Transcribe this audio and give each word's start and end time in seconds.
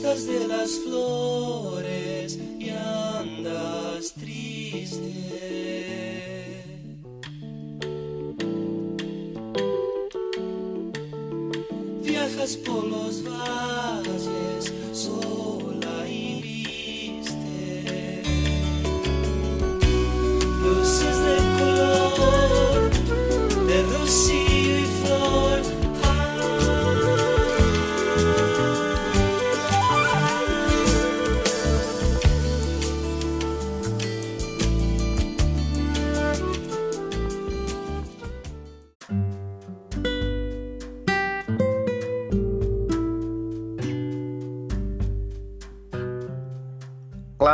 de 0.00 0.48
las 0.48 0.70
flores 0.78 2.38
y 2.58 2.70
andas 2.70 4.14
triste. 4.14 5.04
Viajas 12.02 12.56
por 12.56 12.84
los 12.84 13.22
valles 13.22 14.01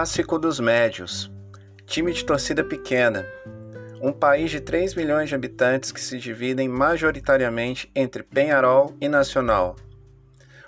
Clássico 0.08 0.38
dos 0.38 0.58
Médios. 0.58 1.30
Time 1.84 2.10
de 2.10 2.24
torcida 2.24 2.64
pequena. 2.64 3.26
Um 4.00 4.10
país 4.10 4.50
de 4.50 4.58
3 4.58 4.94
milhões 4.94 5.28
de 5.28 5.34
habitantes 5.34 5.92
que 5.92 6.00
se 6.00 6.16
dividem 6.16 6.66
majoritariamente 6.66 7.91
entre 7.94 8.22
Penharol 8.22 8.96
e 9.02 9.06
Nacional. 9.06 9.77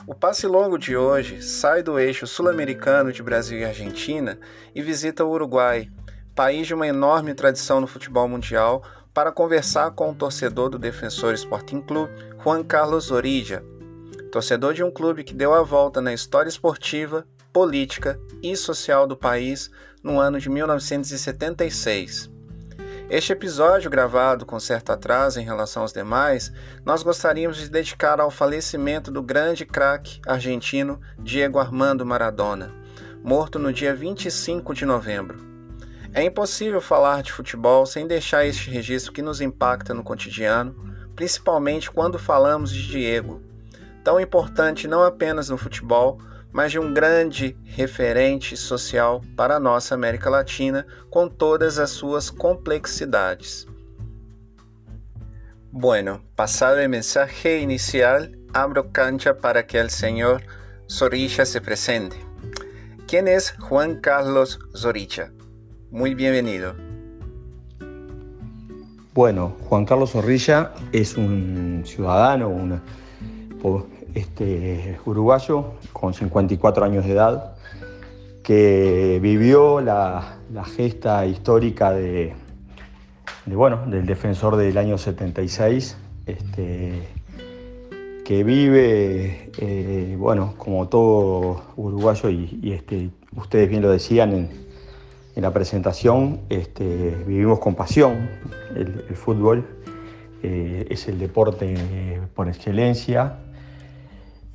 O 0.06 0.15
passe 0.15 0.47
longo 0.47 0.77
de 0.77 0.95
hoje 0.95 1.41
sai 1.41 1.83
do 1.83 1.98
eixo 1.98 2.27
sul-americano 2.27 3.11
de 3.11 3.23
Brasil 3.23 3.59
e 3.59 3.65
Argentina 3.65 4.39
e 4.75 4.83
visita 4.83 5.25
o 5.25 5.31
Uruguai, 5.31 5.89
país 6.34 6.67
de 6.67 6.75
uma 6.75 6.87
enorme 6.87 7.33
tradição 7.33 7.81
no 7.81 7.87
futebol 7.87 8.28
mundial, 8.28 8.84
para 9.15 9.33
conversar 9.33 9.93
com 9.93 10.11
o 10.11 10.15
torcedor 10.15 10.69
do 10.69 10.78
Defensor 10.78 11.33
Sporting 11.33 11.81
Clube, 11.81 12.12
Juan 12.45 12.62
Carlos 12.62 13.11
Orilla, 13.11 13.65
torcedor 14.31 14.75
de 14.75 14.84
um 14.84 14.91
clube 14.91 15.25
que 15.25 15.33
deu 15.33 15.55
a 15.55 15.62
volta 15.62 15.98
na 16.03 16.12
história 16.12 16.50
esportiva, 16.50 17.27
política 17.53 18.20
e 18.43 18.56
social 18.56 19.06
do 19.06 19.17
país 19.17 19.70
no 20.03 20.19
ano 20.19 20.39
de 20.39 20.48
1976. 20.48 22.31
Este 23.09 23.33
episódio, 23.33 23.91
gravado 23.91 24.47
com 24.47 24.61
certo 24.61 24.91
atraso 24.93 25.41
em 25.41 25.45
relação 25.45 25.83
aos 25.83 25.93
demais, 25.93 26.53
nós 26.84 27.03
gostaríamos 27.03 27.56
de 27.56 27.69
dedicar 27.69 28.21
ao 28.21 28.31
falecimento 28.31 29.11
do 29.11 29.21
grande 29.21 29.67
craque 29.67 30.21
argentino 30.25 31.01
Diego 31.19 31.59
Armando 31.59 32.06
Maradona, 32.06 32.73
morto 33.23 33.59
no 33.59 33.73
dia 33.73 33.93
25 33.93 34.73
de 34.73 34.84
novembro. 34.84 35.41
É 36.15 36.23
impossível 36.23 36.81
falar 36.81 37.23
de 37.25 37.33
futebol 37.33 37.84
sem 37.84 38.06
deixar 38.06 38.47
este 38.47 38.71
registro 38.71 39.12
que 39.12 39.23
nos 39.23 39.41
impacta 39.41 39.93
no 39.93 40.05
cotidiano, 40.05 40.75
principalmente 41.17 41.91
quando 41.91 42.17
falamos 42.17 42.73
de 42.73 42.87
Diego, 42.87 43.43
tão 44.05 44.21
importante 44.21 44.87
não 44.87 45.03
apenas 45.03 45.48
no 45.48 45.59
futebol, 45.59 46.21
mas 46.53 46.73
de 46.73 46.79
um 46.79 46.93
grande 46.93 47.56
referente 47.65 48.56
social 48.56 49.23
para 49.37 49.56
a 49.56 49.61
nossa 49.61 49.95
América 49.95 50.29
Latina, 50.29 50.87
com 51.11 51.29
todas 51.29 51.79
as 51.79 51.91
suas 51.91 52.31
complexidades. 52.31 53.67
Bueno, 55.73 56.23
pasado 56.34 56.81
el 56.81 56.89
mensaje 56.89 57.61
inicial, 57.61 58.33
abro 58.53 58.91
cancha 58.91 59.34
para 59.34 59.65
que 59.65 59.78
el 59.78 59.91
señor 59.91 60.43
Zorrilla 60.91 61.47
se 61.47 61.61
presente. 61.61 62.16
¿Quién 63.06 63.28
es 63.28 63.53
Juan 63.61 64.00
Carlos 64.00 64.59
Zorrilla? 64.77 65.32
Muy 65.91 66.15
bienvenido. 66.15 66.75
Bueno, 69.15 69.56
Juan 69.69 69.84
Carlos 69.84 70.11
Zorrilla 70.11 70.72
es 70.93 71.17
un 71.17 71.82
ciudadano, 71.84 72.49
una, 72.49 72.82
este, 74.15 74.98
uruguayo 75.06 75.75
con 75.93 76.15
54 76.15 76.84
años 76.84 77.04
de 77.04 77.12
edad, 77.12 77.54
que 78.43 79.19
vivió 79.22 79.81
la, 79.81 80.37
gesta 80.76 81.26
histórica 81.26 81.93
de, 81.93 82.34
bueno, 83.47 83.87
del 83.87 84.06
defensor 84.06 84.56
del 84.56 84.76
año 84.78 84.99
76, 84.99 85.97
este, 86.26 87.09
que 88.25 88.44
vive, 88.44 89.50
eh, 89.59 90.16
bueno, 90.19 90.54
como 90.56 90.88
todo 90.88 91.62
uruguayo, 91.76 92.31
y, 92.31 92.72
este, 92.72 93.10
ustedes 93.37 93.69
bien 93.69 93.82
lo 93.82 93.91
decían 93.91 94.32
en, 94.32 94.70
la 95.37 95.54
presentación, 95.54 96.41
este, 96.50 97.16
vivimos 97.26 97.60
con 97.60 97.75
pasión 97.75 98.28
el, 98.76 99.06
el 99.09 99.16
fútbol, 99.16 99.65
eh, 100.43 100.87
es 100.91 101.09
el 101.09 101.19
deporte 101.19 102.20
por 102.34 102.49
excelencia 102.49 103.38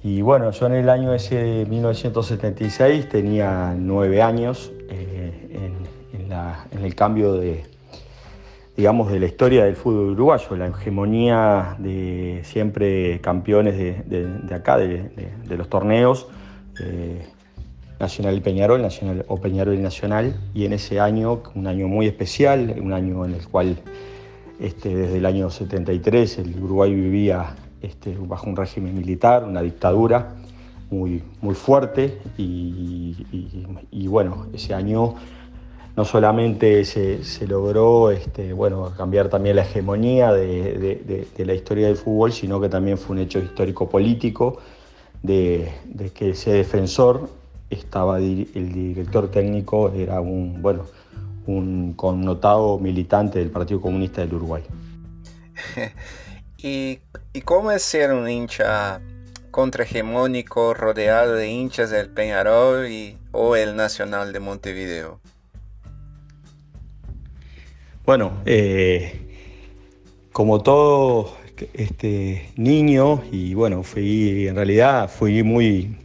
y 0.06 0.22
bueno, 0.22 0.52
yo 0.52 0.68
en 0.68 0.74
el 0.74 0.90
año 0.90 1.16
ese 1.16 1.66
1976 1.68 3.10
tenía 3.10 3.74
nueve 3.76 4.22
años 4.22 4.72
eh, 4.88 5.72
en, 6.22 6.84
el 6.84 6.94
cambio 6.94 7.34
de, 7.34 7.64
digamos, 8.78 9.12
de 9.12 9.20
la 9.20 9.26
historia 9.26 9.66
del 9.66 9.76
fútbol 9.76 10.12
uruguayo, 10.12 10.56
la 10.58 10.68
hegemonía 10.68 11.76
de 11.80 12.42
siempre 12.44 13.20
campeones 13.20 13.78
de 14.08 14.54
acá, 14.54 14.78
de, 14.78 15.10
los 15.58 15.70
torneos, 15.70 16.28
eh, 16.80 17.26
Nacional 18.00 18.38
y 18.38 18.42
Peñarol, 18.42 18.84
Nacional 18.84 19.26
o 19.28 19.38
Peñarol 19.42 19.74
y 19.74 19.80
Nacional, 19.80 20.40
y 20.54 20.66
en 20.66 20.74
ese 20.74 21.00
año, 21.00 21.42
un 21.56 21.66
año 21.66 21.88
muy 21.88 22.06
especial, 22.06 22.76
un 22.80 22.94
año 22.94 23.26
en 23.26 23.34
el 23.34 23.48
cual 23.48 23.80
este, 24.60 24.96
desde 24.96 25.18
el 25.18 25.26
año 25.26 25.50
73 25.50 26.38
el 26.38 26.62
Uruguay 26.62 26.94
vivía 26.94 27.56
este, 27.86 28.16
bajo 28.20 28.50
un 28.50 28.56
régimen 28.56 28.96
militar, 28.96 29.44
una 29.44 29.62
dictadura 29.62 30.36
muy, 30.90 31.24
muy 31.42 31.56
fuerte 31.56 32.20
y, 32.38 34.08
bueno, 34.08 34.48
ese 34.54 34.74
año 34.74 35.16
no 35.96 36.06
solamente 36.06 36.84
se, 36.84 37.24
se 37.24 37.48
logró 37.48 38.12
este, 38.12 38.54
bueno, 38.54 38.92
cambiar 38.98 39.30
también 39.30 39.56
la 39.56 39.64
hegemonía 39.64 40.34
de, 40.34 41.28
de, 41.36 41.46
la 41.46 41.54
historia 41.54 41.88
del 41.88 41.96
fútbol, 41.96 42.34
sino 42.34 42.60
que 42.60 42.70
también 42.70 42.98
fue 42.98 43.16
un 43.16 43.22
hecho 43.22 43.40
histórico-político 43.40 44.58
de, 45.24 45.72
que 46.14 46.32
ese 46.32 46.52
defensor 46.52 47.30
estaba, 47.70 48.18
el 48.18 48.72
director 48.74 49.32
técnico 49.32 49.92
era 49.92 50.20
un, 50.22 50.62
bueno, 50.62 50.84
un 51.48 51.94
connotado 51.94 52.78
militante 52.80 53.40
del 53.40 53.50
Partido 53.50 53.82
Comunista 53.82 54.22
del 54.22 54.34
Uruguay. 54.34 54.64
¿Y, 56.66 56.98
¿Y 57.32 57.42
cómo 57.42 57.72
es 57.72 57.84
ser 57.84 58.12
un 58.12 58.28
hincha 58.28 59.00
contrahegemónico 59.52 60.74
rodeado 60.74 61.36
de 61.36 61.48
hinchas 61.48 61.92
del 61.92 62.10
Peñarol 62.10 62.88
o 63.32 63.56
el 63.56 63.76
Nacional 63.76 64.34
de 64.34 64.40
Montevideo? 64.40 65.20
Bueno, 68.04 68.42
eh, 68.48 69.14
como 70.32 70.64
todo 70.64 71.38
este 71.76 72.50
niño, 72.56 73.22
y 73.32 73.54
bueno, 73.54 73.84
fui 73.84 74.48
en 74.48 74.56
realidad 74.56 75.08
fui 75.08 75.44
muy, 75.44 75.96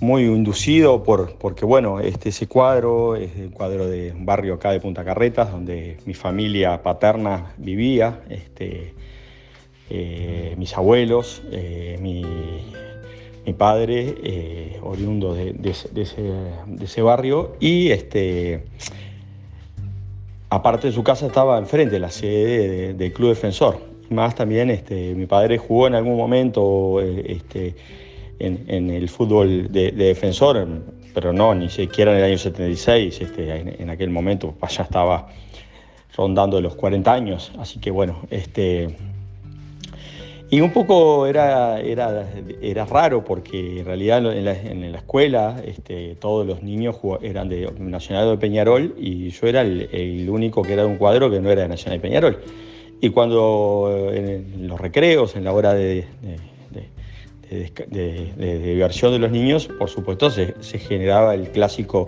muy 0.00 0.24
inducido 0.24 1.04
por, 1.04 1.38
porque 1.38 1.64
bueno, 1.64 2.00
este, 2.00 2.30
ese 2.30 2.48
cuadro 2.48 3.14
es 3.14 3.36
el 3.36 3.52
cuadro 3.52 3.86
de 3.86 4.10
un 4.10 4.26
barrio 4.26 4.54
acá 4.54 4.72
de 4.72 4.80
Punta 4.80 5.04
Carretas, 5.04 5.52
donde 5.52 5.98
mi 6.06 6.14
familia 6.14 6.82
paterna 6.82 7.54
vivía. 7.56 8.24
Este, 8.28 8.97
eh, 9.90 10.54
mis 10.58 10.76
abuelos, 10.76 11.42
eh, 11.50 11.98
mi, 12.00 12.24
padre, 13.54 14.14
eh, 14.22 14.78
oriundo 14.82 15.32
de, 15.34 15.54
ese, 16.82 17.02
barrio, 17.02 17.56
y 17.60 17.90
este, 17.90 18.64
aparte 20.50 20.88
de 20.88 20.92
su 20.92 21.02
casa 21.02 21.26
estaba 21.26 21.58
enfrente, 21.58 21.98
la 21.98 22.10
sede 22.10 22.92
del 22.92 23.12
Club 23.14 23.30
Defensor. 23.30 23.80
Más 24.10 24.34
también 24.34 24.68
este, 24.70 25.14
mi 25.14 25.24
padre 25.24 25.56
jugó 25.56 25.86
en 25.86 25.94
algún 25.94 26.16
momento 26.16 27.00
este, 27.00 27.74
en, 28.38 28.90
el 28.90 29.08
fútbol 29.08 29.72
de, 29.72 29.92
defensor, 29.92 30.66
pero 31.14 31.32
no, 31.32 31.54
ni 31.54 31.68
siquiera 31.68 32.12
en 32.12 32.18
el 32.18 32.24
año 32.24 32.38
76, 32.38 33.20
este, 33.20 33.82
en, 33.82 33.90
aquel 33.90 34.10
momento 34.10 34.54
ya 34.68 34.82
estaba 34.82 35.28
rondando 36.16 36.60
los 36.60 36.74
40 36.74 37.12
años, 37.12 37.52
así 37.58 37.80
que 37.80 37.90
bueno, 37.90 38.20
este, 38.30 38.96
y 40.50 40.60
un 40.60 40.72
poco 40.72 41.26
era, 41.26 41.78
era, 41.80 42.26
era 42.62 42.86
raro 42.86 43.22
porque 43.22 43.80
en 43.80 43.84
realidad 43.84 44.18
en 44.18 44.44
la, 44.44 44.52
en 44.52 44.92
la 44.92 44.98
escuela 44.98 45.60
este, 45.64 46.14
todos 46.14 46.46
los 46.46 46.62
niños 46.62 46.96
eran 47.20 47.48
de 47.48 47.70
Nacional 47.78 48.30
de 48.30 48.38
Peñarol 48.38 48.94
y 48.98 49.28
yo 49.30 49.46
era 49.46 49.60
el, 49.60 49.88
el, 49.92 50.30
único 50.30 50.62
que 50.62 50.72
era 50.72 50.82
de 50.82 50.88
un 50.88 50.96
cuadro 50.96 51.30
que 51.30 51.40
no 51.40 51.50
era 51.50 51.62
de 51.62 51.68
Nacional 51.68 51.98
de 51.98 52.08
Peñarol. 52.08 52.38
Y 53.00 53.10
cuando 53.10 54.10
en 54.12 54.66
los 54.66 54.80
recreos, 54.80 55.36
en 55.36 55.44
la 55.44 55.52
hora 55.52 55.74
de, 55.74 56.06
de, 57.50 58.32
de, 58.36 58.58
diversión 58.58 59.12
de 59.12 59.18
los 59.18 59.30
niños, 59.30 59.68
por 59.78 59.88
supuesto 59.88 60.30
se, 60.30 60.54
generaba 60.78 61.34
el 61.34 61.50
clásico 61.50 62.06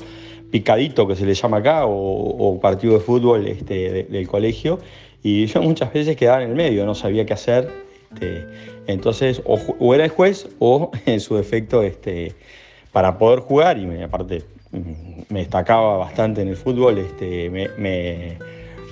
picadito 0.51 1.07
que 1.07 1.15
se 1.15 1.27
le 1.27 1.35
llama 1.35 1.59
acá 1.59 1.83
o, 1.87 2.59
partido 2.61 2.95
de 2.95 3.01
fútbol 3.01 3.47
este, 3.47 4.05
del 4.05 4.27
colegio 4.27 4.79
y 5.23 5.47
yo 5.47 5.63
muchas 5.63 5.93
veces 5.93 6.17
quedaba 6.17 6.43
en 6.43 6.51
el 6.51 6.57
medio, 6.57 6.87
no 6.87 6.95
sabía 6.95 7.27
qué 7.27 7.35
hacer. 7.35 7.90
Este, 8.13 8.47
entonces, 8.87 9.43
o, 9.45 9.95
era 9.95 10.05
el 10.05 10.11
juez 10.11 10.49
o 10.59 10.91
en 11.07 11.21
su 11.21 11.37
defecto 11.37 11.83
este, 11.83 12.35
para 12.93 13.19
poder 13.19 13.41
jugar 13.41 13.79
y 13.79 14.03
aparte 14.03 14.45
mm, 14.73 15.33
me 15.33 15.41
destacaba 15.41 15.97
bastante 15.97 16.43
en 16.43 16.49
el 16.49 16.57
fútbol, 16.57 16.99
este, 16.99 17.51
me, 17.51 18.39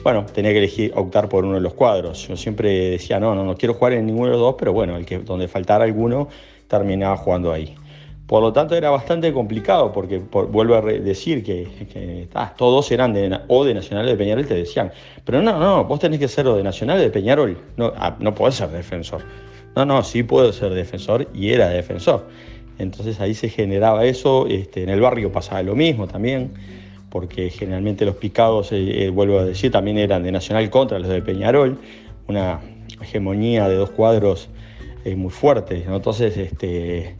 bueno, 0.02 0.24
tenía 0.26 0.52
que 0.52 0.58
elegir, 0.58 0.92
optar 0.94 1.28
por 1.28 1.44
uno 1.44 1.54
de 1.54 1.60
los 1.60 1.74
cuadros. 1.74 2.26
Yo 2.28 2.36
siempre 2.36 2.90
decía, 2.90 3.18
no, 3.18 3.34
no, 3.34 3.44
no 3.44 3.56
quiero 3.56 3.74
jugar 3.74 3.94
en 3.94 4.06
ninguno 4.06 4.26
de 4.26 4.32
los 4.32 4.40
dos, 4.40 4.54
pero 4.58 4.72
bueno, 4.72 4.96
el 4.96 5.04
que, 5.04 5.18
donde 5.18 5.48
faltara 5.48 5.84
alguno, 5.84 6.28
terminaba 6.68 7.16
jugando 7.16 7.52
ahí. 7.52 7.74
Por 8.28 8.42
lo 8.42 8.52
tanto, 8.52 8.76
era 8.76 8.90
bastante 8.90 9.32
complicado, 9.32 9.90
porque 9.90 10.18
vuelvo 10.18 10.74
a 10.74 10.82
decir 10.82 11.42
que, 11.42 12.28
ah, 12.34 12.54
todos 12.56 12.92
eran 12.92 13.12
de, 13.14 13.40
o 13.48 13.64
de 13.64 13.74
Nacional 13.74 14.06
de 14.06 14.16
Peñarol, 14.16 14.46
te 14.46 14.54
decían, 14.54 14.92
pero 15.24 15.42
no, 15.42 15.58
no, 15.58 15.84
vos 15.84 15.98
tenés 15.98 16.20
que 16.20 16.28
ser 16.28 16.46
o 16.46 16.54
de 16.54 16.62
Nacional 16.62 17.00
de 17.00 17.10
Peñarol, 17.10 17.58
no, 17.76 17.92
ah, 17.96 18.16
no 18.20 18.34
podés 18.34 18.56
ser 18.56 18.68
defensor. 18.68 19.22
No, 19.74 19.84
no, 19.84 20.04
sí 20.04 20.22
puedo 20.22 20.52
ser 20.52 20.74
defensor 20.74 21.26
y 21.34 21.50
era 21.50 21.68
defensor. 21.70 22.28
Entonces 22.78 23.18
ahí 23.18 23.34
se 23.34 23.48
generaba 23.48 24.04
eso, 24.04 24.46
este, 24.46 24.82
en 24.82 24.90
el 24.90 25.00
barrio 25.00 25.32
pasaba 25.32 25.62
lo 25.62 25.74
mismo 25.74 26.06
también 26.06 26.52
porque 27.10 27.50
generalmente 27.50 28.04
los 28.04 28.16
picados, 28.16 28.72
eh, 28.72 29.04
eh, 29.04 29.10
vuelvo 29.10 29.38
a 29.38 29.44
decir, 29.44 29.70
también 29.70 29.98
eran 29.98 30.22
de 30.22 30.32
Nacional 30.32 30.68
contra 30.70 30.98
los 30.98 31.08
de 31.08 31.22
Peñarol, 31.22 31.78
una 32.26 32.60
hegemonía 33.00 33.68
de 33.68 33.76
dos 33.76 33.90
cuadros 33.90 34.48
eh, 35.04 35.16
muy 35.16 35.30
fuerte. 35.30 35.84
Entonces, 35.86 36.36
este, 36.36 37.16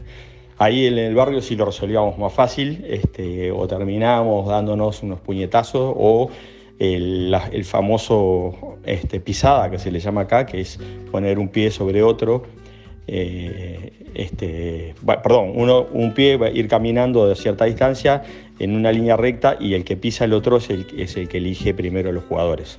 ahí 0.59 0.87
en 0.87 0.99
el 0.99 1.15
barrio 1.15 1.41
sí 1.41 1.57
lo 1.57 1.65
resolvíamos 1.65 2.19
más 2.19 2.33
fácil, 2.33 2.85
este, 2.89 3.51
o 3.51 3.67
terminábamos 3.67 4.47
dándonos 4.47 5.03
unos 5.03 5.21
puñetazos, 5.21 5.95
o 5.97 6.31
el, 6.79 7.35
famoso 7.65 8.79
este, 8.85 9.21
pisada 9.21 9.71
que 9.71 9.79
se 9.79 9.91
le 9.91 10.01
llama 10.01 10.23
acá, 10.23 10.47
que 10.47 10.61
es 10.61 10.79
poner 11.11 11.39
un 11.39 11.49
pie 11.49 11.71
sobre 11.71 12.03
otro 12.03 12.45
este, 14.19 14.95
perdón, 15.23 15.53
uno, 15.55 15.87
un 15.93 16.13
pie 16.13 16.37
va 16.37 16.49
a 16.49 16.51
ir 16.51 16.69
caminando 16.69 17.27
de 17.27 17.35
cierta 17.37 17.65
distancia 17.65 18.23
en 18.59 18.75
una 18.75 18.93
línea 18.93 19.17
recta 19.17 19.57
y 19.59 19.75
el 19.75 19.85
que 19.85 19.97
pisa 19.97 20.25
el 20.25 20.35
otro 20.35 20.59
es 20.59 20.69
el, 20.71 20.87
es 20.97 21.17
el 21.17 21.29
que 21.29 21.39
elige 21.39 21.73
primero 21.73 22.13
los 22.13 22.25
jugadores. 22.25 22.79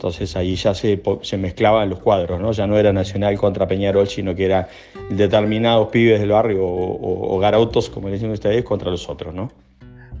Entonces 0.00 0.34
ahí 0.34 0.56
ya 0.56 0.72
se, 0.72 1.02
se, 1.20 1.36
mezclaban 1.36 1.90
los 1.90 1.98
cuadros, 1.98 2.40
¿no? 2.40 2.52
Ya 2.52 2.66
no 2.66 2.78
era 2.78 2.90
Nacional 2.90 3.36
contra 3.36 3.68
Peñarol, 3.68 4.08
sino 4.08 4.34
que 4.34 4.46
era 4.46 4.66
determinados 5.10 5.88
pibes 5.88 6.18
del 6.18 6.30
barrio 6.30 6.64
o, 6.64 7.36
o, 7.36 7.38
garautos, 7.38 7.90
como 7.90 8.08
le 8.08 8.14
dicen 8.14 8.30
ustedes, 8.30 8.64
contra 8.64 8.90
los 8.90 9.10
otros, 9.10 9.34
¿no? 9.34 9.52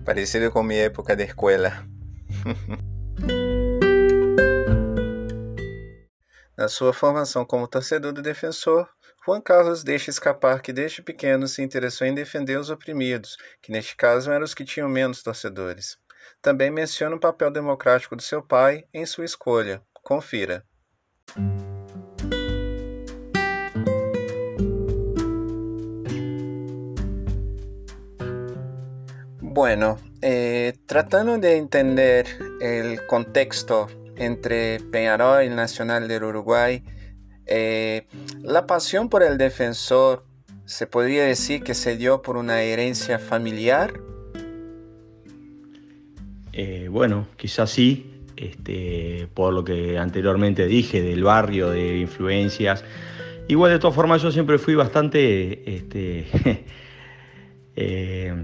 Parecido 0.04 0.50
con 0.50 0.66
mi 0.66 0.76
época 0.76 1.16
de 1.16 1.24
escuela. 1.24 1.86
Na 6.58 6.68
sua 6.68 6.92
formação 6.92 7.46
como 7.46 7.66
torcedor 7.66 8.12
do 8.12 8.20
defensor, 8.20 8.86
Juan 9.24 9.40
Carlos 9.40 9.82
deixa 9.82 10.10
escapar 10.10 10.60
que 10.60 10.74
desde 10.74 11.00
pequeno 11.00 11.48
se 11.48 11.62
interessou 11.62 12.06
em 12.06 12.12
defender 12.12 12.58
os 12.58 12.68
oprimidos, 12.68 13.38
que 13.62 13.72
neste 13.72 13.96
caso 13.96 14.30
eram 14.30 14.44
os 14.44 14.52
que 14.52 14.62
tinham 14.62 14.90
menos 14.90 15.22
torcedores. 15.22 15.96
Também 16.42 16.70
menciona 16.70 17.16
o 17.16 17.20
papel 17.20 17.50
democrático 17.50 18.16
do 18.16 18.22
seu 18.22 18.42
pai 18.42 18.84
em 18.92 19.04
sua 19.06 19.24
escolha. 19.24 19.82
Confira. 20.02 20.64
Bueno, 29.40 29.98
eh, 30.22 30.74
tratando 30.86 31.38
de 31.38 31.56
entender 31.56 32.26
el 32.60 33.06
contexto 33.06 33.88
entre 34.16 34.80
Peñarol 34.90 35.44
y 35.44 35.48
Nacional 35.50 36.08
del 36.08 36.24
Uruguay, 36.24 36.82
Eh, 37.52 38.06
la 38.42 38.64
pasión 38.68 39.08
por 39.08 39.24
el 39.24 39.36
defensor 39.36 40.24
se 40.66 40.86
podría 40.86 41.24
decir 41.24 41.64
que 41.64 41.74
se 41.74 41.96
dio 41.96 42.22
por 42.22 42.36
una 42.36 42.62
herencia 42.62 43.18
familiar. 43.18 43.92
Eh, 46.52 46.88
bueno, 46.90 47.26
quizás 47.36 47.70
sí, 47.70 48.24
este, 48.36 49.28
por 49.34 49.52
lo 49.52 49.64
que 49.64 49.98
anteriormente 49.98 50.66
dije 50.66 51.02
del 51.02 51.24
barrio, 51.24 51.70
de 51.70 51.98
influencias. 51.98 52.84
Igual 53.48 53.72
de 53.72 53.78
todas 53.78 53.94
formas 53.94 54.22
yo 54.22 54.30
siempre 54.30 54.58
fui 54.58 54.74
bastante, 54.74 55.76
este, 55.76 56.26
eh, 57.76 58.34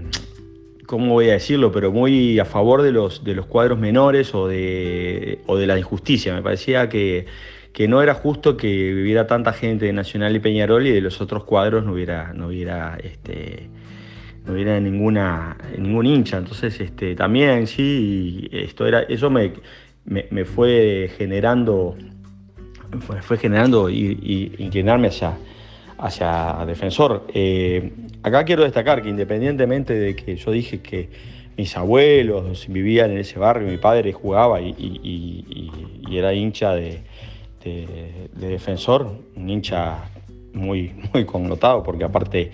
¿cómo 0.85 1.13
voy 1.13 1.29
a 1.29 1.33
decirlo? 1.33 1.71
Pero 1.71 1.91
muy 1.91 2.39
a 2.39 2.45
favor 2.45 2.81
de 2.81 2.91
los, 2.91 3.23
de 3.23 3.35
los 3.35 3.45
cuadros 3.45 3.79
menores 3.79 4.33
o 4.35 4.47
de, 4.47 5.39
o 5.47 5.57
de 5.57 5.67
la 5.67 5.77
injusticia. 5.77 6.33
Me 6.33 6.41
parecía 6.41 6.89
que 6.89 7.25
que 7.77 7.87
no 7.87 8.01
era 8.01 8.15
justo 8.15 8.57
que 8.57 8.91
viviera 8.91 9.27
tanta 9.27 9.53
gente 9.53 9.85
de 9.85 9.93
Nacional 9.93 10.35
y 10.35 10.39
Peñarol 10.39 10.87
y 10.87 10.91
de 10.91 10.99
los 10.99 11.21
otros 11.21 11.43
cuadros 11.43 11.85
no 11.85 11.93
hubiera, 11.93 12.33
no 12.33 12.47
hubiera, 12.47 12.97
este, 13.03 13.69
no 14.47 14.53
hubiera 14.53 14.79
ninguna, 14.79 15.57
ningún 15.77 16.05
hincha. 16.05 16.37
Entonces, 16.37 16.79
este, 16.79 17.15
también 17.15 17.67
sí, 17.67 18.47
esto 18.51 18.87
era, 18.87 19.01
eso 19.01 19.29
me, 19.29 19.53
me, 20.05 20.45
fue 20.45 21.11
generando, 21.17 21.95
fue, 23.21 23.37
generando 23.37 23.89
y, 23.89 24.55
inclinarme 24.57 25.09
hacia, 25.09 25.37
hacia 25.97 26.65
defensor. 26.65 27.27
Eh, 27.33 27.91
acá 28.23 28.45
quiero 28.45 28.63
destacar 28.63 29.03
que 29.03 29.09
independientemente 29.09 29.93
de 29.93 30.15
que 30.15 30.35
yo 30.35 30.51
dije 30.51 30.81
que 30.81 31.09
mis 31.57 31.75
abuelos 31.75 32.67
vivían 32.69 33.11
en 33.11 33.17
ese 33.17 33.37
barrio, 33.37 33.67
mi 33.67 33.77
padre 33.77 34.13
jugaba 34.13 34.61
y 34.61 36.07
era 36.09 36.33
hincha 36.33 36.73
de, 36.73 37.01
de, 37.67 38.49
defensor, 38.49 39.09
un 39.35 39.49
hincha 39.49 40.09
muy, 40.53 40.93
muy 41.13 41.25
connotado, 41.25 41.83
porque 41.83 42.03
aparte 42.03 42.51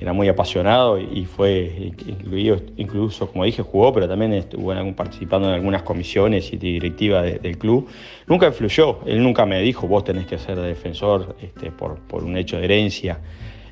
era 0.00 0.12
muy 0.14 0.28
apasionado 0.28 0.98
y 0.98 1.26
fue 1.26 1.92
incluido, 2.06 2.56
incluso, 2.76 3.30
como 3.30 3.44
dije, 3.44 3.62
jugó, 3.62 3.92
pero 3.92 4.08
también 4.08 4.32
estuvo 4.32 4.72
participando 4.94 5.48
en 5.48 5.54
algunas 5.54 5.82
comisiones 5.82 6.52
y 6.52 6.56
directivas 6.56 7.42
del 7.42 7.58
club. 7.58 7.86
Nunca 8.26 8.46
influyó, 8.46 9.00
él 9.04 9.22
nunca 9.22 9.44
me 9.44 9.60
dijo, 9.60 9.86
vos 9.86 10.04
tenés 10.04 10.26
que 10.26 10.38
ser 10.38 10.58
defensor 10.58 11.36
este, 11.42 11.70
por, 11.70 11.98
por 12.00 12.24
un 12.24 12.36
hecho 12.36 12.56
de 12.56 12.64
herencia. 12.64 13.20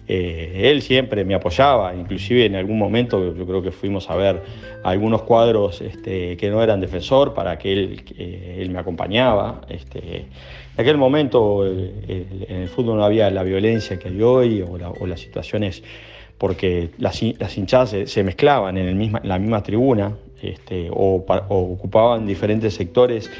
Eh, 0.06 0.70
él 0.70 0.80
siempre 0.80 1.24
me 1.24 1.34
apoyaba, 1.34 1.94
inclusive 1.94 2.46
en 2.46 2.56
algún 2.56 2.78
momento 2.78 3.34
yo 3.34 3.46
creo 3.46 3.60
que 3.60 3.70
fuimos 3.70 4.08
a 4.08 4.16
ver 4.16 4.42
algunos 4.82 5.22
cuadros 5.22 5.82
este, 5.82 6.36
que 6.38 6.48
no 6.48 6.62
eran 6.62 6.80
defensor 6.80 7.34
para 7.34 7.58
que 7.58 7.72
él, 7.72 8.04
él 8.16 8.70
me 8.70 8.78
acompañaba. 8.78 9.60
Este, 9.68 10.26
en 10.78 10.82
aquel 10.82 10.96
momento 10.96 11.66
en 11.66 12.46
el 12.48 12.68
fútbol 12.68 12.98
no 12.98 13.04
había 13.04 13.30
la 13.30 13.42
violencia 13.42 13.98
que 13.98 14.08
hay 14.08 14.22
hoy 14.22 14.62
o, 14.62 15.06
las 15.06 15.20
situaciones 15.20 15.82
porque 16.38 16.90
las, 16.98 17.20
hinchadas 17.22 17.94
se, 18.06 18.22
mezclaban 18.22 18.78
en, 18.78 19.12
la 19.24 19.38
misma 19.38 19.62
tribuna 19.62 20.12
este, 20.40 20.88
o, 20.90 21.24
ocupaban 21.48 22.26
diferentes 22.26 22.74
sectores 22.74 23.30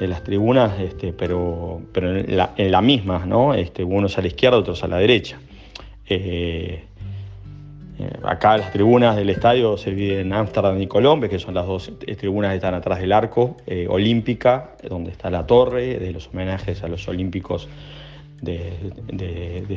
de 0.00 0.08
las 0.08 0.24
tribunas, 0.24 0.72
pero, 1.16 1.80
pero 1.92 2.16
en, 2.16 2.36
la, 2.36 2.80
misma, 2.80 3.24
¿no? 3.26 3.52
unos 3.84 4.18
a 4.18 4.20
la 4.20 4.26
izquierda, 4.26 4.58
otros 4.58 4.82
a 4.82 4.88
la 4.88 4.96
derecha. 4.96 5.38
Eh, 6.08 6.82
eh, 7.98 8.10
acá 8.24 8.56
las 8.56 8.72
tribunas 8.72 9.14
del 9.14 9.28
estadio 9.30 9.76
se 9.76 9.90
dividen 9.90 10.28
en 10.28 10.32
Ámsterdam 10.32 10.80
y 10.80 10.86
Colombia, 10.86 11.28
que 11.28 11.38
son 11.38 11.54
las 11.54 11.66
dos 11.66 11.92
eh, 12.06 12.16
tribunas 12.16 12.50
que 12.50 12.56
están 12.56 12.74
atrás 12.74 12.98
del 12.98 13.12
arco, 13.12 13.58
olímpica, 13.88 14.70
donde 14.88 15.10
está 15.10 15.30
la 15.30 15.46
torre 15.46 15.98
de 15.98 16.12
los 16.12 16.28
homenajes 16.28 16.82
a 16.82 16.88
los 16.88 17.06
olímpicos 17.06 17.68
del 18.40 19.74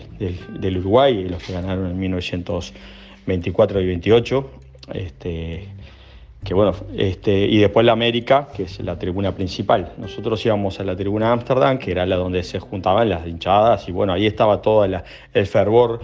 Uruguay, 0.77 1.27
los 1.27 1.43
que 1.43 1.53
ganaron 1.53 1.91
en 1.91 1.99
1924 1.99 3.81
y 3.81 3.85
28. 3.85 4.49
Este, 4.93 5.67
que 6.43 6.53
bueno, 6.53 6.73
este, 6.97 7.45
y 7.45 7.57
después 7.59 7.85
la 7.85 7.93
América, 7.93 8.49
que 8.53 8.63
es 8.63 8.79
la 8.81 8.99
tribuna 8.99 9.33
principal. 9.33 9.93
Nosotros 9.97 10.45
íbamos 10.45 10.79
a 10.79 10.83
la 10.83 10.95
tribuna 10.95 11.31
Ámsterdam, 11.31 11.77
que 11.77 11.91
era 11.91 12.05
la 12.05 12.17
donde 12.17 12.43
se 12.43 12.59
juntaban 12.59 13.07
las 13.09 13.25
hinchadas, 13.25 13.87
y 13.87 13.93
bueno, 13.93 14.11
ahí 14.13 14.25
estaba 14.25 14.61
todo 14.61 14.83
el 14.83 15.47
fervor 15.47 16.01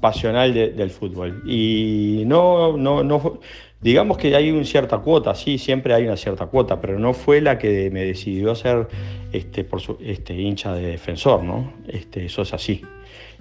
pasional 0.00 0.54
del 0.54 0.90
fútbol. 0.90 1.42
Y 1.44 2.22
no, 2.26 2.76
no, 2.76 3.02
no, 3.02 3.40
digamos 3.84 4.18
que 4.18 4.34
hay 4.34 4.50
una 4.50 4.64
cierta 4.64 4.98
cuota, 4.98 5.36
sí, 5.36 5.58
siempre 5.58 5.94
hay 5.94 6.04
una 6.04 6.16
cierta 6.16 6.46
cuota, 6.46 6.80
pero 6.80 6.98
no 6.98 7.14
fue 7.14 7.40
la 7.40 7.56
que 7.56 7.88
me 7.92 8.04
decidió 8.04 8.56
ser 8.56 8.88
este, 9.32 9.64
este, 10.00 10.34
hincha 10.34 10.72
de 10.72 10.86
defensor, 10.88 11.44
¿no? 11.44 11.72
Este, 11.86 12.24
eso 12.24 12.42
es 12.42 12.52
así. 12.52 12.82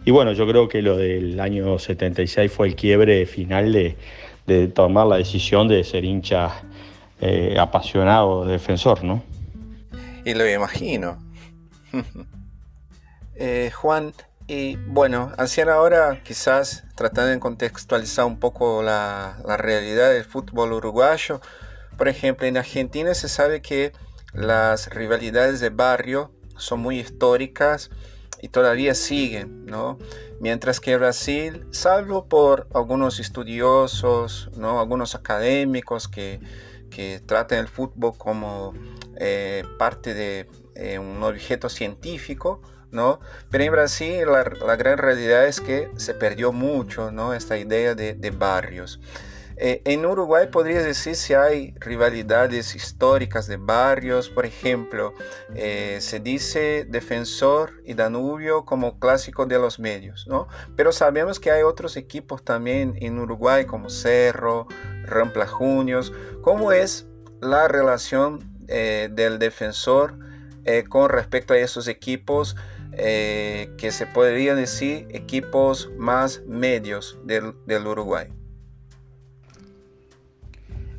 Y 0.06 0.12
bueno, 0.12 0.34
yo 0.34 0.46
creo 0.46 0.68
que 0.68 0.84
lo 0.84 0.98
del 0.98 1.40
año 1.40 1.80
76 1.80 2.52
fue 2.52 2.68
el 2.68 2.76
quiebre 2.76 3.26
final 3.26 3.74
de 3.74 3.96
de 4.46 4.68
tomar 4.68 5.08
la 5.08 5.18
decisión 5.18 5.68
de 5.68 5.84
ser 5.84 6.04
hincha 6.04 6.64
eh, 7.22 7.56
apasionado 7.60 8.46
defensor, 8.46 9.04
¿no? 9.04 9.24
Y 10.26 10.34
lo 10.34 10.50
imagino. 10.50 11.18
Eh, 13.36 13.72
Juan, 13.74 14.14
Y 14.48 14.76
bueno, 14.76 15.32
hacia 15.38 15.64
ahora 15.74 16.22
quizás 16.24 16.84
tratando 16.96 17.32
de 17.32 17.40
contextualizar 17.40 18.26
un 18.26 18.40
poco 18.40 18.84
la, 18.84 19.38
la 19.46 19.58
realidad 19.58 20.12
del 20.12 20.26
fútbol 20.26 20.74
uruguayo, 20.74 21.40
por 21.98 22.08
ejemplo, 22.08 22.48
en 22.48 22.58
Argentina 22.58 23.14
se 23.14 23.30
sabe 23.30 23.62
que 23.62 23.94
las 24.34 24.90
rivalidades 24.90 25.60
de 25.60 25.70
barrio 25.70 26.32
son 26.58 26.80
muy 26.80 27.00
históricas 27.00 27.92
y 28.42 28.50
todavía 28.50 28.94
siguen, 28.96 29.66
¿no? 29.66 29.98
Mientras 30.40 30.82
que 30.82 30.98
Brasil, 30.98 31.66
salvo 31.72 32.26
por 32.26 32.68
algunos 32.74 33.20
estudiosos, 33.20 34.50
¿no? 34.58 34.82
algunos 34.82 35.16
académicos 35.16 36.10
que, 36.10 36.42
que 36.90 37.22
tratan 37.26 37.60
el 37.60 37.70
fútbol 37.70 38.18
como 38.18 38.74
eh, 39.16 39.64
parte 39.80 40.14
de 40.14 40.50
eh, 40.76 41.00
un 41.00 41.24
objeto 41.24 41.70
científico, 41.70 42.62
¿no? 42.94 43.20
Pero 43.50 43.66
en 43.66 43.72
Brasil 43.74 44.26
la, 44.28 44.76
gran 44.76 44.98
realidad 44.98 45.46
es 45.46 45.60
que 45.60 45.90
se 45.98 46.14
perdió 46.14 46.54
mucho, 46.54 47.12
¿no? 47.12 47.34
Esta 47.34 47.58
idea 47.58 47.96
de, 47.96 48.14
de 48.14 48.32
barrios. 48.32 49.00
Eh, 49.56 49.82
en 49.86 50.06
Uruguay 50.06 50.48
podría 50.48 50.82
decir 50.82 51.16
si 51.16 51.34
hay 51.34 51.76
rivalidades 51.80 52.76
históricas 52.76 53.48
de 53.48 53.58
barrios, 53.58 54.30
por 54.30 54.46
ejemplo, 54.46 55.14
eh, 55.54 56.00
se 56.02 56.20
dice 56.20 56.86
Defensor 56.90 57.82
y 57.86 57.94
Danubio 57.94 58.66
como 58.66 59.00
clásico 59.00 59.46
de 59.46 59.60
los 59.60 59.80
medios, 59.80 60.28
¿no? 60.28 60.48
Pero 60.76 60.92
sabemos 60.92 61.40
que 61.40 61.52
hay 61.52 61.62
otros 61.62 61.98
equipos 61.98 62.44
también 62.44 62.96
en 63.00 63.20
Uruguay 63.20 63.66
como 63.66 63.90
Cerro, 63.90 64.68
Rampla 65.06 65.46
Juniors. 65.46 66.12
¿Cómo 66.42 66.72
es 66.72 67.06
la 67.40 67.68
relación 67.68 68.40
eh, 68.68 69.10
del 69.12 69.38
defensor 69.40 70.16
con 70.88 71.10
respecto 71.10 71.54
a 71.54 71.58
esos 71.58 71.90
equipos? 71.90 72.56
Que 72.96 73.90
se 73.92 74.06
podrían 74.08 74.58
decir 74.58 75.08
equipos 75.12 75.90
más 75.98 76.42
medios 76.48 77.18
del, 77.24 77.88
Uruguay. 77.88 78.28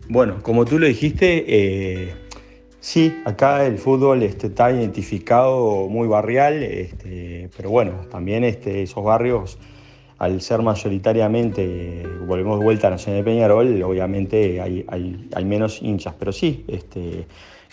Bueno, 0.09 0.43
como 0.43 0.65
tú 0.65 0.79
lo 0.79 0.87
dijiste, 0.87 1.45
eh, 1.47 2.15
sí, 2.81 3.23
acá 3.25 3.65
el 3.65 3.79
fútbol 3.79 4.23
este, 4.23 4.49
está 4.49 4.71
identificado 4.71 5.89
muy 5.89 6.07
barrial, 6.07 6.63
este, 6.63 7.49
pero 7.57 7.71
bueno, 7.71 8.07
también 8.11 8.45
este, 8.45 8.83
esos 8.83 9.03
barrios, 9.03 9.59
al 10.19 10.43
ser 10.43 10.61
mayoritariamente, 10.61 12.07
volvemos 12.27 12.59
de 12.59 12.65
vuelta 12.65 12.89
a 12.89 12.91
Nacional 12.91 13.25
de 13.25 13.31
Peñarol, 13.31 13.83
obviamente 13.83 14.61
hay, 14.61 15.45
menos 15.45 15.81
hinchas, 15.81 16.15
pero 16.19 16.33
sí, 16.33 16.67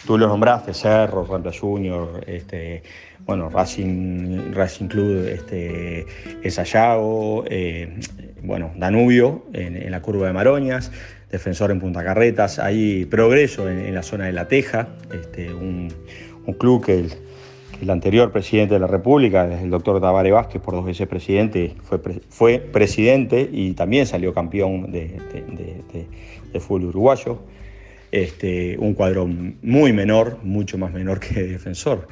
tú 0.08 0.18
lo 0.18 0.28
nombraste, 0.28 0.74
Cerro, 0.74 1.26
Rampla 1.26 1.52
Junior, 1.52 2.24
este, 2.26 2.82
bueno, 3.26 3.50
Racing, 3.50 4.54
Racing 4.54 4.88
Club, 4.88 5.28
este, 5.28 6.06
Esayago, 6.44 7.46
eh, 7.50 8.00
bueno, 8.44 8.72
Danubio 8.76 9.46
en, 9.54 9.90
la 9.92 10.02
curva 10.02 10.28
de 10.28 10.34
Maroñas 10.34 10.92
defensor 11.32 11.72
en 11.72 11.80
Punta 11.80 12.04
Carretas, 12.04 12.60
hay 12.60 13.06
progreso 13.06 13.70
en, 13.70 13.94
la 13.96 14.04
zona 14.04 14.26
de 14.26 14.34
La 14.34 14.48
Teja, 14.48 14.90
este, 15.14 15.54
un, 15.54 15.90
club 16.60 16.86
que 16.86 17.06
el, 17.80 17.90
anterior 17.90 18.32
presidente 18.32 18.74
de 18.74 18.80
la 18.82 18.88
República, 18.88 19.46
el 19.46 19.70
doctor 19.70 20.02
Tavares 20.02 20.34
Vázquez, 20.34 20.62
por 20.62 20.74
dos 20.74 20.86
veces 20.86 21.08
presidente, 21.08 21.74
fue, 22.30 22.60
presidente 22.60 23.50
y 23.52 23.72
también 23.72 24.06
salió 24.06 24.34
campeón 24.34 24.92
de, 24.92 25.18
fútbol 26.60 26.86
uruguayo. 26.86 27.40
Este, 28.12 28.78
un 28.78 28.94
cuadro 28.94 29.26
muy 29.26 29.94
menor, 29.94 30.40
mucho 30.44 30.78
más 30.78 30.92
menor 30.92 31.22
que 31.22 31.44
defensor. 31.44 32.10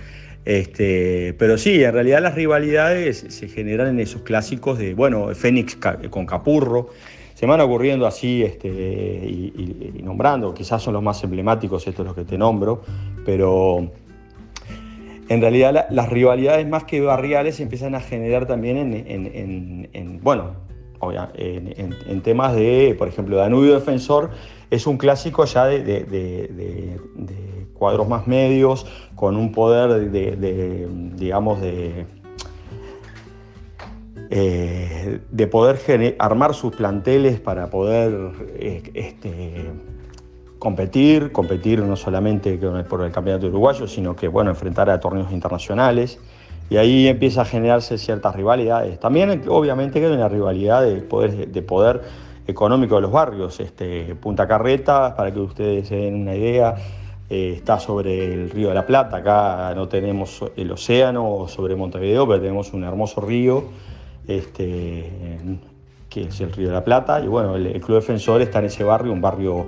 Este, 0.49 1.35
pero 1.37 1.59
sí, 1.59 1.83
en 1.83 1.93
realidad 1.93 2.23
las 2.23 2.33
rivalidades 2.33 3.23
se 3.29 3.47
generan 3.49 3.89
en 3.89 3.99
esos 3.99 4.23
clásicos 4.23 4.79
de, 4.79 4.95
bueno, 4.95 5.27
Fénix 5.35 5.77
con 6.09 6.25
Capurro, 6.25 6.89
se 7.35 7.45
van 7.45 7.61
ocurriendo 7.61 8.07
así 8.07 8.41
este, 8.41 8.67
y, 8.67 10.01
nombrando, 10.03 10.55
quizás 10.55 10.81
son 10.81 10.95
los 10.95 11.03
más 11.03 11.23
emblemáticos 11.23 11.85
estos 11.85 12.03
los 12.03 12.15
que 12.15 12.23
te 12.23 12.35
nombro, 12.35 12.81
pero 13.27 13.91
en 15.29 15.39
realidad 15.39 15.85
las 15.91 16.09
rivalidades 16.09 16.67
más 16.67 16.83
que 16.83 16.99
barriales 16.99 17.57
se 17.57 17.61
empiezan 17.61 17.93
a 17.93 17.99
generar 17.99 18.47
también 18.47 19.05
en, 19.07 20.19
bueno, 20.23 20.55
en, 21.35 22.21
temas 22.21 22.55
de, 22.55 22.95
por 22.97 23.07
ejemplo, 23.07 23.37
Danubio 23.37 23.75
Defensor 23.75 24.31
es 24.71 24.87
un 24.87 24.97
clásico 24.97 25.45
ya 25.45 25.67
de, 25.67 26.97
cuadros 27.79 28.07
más 28.07 28.27
medios, 28.27 28.85
con 29.15 29.35
un 29.37 29.51
poder 29.51 30.11
de 30.11 30.87
digamos, 31.15 31.61
de 31.61 32.05
eh, 34.31 35.21
de 35.31 35.47
poder 35.47 36.15
armar 36.19 36.53
sus 36.53 36.75
planteles 36.75 37.39
para 37.39 37.71
poder 37.71 38.31
eh, 38.59 38.83
este, 38.93 39.71
competir, 40.59 41.31
competir 41.31 41.79
no 41.81 41.95
solamente 41.95 42.59
por 42.87 43.01
el 43.03 43.11
campeonato 43.11 43.47
uruguayo, 43.47 43.87
sino 43.87 44.15
que 44.15 44.27
bueno, 44.27 44.51
enfrentar 44.51 44.87
a 44.91 44.99
torneos 44.99 45.31
internacionales. 45.31 46.19
Y 46.69 46.77
ahí 46.77 47.07
empieza 47.07 47.41
a 47.41 47.45
generarse 47.45 47.97
ciertas 47.97 48.35
rivalidades. 48.35 48.99
También, 48.99 49.41
obviamente, 49.47 49.99
queda 49.99 50.13
una 50.13 50.29
rivalidad 50.29 50.83
de 50.83 51.01
poder, 51.01 51.47
de 51.47 51.61
poder 51.63 52.03
económico 52.45 52.95
de 52.95 53.01
los 53.01 53.11
barrios. 53.11 53.59
Este, 53.59 54.13
Punta 54.13 54.47
Carreta, 54.47 55.15
para 55.15 55.33
que 55.33 55.39
ustedes 55.39 55.87
se 55.87 55.95
den 55.95 56.21
una 56.21 56.35
idea, 56.35 56.75
eh, 57.29 57.53
está 57.55 57.79
sobre 57.79 58.33
el 58.33 58.49
río 58.49 58.69
de 58.69 58.75
la 58.75 58.85
Plata. 58.85 59.17
Acá 59.17 59.73
no 59.75 59.87
tenemos 59.87 60.43
el 60.55 60.71
océano 60.71 61.45
sobre 61.47 61.75
Montevideo, 61.75 62.27
pero 62.27 62.41
tenemos 62.41 62.73
un 62.73 62.83
hermoso 62.83 63.21
río 63.21 63.65
este, 64.27 65.11
que 66.09 66.21
es 66.21 66.41
el 66.41 66.51
Río 66.51 66.69
de 66.69 66.73
la 66.73 66.83
Plata. 66.83 67.19
Y 67.21 67.27
bueno, 67.27 67.55
el, 67.55 67.79
Club 67.81 67.97
Defensor 67.97 68.41
está 68.41 68.59
en 68.59 68.65
ese 68.65 68.83
barrio, 68.83 69.11
un 69.11 69.21
barrio 69.21 69.65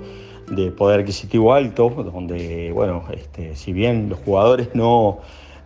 de 0.50 0.70
poder 0.70 1.00
adquisitivo 1.00 1.54
alto, 1.54 1.90
donde, 1.90 2.72
bueno, 2.72 3.04
este, 3.12 3.54
si 3.56 3.72
bien 3.72 4.08
los 4.08 4.18
jugadores 4.20 4.70
no, 4.74 5.20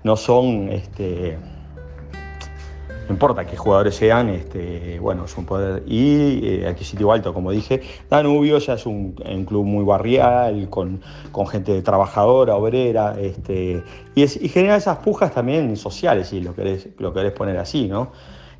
no 0.05 0.17
son, 0.17 0.69
este, 0.71 1.39
no 3.09 3.13
importa 3.13 3.47
qué 3.47 3.57
jugadores 3.57 3.95
sean, 3.95 4.31
este, 4.31 4.99
bueno, 4.99 5.27
es 5.27 5.37
un 5.37 5.47
poder 5.47 5.85
y 5.87 6.41
eh, 6.45 6.67
adquisitivo 6.67 7.13
alto, 7.13 7.33
como 7.33 7.53
dije. 7.53 7.81
Danubio 8.11 8.59
ya 8.59 8.75
es 8.75 8.85
un, 8.85 9.13
club 9.47 9.65
muy 9.65 9.85
barrial, 9.85 10.69
con, 10.69 11.01
gente 11.49 11.81
trabajadora, 11.83 12.57
obrera, 12.57 13.17
este, 13.19 13.83
y, 14.15 14.27
genera 14.27 14.77
esas 14.77 14.99
pujas 14.99 15.33
también 15.33 15.77
sociales, 15.77 16.29
si 16.29 16.41
lo 16.41 16.55
querés, 16.55 16.89
poner 17.37 17.59
así, 17.59 17.87
¿no? 17.87 18.11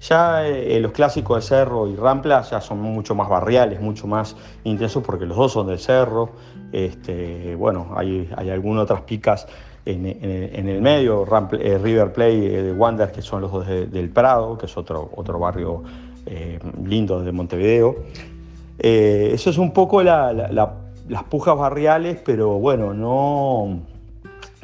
Ya 0.01 0.47
eh, 0.47 0.79
los 0.79 0.93
clásicos 0.93 1.37
de 1.37 1.43
Cerro 1.43 1.89
y 1.89 1.97
Rampla 1.97 2.43
ya 2.43 2.61
son 2.61 2.81
mucho 2.81 3.15
más 3.15 3.29
barriales, 3.29 3.81
mucho 3.81 4.07
más 4.07 4.37
intensos 4.63 5.03
porque 5.03 5.25
los 5.25 5.37
dos 5.37 5.53
son 5.53 5.67
del 5.67 5.79
Cerro. 5.79 6.31
Este, 6.71 7.55
bueno, 7.57 7.95
hay 7.97 8.29
algunas 8.51 8.85
otras 8.85 9.01
picas 9.03 9.47
en, 9.87 10.69
el 10.69 10.83
medio, 10.83 11.25
eh, 11.53 11.79
River 11.79 12.13
Play 12.13 12.45
eh, 12.45 12.63
de 12.63 12.73
Wander, 12.73 13.13
que 13.13 13.23
son 13.23 13.41
los 13.41 13.53
dos 13.53 13.67
del 13.67 14.11
Prado, 14.11 14.59
que 14.59 14.67
es 14.67 14.77
otro, 14.77 15.11
otro 15.15 15.39
barrio 15.39 15.83
lindo 16.85 17.23
de 17.23 17.31
Montevideo. 17.31 17.97
eso 18.79 19.51
es 19.51 19.59
un 19.59 19.73
poco 19.73 20.03
las 20.03 21.25
pujas 21.31 21.57
barriales, 21.57 22.19
pero 22.25 22.59
bueno, 22.59 22.93
no, 22.95 23.81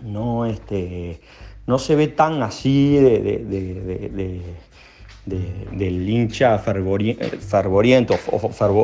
no, 0.02 0.44
este, 0.46 1.20
no 1.68 1.78
se 1.78 1.94
ve 1.94 2.08
tan 2.08 2.42
así 2.42 2.96
de 2.96 4.42
del 5.24 6.08
hincha 6.08 6.58
fervoriento 6.58 8.16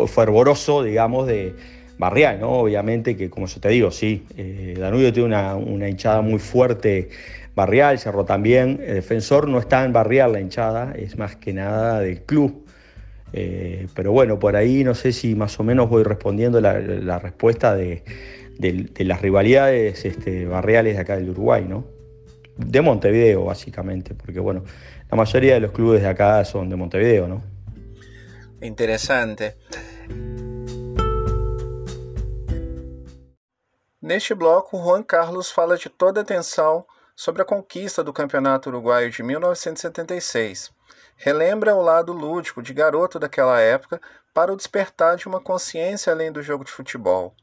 fervoroso, 0.07 0.83
digamos, 0.83 1.27
de 1.27 1.57
barrial, 1.99 2.41
¿no? 2.41 2.51
Obviamente 2.53 3.17
que, 3.17 3.29
como 3.29 3.47
yo 3.47 3.61
te 3.61 3.69
digo, 3.69 3.91
sí, 3.91 4.25
eh, 4.37 4.75
Danubio 4.79 5.13
tiene 5.13 5.37
una, 5.57 5.89
hinchada 5.89 6.23
muy 6.23 6.39
fuerte 6.39 7.11
barrial, 7.55 7.99
Cerro 7.99 8.25
también, 8.25 8.81
el 8.87 8.95
defensor 8.95 9.49
no 9.49 9.59
está 9.59 9.85
en 9.85 9.93
barrial 9.93 10.33
la 10.33 10.41
hinchada, 10.41 10.93
es 10.97 11.19
más 11.19 11.37
que 11.37 11.53
nada 11.53 12.01
del 12.01 12.23
club. 12.23 12.65
Eh, 13.33 13.89
pero 13.95 14.13
bueno, 14.13 14.39
por 14.39 14.57
ahí 14.57 14.85
no 14.85 14.95
sé 14.95 15.13
si 15.13 15.35
más 15.35 15.59
o 15.61 15.65
menos 15.65 15.91
voy 15.91 16.03
respondiendo 16.03 16.61
la, 16.61 17.19
respuesta 17.19 17.75
de, 17.75 18.03
las 18.99 19.21
rivalidades 19.21 20.05
este, 20.05 20.47
barriales 20.47 20.95
de 20.95 21.03
acá 21.03 21.17
del 21.17 21.31
Uruguay, 21.31 21.67
¿no? 21.69 21.85
De 22.57 22.81
Montevideo, 22.81 23.45
básicamente, 23.45 24.15
porque 24.15 24.41
bueno, 24.41 24.65
la 25.11 25.17
mayoría 25.17 25.55
de 25.55 25.61
los 25.61 25.73
clubes 25.73 26.01
de 26.03 26.09
acá 26.09 26.45
son 26.45 26.71
de 26.71 26.77
Montevideo, 26.77 27.29
¿no? 27.29 27.43
Interessante. 28.61 29.55
Neste 34.09 34.33
bloco, 34.33 34.83
Juan 34.83 35.03
Carlos 35.03 35.51
fala 35.51 35.77
de 35.77 35.91
toda 35.91 36.21
a 36.21 36.23
atenção 36.23 36.87
sobre 37.15 37.43
a 37.43 37.45
conquista 37.45 38.03
do 38.03 38.11
Campeonato 38.11 38.71
Uruguaio 38.71 39.11
de 39.11 39.23
1976. 39.23 40.73
Relembra 41.15 41.75
o 41.75 41.83
lado 41.83 42.15
lúdico 42.15 42.63
de 42.63 42.73
garoto 42.73 43.19
daquela 43.19 43.61
época 43.61 44.01
para 44.33 44.51
o 44.51 44.57
despertar 44.57 45.19
de 45.19 45.29
uma 45.29 45.43
consciência 45.43 46.11
além 46.11 46.33
do 46.33 46.41
jogo 46.41 46.65
de 46.65 46.71
futebol. 46.71 47.35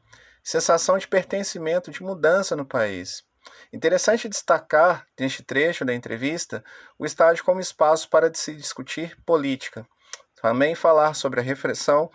Sensação 0.44 0.98
de 0.98 1.08
pertencimento, 1.08 1.92
de 1.92 2.02
mudança 2.02 2.56
no 2.56 2.66
país. 2.66 3.24
Interessante 3.72 4.28
destacar, 4.28 5.06
neste 5.20 5.44
trecho 5.44 5.86
da 5.86 5.94
entrevista, 5.94 6.64
o 6.98 7.06
estádio 7.06 7.44
como 7.44 7.60
espaço 7.60 8.10
para 8.10 8.34
se 8.34 8.56
discutir 8.56 9.16
política. 9.24 9.86
Também 10.42 10.74
falar 10.74 11.14
sobre 11.14 11.42
a 11.42 11.44
repressão 11.44 12.10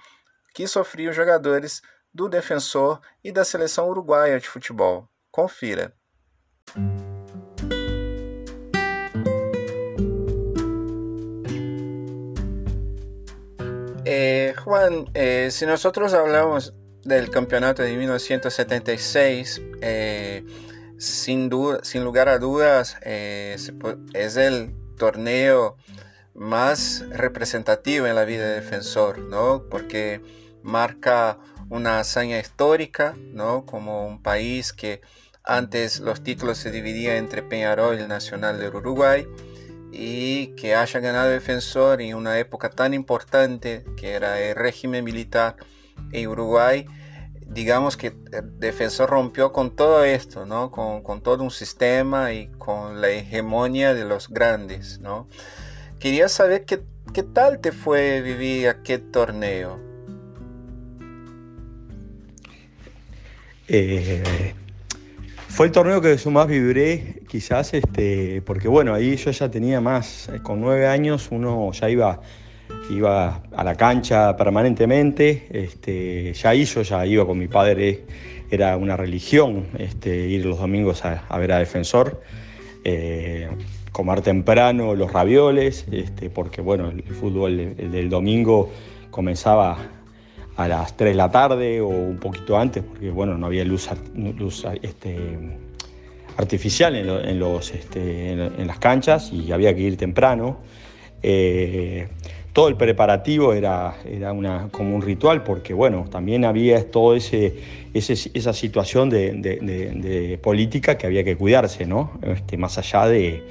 que 0.53 0.67
sofriam 0.67 1.11
os 1.11 1.17
jogadores 1.17 1.81
do 2.13 2.29
defensor 2.29 3.01
e 3.23 3.33
da 3.33 3.45
seleção 3.45 3.89
uruguaia 3.89 4.39
de 4.39 4.49
futebol. 4.49 5.09
Confira. 5.31 5.95
Eh, 14.05 14.55
Juan, 14.65 15.07
eh, 15.15 15.51
si 15.51 15.67
nosotros 15.67 16.15
hablamos 16.15 16.75
del 17.05 17.31
campeonato 17.31 17.83
de 17.83 17.97
1976, 17.97 19.63
eh, 19.81 20.45
sin, 20.99 21.49
duda, 21.49 21.81
sin 21.83 22.03
lugar 22.03 22.29
a 22.29 22.39
dudas, 22.39 22.97
es 23.03 24.37
el 24.37 24.75
torneo 24.99 25.77
más 26.35 27.05
representativo 27.11 28.07
en 28.07 28.15
la 28.15 28.25
vida 28.25 28.49
de 28.49 28.55
defensor, 28.57 29.19
¿no? 29.19 29.65
Porque 29.71 30.21
marca 30.63 31.39
una 31.69 32.01
hazaña 32.01 32.39
histórica, 32.39 33.15
¿no? 33.33 33.65
Como 33.65 34.07
un 34.07 34.23
país 34.23 34.73
que 34.73 35.01
antes 35.45 36.01
los 36.01 36.23
títulos 36.23 36.59
se 36.59 36.71
dividían 36.71 37.17
entre 37.17 37.43
Peñarol 37.43 37.97
y 37.97 38.03
el 38.03 38.09
Nacional 38.09 38.59
de 38.59 38.69
Uruguay 38.69 39.27
y 39.93 40.49
que 40.55 40.75
haya 40.75 41.01
ganado 41.01 41.31
defensor 41.31 42.01
en 42.01 42.15
una 42.15 42.39
época 42.39 42.71
tan 42.71 42.95
importante 42.95 43.85
que 43.97 44.13
era 44.13 44.41
el 44.41 44.55
régimen 44.55 45.05
militar 45.05 45.57
en 46.13 46.29
Uruguay 46.29 46.87
digamos 47.51 47.97
que 47.97 48.15
el 48.33 48.59
defensor 48.61 49.11
rompió 49.11 49.53
con 49.53 49.75
todo 49.75 50.05
esto, 50.05 50.47
¿no? 50.47 50.71
Con, 50.71 51.03
con, 51.03 51.21
todo 51.21 51.43
un 51.43 51.51
sistema 51.51 52.33
y 52.33 52.47
con 52.47 53.01
la 53.01 53.11
hegemonía 53.11 53.93
de 53.93 54.05
los 54.05 54.29
grandes, 54.29 55.01
¿no? 55.01 55.29
Quería 55.99 56.29
saber 56.29 56.65
qué, 56.65 56.83
qué 57.13 57.25
tal 57.25 57.61
te 57.61 57.73
fue 57.73 58.23
vivir 58.23 58.69
aquel 58.69 59.11
torneo. 59.11 59.90
Eh, 63.73 64.53
fue 65.47 65.67
el 65.67 65.73
torneo 65.73 66.01
que 66.01 66.17
más 66.29 66.49
vibré, 66.49 67.23
quizás, 67.29 67.73
este, 67.73 68.43
porque 68.43 68.67
bueno, 68.67 68.95
ahí 68.95 69.15
yo 69.15 69.31
ya 69.31 69.49
tenía 69.49 69.81
más, 69.81 70.29
eh, 70.29 70.41
con 70.43 70.61
nueve 70.61 70.89
años 70.89 71.29
uno 71.31 71.71
ya 71.71 71.89
iba 71.89 72.21
iba 72.91 73.43
a 73.55 73.63
la 73.63 73.77
cancha 73.77 74.37
permanentemente, 74.37 75.47
este, 75.51 76.33
ya 76.33 76.53
hizo, 76.53 76.83
ya 76.83 77.07
iba 77.07 77.25
con 77.25 77.39
mi 77.39 77.47
padre, 77.47 78.05
era 78.51 78.77
una 78.77 78.97
religión 78.97 79.69
este, 79.79 80.27
ir 80.27 80.45
los 80.45 80.59
domingos 80.59 81.05
a, 81.05 81.39
ver 81.39 81.53
a 81.53 81.59
Defensor, 81.59 82.21
eh, 82.83 83.49
comer 83.93 84.21
temprano 84.23 84.97
los 84.97 85.13
ravioles, 85.13 85.87
este, 85.93 86.29
porque 86.31 86.61
bueno, 86.61 86.89
el, 86.91 87.03
fútbol 87.05 87.77
del 87.77 88.09
domingo 88.09 88.73
comenzaba 89.11 90.00
a 90.57 90.69
las 90.69 90.97
3 90.97 91.13
de 91.13 91.17
la 91.17 91.31
tarde 91.31 91.81
o 91.81 91.89
un 91.89 92.19
poquito 92.19 92.59
antes, 92.59 92.83
porque 92.83 93.11
bueno, 93.11 93.37
no 93.39 93.47
había 93.47 93.65
luz, 93.65 93.89
luz 94.15 94.67
este, 94.83 95.17
artificial 96.37 96.97
en, 96.97 97.39
los, 97.39 97.71
este, 97.71 98.33
en, 98.33 98.67
las 98.67 98.79
canchas 98.79 99.33
y 99.33 99.53
había 99.53 99.75
que 99.75 99.81
ir 99.81 99.97
temprano. 99.97 100.59
Eh, 101.23 102.09
todo 102.53 102.69
el 102.69 102.77
preparativo 102.77 103.53
era, 103.53 103.95
era 104.05 104.33
una, 104.33 104.69
como 104.73 104.95
un 104.95 105.03
ritual, 105.03 105.45
porque 105.45 105.73
bueno, 105.73 106.07
también 106.11 106.45
había 106.45 106.91
todo 106.91 107.15
ese, 107.15 107.55
esa 107.95 108.53
situación 108.53 109.09
de, 109.09 110.39
política 110.43 110.99
que 110.99 111.07
había 111.07 111.23
que 111.23 111.37
cuidarse, 111.37 111.87
¿no? 111.87 112.13
Este, 112.23 112.57
más 112.57 112.77
allá 112.77 113.07
de, 113.07 113.45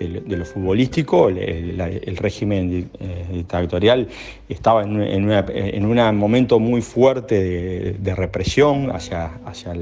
lo 0.00 0.44
futbolístico, 0.44 1.28
el, 1.28 2.16
régimen 2.16 2.90
eh, 3.00 3.26
dictatorial 3.32 4.08
estaba 4.48 4.82
en, 4.82 5.84
un 5.84 6.16
momento 6.16 6.58
muy 6.58 6.82
fuerte 6.82 7.94
de, 7.98 8.14
represión 8.14 8.90
hacia, 8.90 9.38
hacia, 9.44 9.72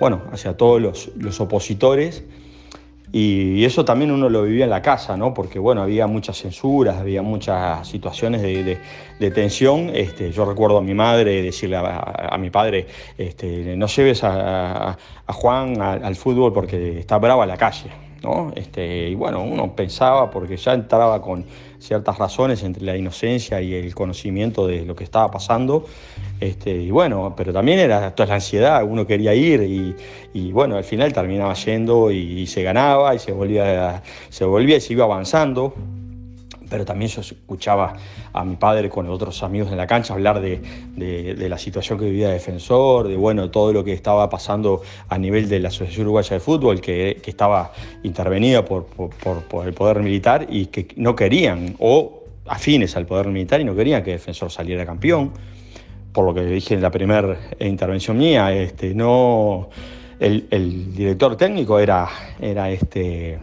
bueno, 0.00 0.22
hacia 0.32 0.56
todos 0.56 0.80
los, 0.80 1.10
los 1.16 1.40
opositores. 1.40 2.24
Y 3.10 3.64
eso 3.64 3.86
también 3.86 4.10
uno 4.10 4.28
lo 4.28 4.42
vivía 4.42 4.64
en 4.64 4.70
la 4.70 4.82
casa, 4.82 5.16
¿no? 5.16 5.32
Porque 5.32 5.58
bueno, 5.58 5.80
había 5.82 6.06
muchas 6.06 6.36
censuras, 6.36 6.98
había 6.98 7.22
muchas 7.22 7.88
situaciones 7.88 8.42
de, 8.42 9.30
tensión. 9.30 9.90
Este, 9.94 10.30
yo 10.30 10.44
recuerdo 10.44 10.78
a 10.78 10.82
mi 10.82 10.92
madre 10.92 11.40
decirle 11.42 11.76
a, 11.76 12.36
mi 12.38 12.50
padre, 12.50 12.86
este, 13.16 13.76
no 13.76 13.86
lleves 13.86 14.22
a, 14.24 14.96
Juan 15.26 15.80
al, 15.80 16.16
fútbol 16.16 16.52
porque 16.52 16.98
está 16.98 17.18
brava 17.18 17.46
la 17.46 17.56
calle, 17.56 17.90
¿no? 18.22 18.52
Este, 18.54 19.08
y 19.08 19.14
bueno, 19.14 19.42
uno 19.42 19.74
pensaba, 19.74 20.30
porque 20.30 20.56
ya 20.56 20.74
entraba 20.74 21.20
con 21.22 21.44
ciertas 21.78 22.18
razones 22.18 22.62
entre 22.62 22.84
la 22.84 22.96
inocencia 22.96 23.60
y 23.60 23.74
el 23.74 23.94
conocimiento 23.94 24.66
de 24.66 24.84
lo 24.84 24.94
que 24.94 25.04
estaba 25.04 25.30
pasando. 25.30 25.86
Este, 26.40 26.70
y 26.70 26.90
bueno, 26.90 27.34
pero 27.36 27.52
también 27.52 27.78
era 27.78 28.14
toda 28.14 28.28
la 28.28 28.34
ansiedad, 28.36 28.84
uno 28.84 29.06
quería 29.06 29.34
ir 29.34 29.96
y, 30.32 30.52
bueno, 30.52 30.76
al 30.76 30.84
final 30.84 31.12
terminaba 31.12 31.54
yendo 31.54 32.10
y, 32.10 32.46
se 32.46 32.62
ganaba 32.62 33.14
y 33.14 33.18
se 33.18 33.32
volvía, 33.32 34.02
se 34.28 34.44
volvía 34.44 34.76
y 34.76 34.80
se 34.80 34.92
iba 34.92 35.04
avanzando. 35.04 35.74
Pero 36.70 36.84
también 36.84 37.10
yo 37.10 37.20
escuchaba 37.20 37.94
a 38.32 38.44
mi 38.44 38.56
padre 38.56 38.88
con 38.88 39.08
otros 39.08 39.42
amigos 39.42 39.70
en 39.70 39.76
la 39.76 39.86
cancha 39.86 40.14
hablar 40.14 40.40
de, 40.40 40.60
la 41.48 41.58
situación 41.58 41.98
que 41.98 42.04
vivía 42.04 42.28
Defensor, 42.28 43.08
de 43.08 43.16
bueno, 43.16 43.50
todo 43.50 43.72
lo 43.72 43.84
que 43.84 43.92
estaba 43.92 44.28
pasando 44.28 44.82
a 45.08 45.18
nivel 45.18 45.48
de 45.48 45.60
la 45.60 45.68
Asociación 45.68 46.06
Uruguaya 46.06 46.34
de 46.34 46.40
Fútbol, 46.40 46.80
que, 46.80 47.20
estaba 47.24 47.72
intervenida 48.02 48.64
por, 48.64 48.86
por 48.86 49.66
el 49.66 49.74
poder 49.74 50.00
militar 50.00 50.46
y 50.48 50.66
que 50.66 50.88
no 50.96 51.14
querían, 51.14 51.76
o 51.78 52.18
afines 52.48 52.96
al 52.96 53.06
poder 53.06 53.28
militar 53.28 53.60
y 53.60 53.64
no 53.64 53.74
querían 53.74 54.02
que 54.02 54.12
Defensor 54.12 54.50
saliera 54.50 54.84
campeón. 54.84 55.32
Por 56.12 56.24
lo 56.24 56.34
que 56.34 56.42
dije 56.42 56.74
en 56.74 56.82
la 56.82 56.90
primera 56.90 57.38
intervención 57.60 58.16
mía, 58.16 58.52
este, 58.52 58.94
no, 58.94 59.68
el, 60.18 60.94
director 60.94 61.36
técnico 61.36 61.78
era, 61.78 62.08
era, 62.40 62.70
este, 62.70 63.38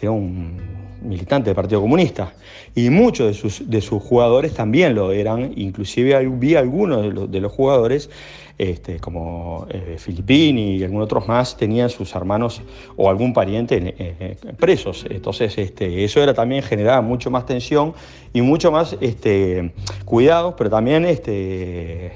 era 0.00 0.10
un 0.10 0.77
militante 1.02 1.50
del 1.50 1.56
Partido 1.56 1.80
Comunista 1.80 2.32
y 2.74 2.90
muchos 2.90 3.28
de 3.28 3.34
sus, 3.34 3.68
de 3.68 3.80
sus 3.80 4.02
jugadores 4.02 4.54
también 4.54 4.94
lo 4.94 5.12
eran, 5.12 5.52
inclusive 5.56 6.26
vi 6.28 6.54
algunos 6.54 7.02
de 7.02 7.12
los, 7.12 7.30
de 7.30 7.40
los 7.40 7.52
jugadores 7.52 8.10
este, 8.58 8.98
como 8.98 9.66
eh, 9.70 9.96
Filippini 9.98 10.76
y 10.76 10.82
algunos 10.82 11.04
otros 11.04 11.28
más, 11.28 11.56
tenían 11.56 11.88
sus 11.88 12.12
hermanos 12.14 12.60
o 12.96 13.08
algún 13.08 13.32
pariente 13.32 13.76
eh, 13.76 13.94
eh, 14.18 14.36
presos. 14.58 15.06
Entonces, 15.08 15.56
este, 15.58 16.04
eso 16.04 16.20
era 16.20 16.34
también 16.34 16.64
generaba 16.64 17.00
mucho 17.00 17.30
más 17.30 17.46
tensión 17.46 17.94
y 18.32 18.42
mucho 18.42 18.72
más 18.72 18.96
este, 19.00 19.72
cuidados, 20.04 20.54
pero 20.58 20.70
también 20.70 21.04
este, 21.04 22.12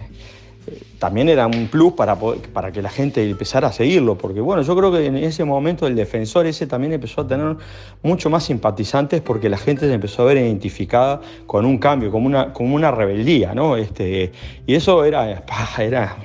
también 0.98 1.28
era 1.28 1.46
un 1.46 1.68
plus 1.68 1.94
para, 1.94 2.16
para 2.16 2.70
que 2.70 2.82
la 2.82 2.90
gente 2.90 3.28
empezara 3.28 3.68
a 3.68 3.72
seguirlo, 3.72 4.16
porque 4.16 4.40
bueno, 4.40 4.62
yo 4.62 4.76
creo 4.76 4.92
que 4.92 5.06
en 5.06 5.16
ese 5.16 5.44
momento 5.44 5.86
el 5.86 5.96
defensor 5.96 6.46
ese 6.46 6.66
también 6.66 6.92
empezó 6.92 7.22
a 7.22 7.26
tener 7.26 7.56
mucho 8.02 8.30
más 8.30 8.44
simpatizantes 8.44 9.20
porque 9.20 9.48
la 9.48 9.58
gente 9.58 9.86
se 9.86 9.92
empezó 9.92 10.22
a 10.22 10.26
ver 10.26 10.36
identificada 10.36 11.20
con 11.46 11.66
un 11.66 11.78
cambio, 11.78 12.10
como 12.10 12.26
una, 12.26 12.52
como 12.52 12.74
una 12.74 12.90
rebeldía, 12.90 13.54
¿no? 13.54 13.76
Este, 13.76 14.30
y 14.66 14.74
eso 14.74 15.04
era, 15.04 15.44
era 15.78 16.16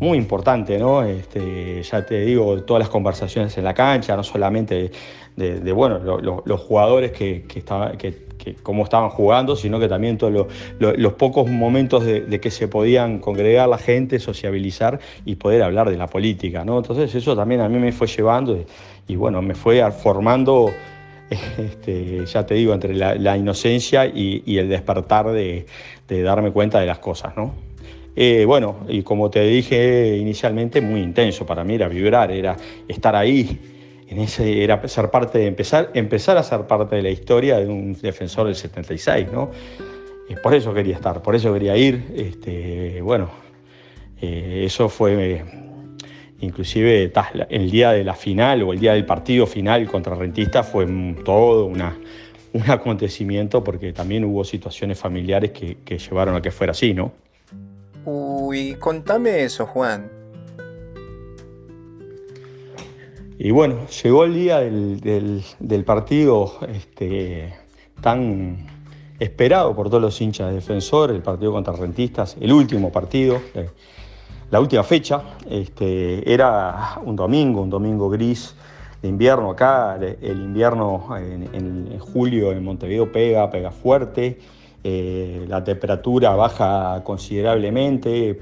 muy 0.00 0.18
importante, 0.18 0.78
¿no? 0.78 1.02
Este, 1.02 1.82
ya 1.82 2.04
te 2.04 2.20
digo, 2.22 2.62
todas 2.62 2.80
las 2.80 2.88
conversaciones 2.88 3.56
en 3.58 3.64
la 3.64 3.74
cancha, 3.74 4.16
no 4.16 4.24
solamente 4.24 4.90
de, 5.36 5.72
bueno, 5.72 5.98
los 5.98 6.60
jugadores 6.60 7.12
que, 7.12 7.44
que, 7.48 7.62
que, 7.98 8.29
cómo 8.62 8.84
estaban 8.84 9.10
jugando, 9.10 9.56
sino 9.56 9.78
que 9.78 9.88
también 9.88 10.18
todos 10.18 10.46
los 10.78 11.12
pocos 11.14 11.48
momentos 11.48 12.04
de, 12.04 12.40
que 12.40 12.50
se 12.50 12.68
podían 12.68 13.18
congregar 13.18 13.68
la 13.68 13.78
gente, 13.78 14.18
sociabilizar 14.18 15.00
y 15.24 15.36
poder 15.36 15.62
hablar 15.62 15.90
de 15.90 15.96
la 15.96 16.06
política, 16.06 16.64
¿no? 16.64 16.78
Entonces 16.78 17.14
eso 17.14 17.36
también 17.36 17.60
a 17.60 17.68
mí 17.68 17.78
me 17.78 17.92
fue 17.92 18.06
llevando 18.06 18.58
y, 19.06 19.16
bueno, 19.16 19.42
me 19.42 19.54
fue 19.54 19.88
formando, 19.92 20.70
este, 21.58 22.24
ya 22.26 22.46
te 22.46 22.54
digo, 22.54 22.74
entre 22.74 22.94
la, 22.94 23.36
inocencia 23.36 24.06
y, 24.06 24.42
y, 24.46 24.58
el 24.58 24.68
despertar 24.68 25.30
de, 25.30 25.66
darme 26.08 26.50
cuenta 26.50 26.80
de 26.80 26.86
las 26.86 26.98
cosas, 26.98 27.36
¿no? 27.36 27.70
Eh, 28.16 28.44
bueno, 28.44 28.78
y 28.88 29.02
como 29.02 29.30
te 29.30 29.42
dije 29.42 30.16
inicialmente, 30.16 30.80
muy 30.80 31.00
intenso 31.00 31.46
para 31.46 31.62
mí, 31.62 31.74
era 31.74 31.88
vibrar, 31.88 32.32
era 32.32 32.56
estar 32.88 33.14
ahí, 33.14 33.79
en 34.10 34.18
ese, 34.18 34.64
era 34.64 34.86
ser 34.88 35.08
parte 35.08 35.38
de 35.38 35.46
empezar, 35.46 35.90
empezar 35.94 36.36
a 36.36 36.42
ser 36.42 36.62
parte 36.66 36.96
de 36.96 37.02
la 37.02 37.10
historia 37.10 37.58
de 37.58 37.68
un 37.68 37.92
defensor 37.92 38.46
del 38.46 38.56
76, 38.56 39.28
¿no? 39.32 39.50
Eh, 40.28 40.34
por 40.42 40.52
eso 40.52 40.74
quería 40.74 40.96
estar, 40.96 41.22
por 41.22 41.36
eso 41.36 41.52
quería 41.52 41.76
ir, 41.76 42.12
este, 42.16 43.00
bueno, 43.02 43.30
eh, 44.20 44.64
eso 44.66 44.88
fue 44.88 45.44
inclusive 46.40 47.12
el 47.50 47.70
día 47.70 47.92
de 47.92 48.02
la 48.02 48.14
final 48.14 48.62
o 48.64 48.72
el 48.72 48.80
día 48.80 48.94
del 48.94 49.06
partido 49.06 49.46
final 49.46 49.86
contra 49.86 50.14
Rentista 50.16 50.64
fue 50.64 50.86
todo 51.24 51.66
un 51.66 51.80
acontecimiento 52.66 53.62
porque 53.62 53.92
también 53.92 54.24
hubo 54.24 54.42
situaciones 54.42 54.98
familiares 54.98 55.52
que, 55.52 55.78
que 55.84 55.98
llevaron 55.98 56.34
a 56.34 56.42
que 56.42 56.50
fuera 56.50 56.72
así, 56.72 56.94
¿no? 56.94 57.12
Uy, 58.04 58.74
contame 58.80 59.44
eso, 59.44 59.66
Juan. 59.66 60.19
Y 63.42 63.52
bueno, 63.52 63.86
llegó 64.02 64.24
el 64.24 64.34
día 64.34 64.58
del, 64.58 65.84
partido 65.86 66.58
este, 66.68 67.54
tan 68.02 68.66
esperado 69.18 69.74
por 69.74 69.88
todos 69.88 70.02
los 70.02 70.20
hinchas 70.20 70.48
de 70.48 70.56
defensor, 70.56 71.10
el 71.10 71.22
partido 71.22 71.50
contra 71.50 71.72
Rentistas, 71.72 72.36
el 72.38 72.52
último 72.52 72.92
partido, 72.92 73.40
eh, 73.54 73.70
la 74.50 74.60
última 74.60 74.82
fecha. 74.82 75.22
Este, 75.48 76.30
era 76.30 76.98
un 77.02 77.16
domingo, 77.16 77.62
un 77.62 77.70
domingo 77.70 78.10
gris 78.10 78.54
de 79.00 79.08
invierno 79.08 79.52
acá. 79.52 79.96
El 79.96 80.38
invierno 80.38 81.08
en 81.16 81.98
julio 81.98 82.52
en 82.52 82.62
Montevideo 82.62 83.10
pega, 83.10 83.50
pega 83.50 83.70
fuerte 83.70 84.38
eh, 84.82 85.44
la 85.46 85.62
temperatura 85.62 86.34
baja 86.34 87.02
considerablemente, 87.04 88.40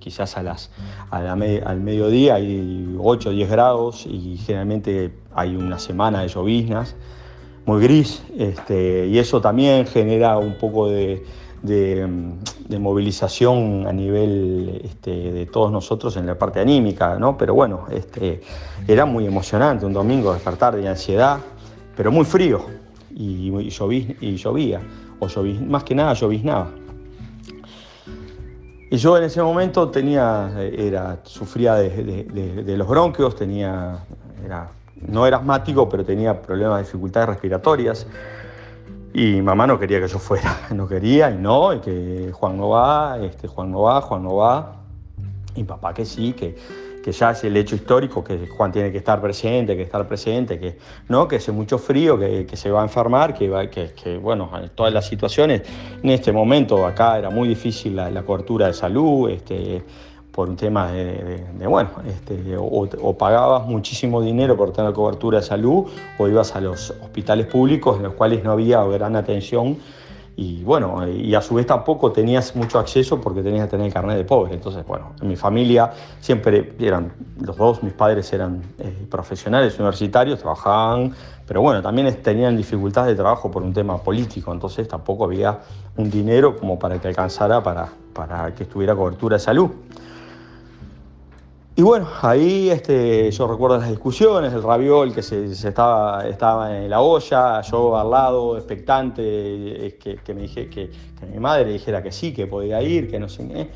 quizás 0.00 0.36
a 0.36 0.42
las, 0.42 0.72
al 1.10 1.80
mediodía 1.80 2.34
hay 2.34 2.96
8 2.98 3.28
o 3.28 3.32
10 3.32 3.50
grados 3.50 4.04
y 4.06 4.36
generalmente 4.38 5.12
hay 5.32 5.54
una 5.54 5.78
semana 5.78 6.22
de 6.22 6.28
lloviznas, 6.28 6.96
muy 7.66 7.80
gris, 7.82 8.20
este, 8.36 9.06
y 9.06 9.18
eso 9.18 9.40
también 9.40 9.86
genera 9.86 10.38
un 10.38 10.58
poco 10.58 10.88
de, 10.88 11.22
movilización 12.68 13.86
a 13.86 13.92
nivel 13.92 14.80
este, 14.82 15.30
de 15.30 15.46
todos 15.46 15.70
nosotros 15.70 16.16
en 16.16 16.26
la 16.26 16.36
parte 16.36 16.58
anímica, 16.58 17.16
¿no? 17.16 17.36
pero 17.36 17.54
bueno, 17.54 17.84
este, 17.92 18.40
era 18.88 19.04
muy 19.04 19.24
emocionante 19.24 19.86
un 19.86 19.92
domingo 19.92 20.32
despertar 20.32 20.74
de 20.74 20.88
ansiedad, 20.88 21.38
pero 21.96 22.10
muy 22.10 22.24
frío 22.24 22.64
y, 23.14 23.52
y 24.20 24.36
llovía 24.36 24.80
o 25.20 25.28
más 25.68 25.84
que 25.84 25.94
nada 25.94 26.14
lloviznaba. 26.14 26.70
Y 28.90 28.96
yo 28.96 29.16
en 29.16 29.22
ese 29.22 29.40
momento 29.40 29.88
tenía, 29.88 30.52
era, 30.58 31.20
sufría 31.22 31.74
de, 31.74 32.74
los 32.76 32.88
bronquios, 32.88 33.36
tenía, 33.36 34.04
no 34.96 35.26
era 35.26 35.36
asmático, 35.36 35.88
pero 35.88 36.04
tenía 36.04 36.42
problemas 36.42 36.78
de 36.78 36.84
dificultades 36.86 37.28
respiratorias. 37.28 38.06
Y 39.12 39.42
mamá 39.42 39.66
no 39.66 39.78
quería 39.78 40.00
que 40.00 40.08
yo 40.08 40.18
fuera, 40.18 40.56
no 40.74 40.88
quería 40.88 41.30
y 41.30 41.38
no, 41.38 41.72
y 41.72 41.78
que 41.80 42.30
Juan 42.32 42.56
no 42.56 42.70
va, 42.70 43.18
este, 43.20 43.46
Juan 43.46 43.70
no 43.70 43.82
va, 43.82 44.00
Juan 44.00 44.24
no 44.24 44.36
va. 44.36 44.76
Y 45.54 45.62
papá 45.62 45.94
que 45.94 46.04
sí, 46.04 46.32
que, 46.32 46.56
que 47.02 47.12
ya 47.12 47.30
es 47.30 47.44
el 47.44 47.56
hecho 47.56 47.74
histórico, 47.74 48.22
que 48.22 48.46
Juan 48.46 48.72
tiene 48.72 48.92
que 48.92 48.98
estar 48.98 49.20
presente, 49.20 49.76
que 49.76 49.82
estar 49.82 50.06
presente, 50.06 50.58
que, 50.58 50.76
¿no? 51.08 51.26
que 51.26 51.36
hace 51.36 51.52
mucho 51.52 51.78
frío, 51.78 52.18
que, 52.18 52.46
se 52.54 52.70
va 52.70 52.80
a 52.80 52.84
enfermar, 52.84 53.34
que, 53.34 53.48
va, 53.48 53.68
que, 53.68 53.92
que, 53.92 54.18
bueno, 54.18 54.50
en 54.60 54.68
todas 54.70 54.92
las 54.92 55.06
situaciones, 55.06 55.62
en 56.02 56.10
este 56.10 56.32
momento 56.32 56.86
acá 56.86 57.18
era 57.18 57.30
muy 57.30 57.48
difícil 57.48 57.96
la, 57.96 58.22
cobertura 58.22 58.66
de 58.66 58.74
salud, 58.74 59.30
este, 59.30 59.82
por 60.30 60.48
un 60.48 60.56
tema 60.56 60.92
de, 60.92 61.66
bueno, 61.66 61.90
este, 62.06 62.56
o, 62.56 63.16
pagabas 63.18 63.66
muchísimo 63.66 64.22
dinero 64.22 64.56
por 64.56 64.72
tener 64.72 64.92
cobertura 64.92 65.40
de 65.40 65.44
salud 65.44 65.86
o 66.18 66.28
ibas 66.28 66.54
a 66.54 66.60
los 66.60 66.90
hospitales 67.02 67.46
públicos 67.46 67.96
en 67.96 68.04
los 68.04 68.14
cuales 68.14 68.44
no 68.44 68.52
había 68.52 68.82
gran 68.84 69.16
atención 69.16 69.78
y 70.40 70.64
bueno, 70.64 71.06
y 71.06 71.34
a 71.34 71.42
su 71.42 71.56
vez 71.56 71.66
tampoco 71.66 72.12
tenías 72.12 72.56
mucho 72.56 72.78
acceso 72.78 73.20
porque 73.20 73.42
tenías 73.42 73.66
que 73.66 73.72
tener 73.72 73.88
el 73.88 73.92
carnet 73.92 74.16
de 74.16 74.24
pobre. 74.24 74.54
Entonces, 74.54 74.86
bueno, 74.86 75.12
en 75.20 75.28
mi 75.28 75.36
familia 75.36 75.92
siempre 76.18 76.72
eran, 76.80 77.12
los 77.38 77.58
dos, 77.58 77.82
mis 77.82 77.92
padres 77.92 78.32
eran 78.32 78.62
eh, 78.78 79.06
profesionales 79.10 79.78
universitarios, 79.78 80.38
trabajaban, 80.38 81.14
pero 81.46 81.60
bueno, 81.60 81.82
también 81.82 82.22
tenían 82.22 82.56
dificultades 82.56 83.10
de 83.10 83.16
trabajo 83.16 83.50
por 83.50 83.62
un 83.62 83.74
tema 83.74 83.98
político, 83.98 84.50
entonces 84.50 84.88
tampoco 84.88 85.24
había 85.24 85.58
un 85.98 86.10
dinero 86.10 86.56
como 86.56 86.78
para 86.78 86.98
que 86.98 87.08
alcanzara 87.08 87.62
para, 87.62 87.90
para 88.14 88.54
que 88.54 88.62
estuviera 88.62 88.96
cobertura 88.96 89.36
de 89.36 89.40
salud. 89.40 89.70
Y 91.80 91.82
bueno, 91.82 92.06
ahí 92.20 92.68
este, 92.68 93.30
yo 93.30 93.46
recuerdo 93.46 93.78
las 93.78 93.88
discusiones, 93.88 94.52
el 94.52 94.62
raviol 94.62 95.14
que 95.14 95.22
se, 95.22 95.46
estaba, 95.46 96.28
estaba 96.28 96.76
en 96.76 96.90
la 96.90 97.00
olla, 97.00 97.62
yo 97.62 97.96
al 97.96 98.10
lado, 98.10 98.58
expectante, 98.58 99.96
que, 99.98 100.16
que 100.22 100.34
me 100.34 100.42
dije 100.42 100.68
que, 100.68 100.90
mi 101.32 101.38
madre 101.38 101.72
dijera 101.72 102.02
que 102.02 102.12
sí, 102.12 102.34
que 102.34 102.46
podía 102.46 102.82
ir, 102.82 103.10
que 103.10 103.18
no 103.18 103.30
sé 103.30 103.48
qué. 103.48 103.70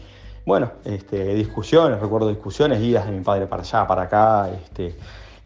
Bueno, 0.45 0.73
este, 0.85 1.35
discusiones, 1.35 1.99
recuerdo 1.99 2.29
discusiones, 2.29 2.83
idas 2.83 3.07
de 3.07 3.12
mi 3.12 3.25
padre 3.25 3.47
para 3.47 3.62
allá, 3.62 3.87
para 3.87 4.03
acá, 4.03 4.51
este, 4.51 4.95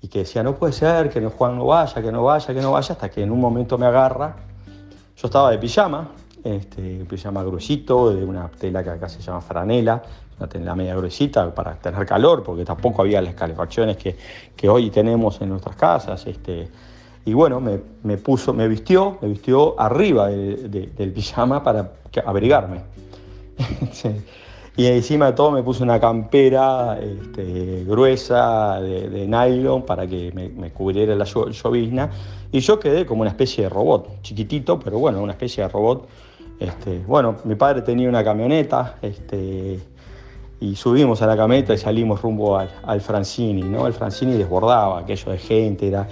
y 0.03 0.09
que 0.09 0.18
decía, 0.18 0.42
no 0.42 0.57
puede 0.57 0.73
ser, 0.73 1.11
que 1.11 1.25
Juan 1.29 1.59
no 1.59 1.66
vaya, 1.66 2.03
que 2.03 2.11
no 2.11 2.25
vaya, 2.25 2.53
que 2.53 2.61
no 2.61 2.73
vaya, 2.73 2.92
hasta 2.92 3.09
que 3.09 3.23
en 3.23 3.31
un 3.31 3.40
momento 3.40 3.79
me 3.79 3.87
agarra. 3.87 4.35
Yo 5.16 5.29
estaba 5.29 5.53
de 5.53 5.59
pijama, 5.59 6.09
este, 6.42 7.05
pijama 7.09 7.44
gruesito, 7.44 8.12
de 8.12 8.25
una 8.25 8.49
tela 8.49 8.83
que 8.83 8.90
acá 8.90 9.09
se 9.09 9.21
llama 9.21 9.42
franela, 9.42 10.03
la 10.64 10.74
media 10.74 10.94
gruesita 10.94 11.55
para 11.55 11.74
tener 11.74 12.07
calor, 12.07 12.42
porque 12.42 12.64
tampoco 12.64 13.03
había 13.03 13.20
las 13.20 13.35
calefacciones 13.35 13.96
que, 13.96 14.16
que 14.57 14.68
hoy 14.68 14.90
tenemos 14.90 15.40
en 15.40 15.51
nuestras 15.51 15.77
casas. 15.77 16.27
Este, 16.27 16.68
y 17.24 17.35
bueno, 17.35 17.61
me, 17.61 17.79
me, 18.05 18.16
puso, 18.16 18.55
me 18.55 18.66
vistió, 18.68 19.18
me 19.20 19.29
vistió 19.29 19.79
arriba 19.79 20.29
del 20.29 21.12
pijama 21.12 21.62
para 21.62 21.92
abrigarme. 22.24 22.81
y 24.77 24.87
encima 24.87 25.27
de 25.27 25.33
todo 25.33 25.51
me 25.51 25.62
puse 25.62 25.83
una 25.83 26.01
campera 26.01 26.98
este, 27.01 27.85
gruesa 27.85 28.81
de, 28.81 29.27
nylon 29.27 29.83
para 29.83 30.07
que 30.07 30.33
me, 30.33 30.70
cubriera 30.70 31.14
la 31.14 31.24
llovizna. 31.24 32.11
Y 32.51 32.61
yo 32.61 32.79
quedé 32.79 33.05
como 33.05 33.22
una 33.22 33.31
especie 33.31 33.64
de 33.64 33.68
robot, 33.68 34.22
chiquitito, 34.22 34.79
pero 34.79 34.98
bueno, 34.98 35.20
una 35.20 35.33
especie 35.33 35.64
de 35.64 35.68
robot. 35.68 36.09
Este, 36.59 37.01
bueno, 37.07 37.37
mi 37.44 37.57
padre 37.57 37.83
tenía 37.83 38.09
una 38.09 38.24
camioneta, 38.24 38.96
este, 39.03 39.79
y 40.61 40.75
subimos 40.75 41.23
a 41.23 41.27
la 41.27 41.37
cameta 41.37 41.73
y 41.73 41.79
salimos 41.79 42.21
rumbo 42.21 42.59
al, 42.59 43.01
Francini, 43.01 43.62
¿no? 43.62 43.87
El 43.87 43.92
Francini 43.92 44.33
desbordaba 44.33 45.01
aquello 45.01 45.33
de 45.33 45.38
gente, 45.38 45.88
era 45.88 46.07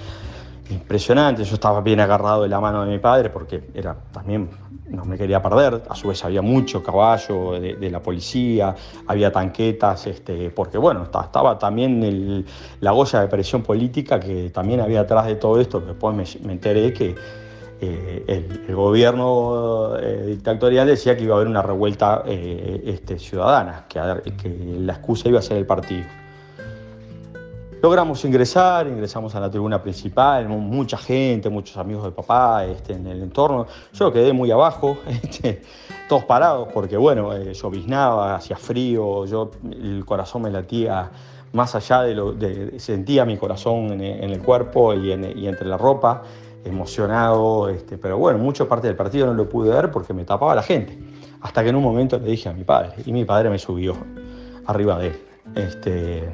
impresionante. 0.71 1.45
Yo 1.45 1.55
estaba 1.55 1.81
bien 1.81 2.01
agarrado 2.01 2.43
de 2.43 2.49
la 2.49 2.61
mano 2.61 2.85
de 2.85 2.91
mi 2.91 2.99
padre 2.99 3.31
porque 3.31 3.71
era 3.75 3.97
también 4.13 4.49
no 4.89 5.05
me 5.05 5.19
quería 5.19 5.43
perder. 5.43 5.83
A 5.89 5.95
su 5.97 6.09
vez 6.09 6.25
había 6.25 6.43
mucho 6.43 6.83
caballo 6.83 7.61
de, 7.61 7.91
la 7.91 8.01
policía, 8.01 8.75
había 9.07 9.33
tanquetas, 9.33 10.07
este, 10.07 10.51
porque 10.51 10.79
bueno, 10.79 11.03
estaba, 11.03 11.59
también 11.59 12.45
la 12.81 12.91
goya 12.93 13.21
de 13.21 13.27
presión 13.27 13.63
política 13.63 14.21
que 14.21 14.51
también 14.51 14.81
había 14.81 15.01
atrás 15.01 15.27
de 15.27 15.37
todo 15.37 15.61
esto. 15.61 15.81
Después 15.81 16.41
me 16.41 16.53
enteré 16.53 16.93
que 16.93 17.17
eh, 17.79 18.25
el, 18.27 18.75
gobierno 18.75 19.99
eh, 19.99 20.25
dictatorial 20.29 20.87
decía 20.87 21.15
que 21.15 21.25
iba 21.25 21.35
a 21.35 21.37
haber 21.37 21.49
una 21.49 21.61
revuelta 21.61 22.23
eh, 22.27 22.83
este, 22.87 23.19
ciudadana, 23.19 23.85
que, 23.87 24.01
la 24.81 24.95
excusa 24.95 25.29
iba 25.29 25.41
a 25.41 25.43
ser 25.43 25.59
el 25.59 25.67
partido. 25.67 26.07
Logramos 27.83 28.25
ingresar, 28.25 28.87
ingresamos 28.87 29.35
a 29.35 29.41
la 29.41 29.51
tribuna 29.51 29.83
principal, 29.83 30.49
mucha 30.49 30.97
gente, 30.97 31.51
muchos 31.51 31.77
amigos 31.77 32.05
de 32.05 32.13
papá 32.13 32.65
este, 32.65 32.95
en 32.95 33.07
el 33.07 33.23
entorno. 33.23 33.67
Yo 33.93 34.11
quedé 34.11 34.33
muy 34.33 34.51
abajo, 34.51 34.97
este, 35.07 35.61
todos 36.09 36.25
parados, 36.25 36.69
porque 36.73 36.97
bueno, 36.97 37.37
lloviznaba, 37.53 38.37
hacía 38.37 38.57
frío, 38.57 39.27
yo 39.27 39.51
el 39.71 40.03
corazón 40.07 40.43
me 40.43 40.51
latía 40.51 41.11
más 41.53 41.75
allá 41.75 42.03
de 42.03 42.15
lo 42.15 42.39
que 42.39 42.81
sentía 42.81 43.27
mi 43.27 43.37
corazón 43.37 44.01
en, 44.01 44.31
el 44.31 44.43
cuerpo 44.43 44.95
y, 44.95 45.11
y 45.11 45.47
entre 45.47 45.67
la 45.67 45.77
ropa 45.77 46.23
emocionado, 46.67 47.69
este, 47.69 47.99
pero 47.99 48.19
bueno, 48.19 48.39
mucha 48.39 48.69
parte 48.69 48.87
del 48.87 48.97
partido 48.97 49.27
no 49.27 49.35
lo 49.35 49.49
pude 49.49 49.71
ver 49.71 49.91
porque 49.91 50.13
me 50.13 50.25
tapaba 50.25 50.55
la 50.55 50.63
gente. 50.63 50.99
Hasta 51.41 51.63
que 51.63 51.71
en 51.71 51.77
un 51.77 51.83
momento 51.83 52.19
le 52.19 52.31
dije 52.31 52.49
a 52.49 52.53
mi 52.53 52.65
padre, 52.65 52.95
y 53.05 53.13
mi 53.13 53.25
padre 53.25 53.51
me 53.51 53.59
subió 53.59 53.95
arriba 54.67 54.99
de 54.99 55.09
él. 55.09 55.17
Este, 55.55 56.29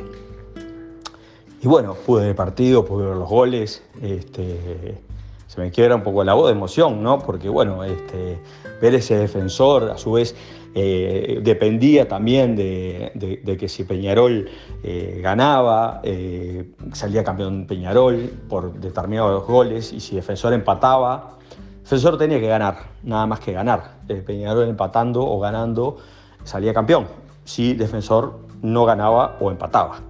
y 1.60 1.68
bueno, 1.68 1.94
pude 1.94 2.22
ver 2.22 2.30
el 2.30 2.34
partido, 2.34 2.84
pude 2.84 3.06
ver 3.06 3.16
los 3.16 3.28
goles. 3.28 3.82
Este, 4.00 5.00
se 5.46 5.60
me 5.60 5.70
quiebra 5.70 5.94
un 5.94 6.02
poco 6.02 6.24
la 6.24 6.34
voz 6.34 6.46
de 6.46 6.52
emoción, 6.52 7.02
¿no? 7.02 7.18
Porque 7.18 7.48
bueno, 7.48 7.84
este, 7.84 8.40
ver 8.80 8.94
ese 8.94 9.16
defensor, 9.18 9.90
a 9.90 9.98
su 9.98 10.12
vez, 10.12 10.34
eh, 10.74 11.40
dependía 11.42 12.08
también 12.08 12.56
de, 12.56 13.56
que 13.58 13.68
si 13.68 13.84
Peñarol 13.84 14.48
eh, 14.82 15.20
ganaba, 15.22 16.00
eh, 16.02 16.70
salía 16.92 17.22
campeón 17.22 17.66
Peñarol 17.66 18.30
por 18.48 18.72
determinados 18.80 19.46
goles, 19.46 19.92
y 19.92 20.00
si 20.00 20.16
Defensor 20.16 20.54
empataba, 20.54 21.36
Defensor 21.82 22.16
tenía 22.16 22.40
que 22.40 22.48
ganar, 22.48 22.78
nada 23.02 23.26
más 23.26 23.40
que 23.40 23.52
ganar. 23.52 24.02
Peñarol 24.24 24.68
empatando 24.68 25.22
o 25.22 25.38
ganando 25.40 25.98
salía 26.44 26.72
campeón, 26.72 27.06
si 27.44 27.74
Defensor 27.74 28.40
no 28.62 28.84
ganaba 28.86 29.36
o 29.40 29.50
empataba. 29.50 30.00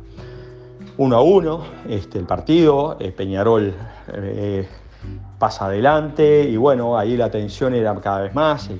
Uno 0.96 1.16
a 1.16 1.22
uno, 1.22 1.62
este, 1.88 2.18
el 2.18 2.27
partido, 2.27 2.98
Peñarol 3.16 3.75
pasa 5.38 5.67
adelante 5.67 6.45
y 6.49 6.57
bueno, 6.57 6.97
ahí 6.97 7.17
la 7.17 7.31
tensión 7.31 7.75
era 7.75 7.95
cada 8.01 8.21
vez 8.21 8.35
más. 8.35 8.71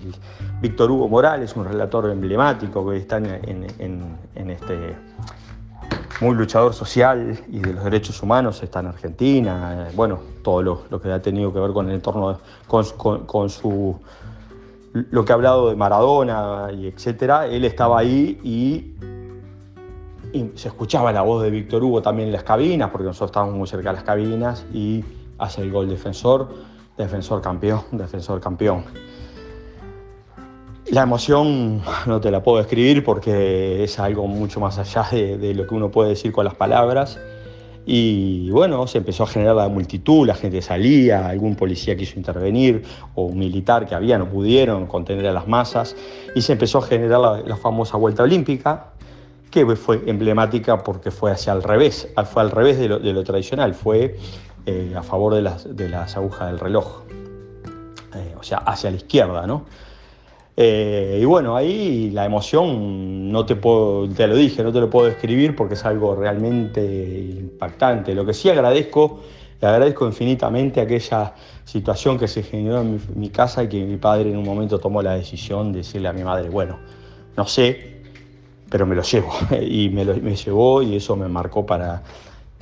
Víctor 0.61 0.91
Hugo 0.91 1.09
Morales, 1.09 1.57
un 1.57 1.65
relator 1.65 2.11
emblemático 2.11 2.89
que 2.89 2.99
está 2.99 3.17
en, 3.17 4.51
este 4.51 4.97
muy 6.21 6.37
luchador 6.37 6.73
social 6.73 7.37
y 7.49 7.59
de 7.59 7.73
los 7.73 7.83
derechos 7.83 8.23
humanos, 8.23 8.63
está 8.63 8.81
en 8.81 8.87
Argentina, 8.87 9.89
bueno, 9.95 10.21
todo 10.43 10.63
lo, 10.63 11.01
que 11.01 11.11
ha 11.11 11.21
tenido 11.21 11.53
que 11.53 11.59
ver 11.59 11.73
con 11.73 11.89
el 11.89 11.97
entorno, 11.97 12.39
con, 12.69 13.51
su 13.51 13.99
lo 14.93 15.25
que 15.25 15.33
ha 15.33 15.35
hablado 15.35 15.71
de 15.71 15.77
Maradona 15.77 16.69
y 16.73 16.87
etcétera, 16.87 17.47
él 17.47 17.65
estaba 17.65 17.99
ahí 17.99 18.39
y 18.45 18.95
se 20.55 20.69
escuchaba 20.69 21.13
la 21.13 21.23
voz 21.23 21.43
de 21.43 21.51
Víctor 21.51 21.83
Hugo 21.83 22.03
también 22.03 22.29
en 22.29 22.33
las 22.33 22.45
cabinas, 22.45 22.91
porque 22.91 23.07
nosotros 23.07 23.31
estábamos 23.31 23.57
muy 23.57 23.67
cerca 23.67 23.91
de 23.91 23.95
las 23.97 24.05
cabinas, 24.05 24.65
y 24.73 25.05
hace 25.43 25.63
el 25.63 25.73
gol 25.73 25.89
defensor, 25.89 26.49
defensor 26.97 27.43
campeón, 27.43 27.83
defensor 27.91 28.41
campeón. 28.41 28.85
La 30.91 31.03
emoción 31.03 31.81
no 32.07 32.21
te 32.21 32.31
la 32.31 32.43
puedo 32.43 32.59
describir 32.59 33.05
porque 33.05 33.83
es 33.85 33.99
algo 33.99 34.27
mucho 34.27 34.61
más 34.61 34.79
allá 34.79 35.07
de, 35.11 35.55
lo 35.55 35.67
que 35.67 35.75
uno 35.75 35.91
puede 35.91 36.11
decir 36.11 36.33
con 36.33 36.45
las 36.45 36.55
palabras. 36.55 37.19
Y 37.85 38.51
bueno, 38.51 38.87
se 38.87 38.99
empezó 38.99 39.25
a 39.25 39.27
generar 39.27 39.57
la 39.57 39.69
multitud, 39.69 40.25
la 40.27 40.35
gente 40.35 40.63
salía, 40.63 41.29
algún 41.29 41.57
policía 41.57 41.97
quiso 41.97 42.17
intervenir 42.17 42.85
o 43.17 43.25
un 43.25 43.39
militar 43.39 43.87
que 43.87 43.97
había, 43.97 44.19
no 44.19 44.29
pudieron 44.29 44.87
contener 44.87 45.27
a 45.27 45.33
las 45.33 45.49
masas 45.49 45.97
y 46.37 46.43
se 46.43 46.53
empezó 46.53 46.79
a 46.79 46.83
generar 46.83 47.43
la, 47.45 47.57
famosa 47.57 47.97
vuelta 47.97 48.23
olímpica, 48.23 48.93
que 49.51 49.67
fue 49.75 50.01
emblemática 50.07 50.85
porque 50.85 51.11
fue 51.11 51.33
hacia 51.33 51.53
al 51.53 51.63
revés, 51.63 52.09
fue 52.31 52.43
al 52.43 52.53
revés 52.53 52.79
de 52.79 52.89
lo, 52.89 53.25
tradicional, 53.25 53.75
fue 53.75 54.17
eh, 54.67 54.95
a 54.97 55.03
favor 55.03 55.35
de 55.35 55.43
las, 55.43 55.77
de 55.77 55.89
las 55.89 56.17
agujas 56.17 56.51
del 56.51 56.61
reloj, 56.61 57.03
eh, 58.15 58.35
o 58.39 58.43
sea, 58.43 58.59
hacia 58.59 58.91
la 58.91 58.97
izquierda, 58.97 59.47
¿no? 59.47 59.65
Eh, 60.57 61.19
y 61.21 61.25
bueno, 61.25 61.57
ahí 61.57 62.11
la 62.11 62.27
emoción, 62.27 63.33
no 63.33 63.47
te 63.47 63.57
puedo, 63.57 64.09
te 64.09 64.27
lo 64.27 64.37
dije, 64.37 64.63
no 64.63 64.73
te 64.73 64.81
lo 64.81 64.91
puedo 64.91 65.07
describir 65.07 65.57
porque 65.57 65.75
es 65.75 65.85
algo 65.85 66.15
realmente 66.15 66.85
impactante. 67.41 68.15
Lo 68.15 68.27
que 68.27 68.35
sí 68.35 68.51
agradezco, 68.51 69.21
agradezco 69.61 70.07
infinitamente 70.07 70.81
aquella 70.81 71.33
situación 71.65 72.19
que 72.19 72.29
se 72.29 72.43
generó 72.43 72.83
en 72.83 73.01
mi, 73.15 73.31
casa 73.31 73.65
y 73.65 73.69
que 73.69 73.83
mi 73.85 73.97
padre 73.97 74.31
en 74.31 74.37
un 74.37 74.45
momento 74.45 74.79
tomó 74.79 75.01
la 75.01 75.15
decisión 75.15 75.73
de 75.73 75.79
decirle 75.79 76.09
a 76.09 76.13
mi 76.13 76.23
madre, 76.23 76.51
bueno, 76.51 76.79
no 77.37 77.47
sé, 77.47 78.03
pero 78.69 78.87
me 78.87 78.95
lo 78.95 79.03
llevo. 79.03 79.33
Y 79.63 79.89
me, 79.89 80.05
lo, 80.05 80.15
me 80.17 80.37
llevó 80.37 80.83
y 80.83 80.97
eso 80.97 81.17
me 81.17 81.29
marcó 81.29 81.65
para, 81.65 82.03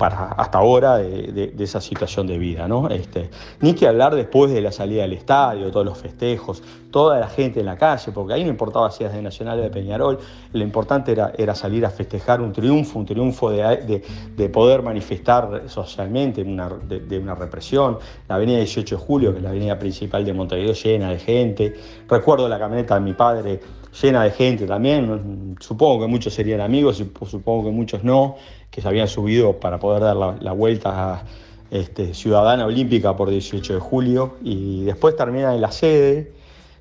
hasta 0.07 0.57
ahora 0.57 0.97
de, 0.97 1.53
esa 1.59 1.81
situación 1.81 2.27
de 2.27 2.37
vida. 2.37 2.67
¿no? 2.67 2.89
Este, 2.89 3.29
ni 3.59 3.73
que 3.73 3.87
hablar 3.87 4.15
después 4.15 4.51
de 4.51 4.61
la 4.61 4.71
salida 4.71 5.03
del 5.03 5.13
estadio, 5.13 5.71
todos 5.71 5.85
los 5.85 5.97
festejos, 5.97 6.63
toda 6.91 7.19
la 7.19 7.27
gente 7.27 7.59
en 7.59 7.65
la 7.65 7.77
calle, 7.77 8.11
porque 8.11 8.33
ahí 8.33 8.43
no 8.43 8.49
importaba 8.49 8.91
si 8.91 9.03
eras 9.03 9.15
de 9.15 9.21
Nacional 9.21 9.59
o 9.59 9.61
de 9.63 9.69
Peñarol, 9.69 10.19
lo 10.51 10.63
importante 10.63 11.11
era, 11.11 11.55
salir 11.55 11.85
a 11.85 11.89
festejar 11.89 12.41
un 12.41 12.51
triunfo, 12.51 12.99
un 12.99 13.05
triunfo 13.05 13.49
de, 13.49 14.03
poder 14.51 14.81
manifestar 14.81 15.63
socialmente 15.67 16.43
de, 16.43 17.19
una 17.19 17.35
represión. 17.35 17.97
La 18.27 18.35
avenida 18.35 18.57
18 18.57 18.97
de 18.97 19.01
Julio, 19.01 19.31
que 19.31 19.37
es 19.37 19.43
la 19.43 19.49
avenida 19.49 19.79
principal 19.79 20.25
de 20.25 20.33
Montevideo, 20.33 20.73
llena 20.73 21.09
de 21.09 21.19
gente. 21.19 21.73
Recuerdo 22.07 22.49
la 22.49 22.59
camioneta 22.59 22.95
de 22.95 23.01
mi 23.01 23.13
padre 23.13 23.59
llena 24.01 24.23
de 24.23 24.31
gente 24.31 24.65
también. 24.65 25.55
Supongo 25.59 26.01
que 26.01 26.07
muchos 26.07 26.33
serían 26.33 26.61
amigos 26.61 26.99
y 26.99 27.11
supongo 27.25 27.65
que 27.65 27.71
muchos 27.71 28.03
no 28.03 28.35
que 28.69 28.81
se 28.81 28.87
habían 28.87 29.07
subido 29.07 29.59
para 29.59 29.79
poder 29.79 30.01
dar 30.01 30.15
la, 30.15 30.51
vuelta 30.53 31.23
este, 31.69 32.13
ciudadana 32.13 32.65
olímpica 32.65 33.15
por 33.17 33.29
18 33.29 33.73
de 33.73 33.79
julio 33.79 34.35
y 34.41 34.83
después 34.85 35.15
terminan 35.15 35.55
en 35.55 35.61
la 35.61 35.71
sede 35.71 36.31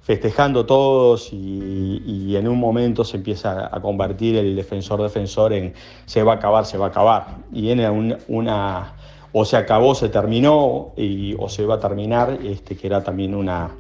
festejando 0.02 0.66
todos 0.66 1.30
y, 1.32 2.36
en 2.36 2.48
un 2.48 2.58
momento 2.58 3.04
se 3.04 3.18
empieza 3.18 3.68
a 3.74 3.80
convertir 3.80 4.36
el 4.36 4.56
defensor 4.56 5.02
defensor 5.02 5.52
en 5.52 5.74
se 6.06 6.22
va 6.22 6.32
a 6.32 6.36
acabar, 6.36 6.64
se 6.64 6.78
va 6.78 6.86
a 6.86 6.88
acabar. 6.88 7.26
Y 7.52 7.70
en 7.70 8.16
una, 8.28 8.94
o 9.32 9.44
se 9.44 9.56
acabó, 9.56 9.94
se 9.94 10.08
terminó 10.08 10.92
y, 10.96 11.34
o 11.38 11.48
se 11.48 11.66
va 11.66 11.74
a 11.74 11.80
terminar, 11.80 12.38
este, 12.42 12.76
que 12.76 12.86
era 12.86 13.02
también 13.04 13.34
una, 13.34 13.72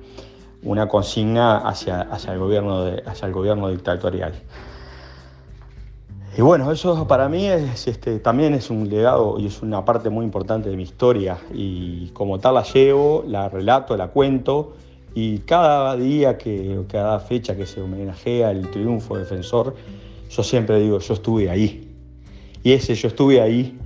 una 0.62 0.88
consigna 0.88 1.58
hacia, 1.58 2.02
hacia, 2.02 2.32
el 2.32 2.38
gobierno 2.38 2.84
hacia 3.06 3.26
el 3.26 3.32
gobierno 3.32 3.68
dictatorial. 3.68 4.34
Y 6.36 6.42
bueno, 6.42 6.70
eso 6.70 7.08
para 7.08 7.28
mí 7.28 7.46
es, 7.46 7.88
este, 7.88 8.20
también 8.20 8.54
es 8.54 8.70
un 8.70 8.88
legado 8.88 9.38
y 9.38 9.46
es 9.46 9.62
una 9.62 9.84
parte 9.84 10.10
muy 10.10 10.24
importante 10.24 10.70
de 10.70 10.76
mi 10.76 10.84
historia 10.84 11.38
y 11.52 12.08
como 12.10 12.38
tal 12.38 12.54
la 12.54 12.62
llevo, 12.62 13.24
la 13.26 13.48
relato, 13.48 13.96
la 13.96 14.08
cuento 14.08 14.74
y 15.14 15.38
cada 15.38 15.96
día, 15.96 16.38
que, 16.38 16.84
cada 16.88 17.18
fecha 17.18 17.56
que 17.56 17.66
se 17.66 17.80
homenajea 17.80 18.52
el 18.52 18.70
triunfo 18.70 19.18
defensor, 19.18 19.74
yo 20.30 20.42
siempre 20.44 20.78
digo, 20.78 21.00
yo 21.00 21.14
estuve 21.14 21.50
ahí. 21.50 21.88
Y 22.62 22.72
ese 22.72 22.94
yo 22.94 23.08
estuve 23.08 23.40
ahí 23.40 23.76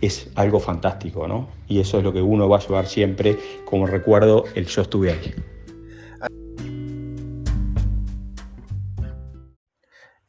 es 0.00 0.30
algo 0.36 0.60
fantástico, 0.60 1.26
¿no? 1.26 1.48
Y 1.68 1.80
eso 1.80 1.98
es 1.98 2.04
lo 2.04 2.12
que 2.12 2.22
uno 2.22 2.48
va 2.48 2.58
a 2.58 2.60
llevar 2.60 2.86
siempre 2.86 3.36
como 3.64 3.86
recuerdo, 3.86 4.44
el 4.54 4.66
yo 4.66 4.82
estuve 4.82 5.10
ahí. 5.10 5.34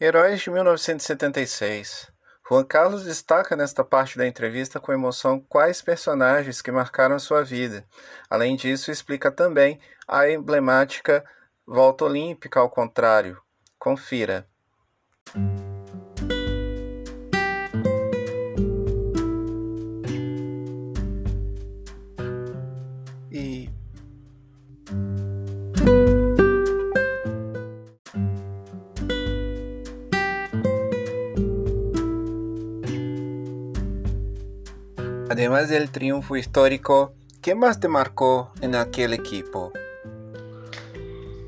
Heróis 0.04 0.42
de 0.42 0.50
1976. 0.50 2.12
Juan 2.50 2.64
Carlos 2.64 3.04
destaca 3.04 3.56
nesta 3.56 3.84
parte 3.84 4.18
da 4.18 4.26
entrevista 4.26 4.80
com 4.80 4.92
emoção 4.92 5.40
quais 5.40 5.80
personagens 5.80 6.60
que 6.60 6.72
marcaram 6.72 7.20
sua 7.20 7.44
vida. 7.44 7.86
Além 8.28 8.56
disso, 8.56 8.90
explica 8.90 9.32
também 9.32 9.80
a 10.08 10.28
emblemática 10.28 11.24
volta 11.68 12.06
olímpica 12.06 12.60
ao 12.60 12.68
contrário. 12.68 13.40
Confira. 13.78 14.48
Además 35.52 35.70
del 35.70 35.92
triunfo 35.92 36.38
histórico, 36.38 37.12
¿qué 37.42 37.56
más 37.56 37.82
te 37.82 37.90
marcó 37.90 38.54
en 38.62 38.74
aquel 38.74 39.12
equipo? 39.14 39.74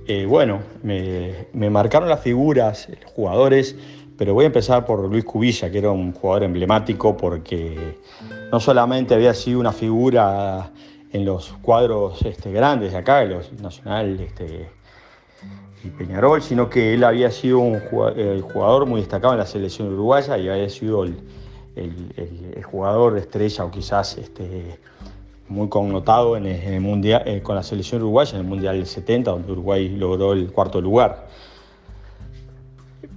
Eh, 0.06 0.26
bueno, 0.26 0.60
me, 0.82 1.70
marcaron 1.70 2.10
las 2.10 2.20
figuras, 2.20 2.90
los 2.90 3.12
jugadores, 3.14 3.78
pero 4.18 4.34
voy 4.34 4.44
a 4.44 4.48
empezar 4.48 4.86
por 4.86 5.08
Luis 5.08 5.24
Cubilla, 5.24 5.72
que 5.72 5.78
era 5.78 5.92
un 5.92 6.12
jugador 6.12 6.44
emblemático 6.44 7.16
porque 7.16 7.98
no 8.52 8.60
solamente 8.60 9.16
había 9.16 9.34
sido 9.34 9.62
una 9.62 9.72
figura 9.72 10.70
en 11.14 11.24
los 11.24 11.54
cuadros 11.62 12.22
este, 12.24 12.52
grandes 12.52 12.92
de 12.92 12.98
acá, 12.98 13.24
los 13.24 13.54
Nacional 13.54 14.20
este, 14.20 14.70
y 15.82 15.88
Peñarol, 15.88 16.42
sino 16.42 16.70
que 16.70 16.94
él 16.96 17.06
había 17.06 17.32
sido 17.32 17.60
un 17.60 17.80
jugador 17.80 18.86
muy 18.86 19.00
destacado 19.00 19.32
en 19.32 19.40
la 19.40 19.46
selección 19.46 19.94
uruguaya 19.94 20.38
y 20.38 20.50
había 20.50 20.68
sido 20.68 21.06
el, 21.06 21.16
el, 21.76 22.64
jugador 22.64 23.18
estrella 23.18 23.66
o 23.66 23.72
quizás 23.72 24.18
este, 24.18 24.80
muy 25.48 25.70
connotado 25.70 26.38
en 26.38 26.46
el, 26.46 26.82
mundial, 26.82 27.24
eh, 27.26 27.42
con 27.42 27.56
la 27.56 27.64
selección 27.64 28.02
uruguaya 28.02 28.34
en 28.36 28.42
el 28.42 28.48
Mundial 28.48 28.78
del 28.78 28.88
70, 28.88 29.32
donde 29.32 29.52
Uruguay 29.52 29.90
logró 29.90 30.34
el 30.34 30.52
cuarto 30.52 30.82
lugar. 30.82 31.28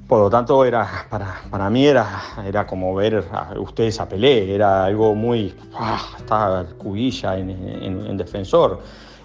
Por 0.06 0.20
lo 0.20 0.30
tanto, 0.30 0.64
era, 0.64 1.06
para, 1.10 1.40
para 1.50 1.68
mí 1.68 1.84
era, 1.84 2.22
era 2.46 2.64
como 2.64 2.94
ver 2.94 3.24
a 3.32 3.58
ustedes 3.58 3.98
a 4.00 4.08
Pelé, 4.08 4.54
era 4.54 4.84
algo 4.84 5.14
muy... 5.14 5.52
¡ah! 5.74 6.00
Estaba 6.16 6.64
Cubilla 6.78 7.36
en, 7.36 8.16
defensor. 8.16 8.80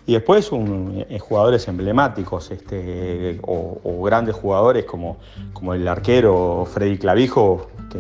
Y 0.08 0.14
después 0.14 0.50
eh, 0.52 1.20
jugadores 1.20 1.68
emblemáticos 1.68 2.50
este, 2.50 3.40
o, 3.44 4.02
grandes 4.04 4.36
jugadores 4.36 4.86
como, 4.86 5.18
como 5.54 5.76
el 5.76 5.88
arquero 5.88 6.66
Freddy 6.66 6.98
Clavijo, 6.98 7.68
que 7.92 8.00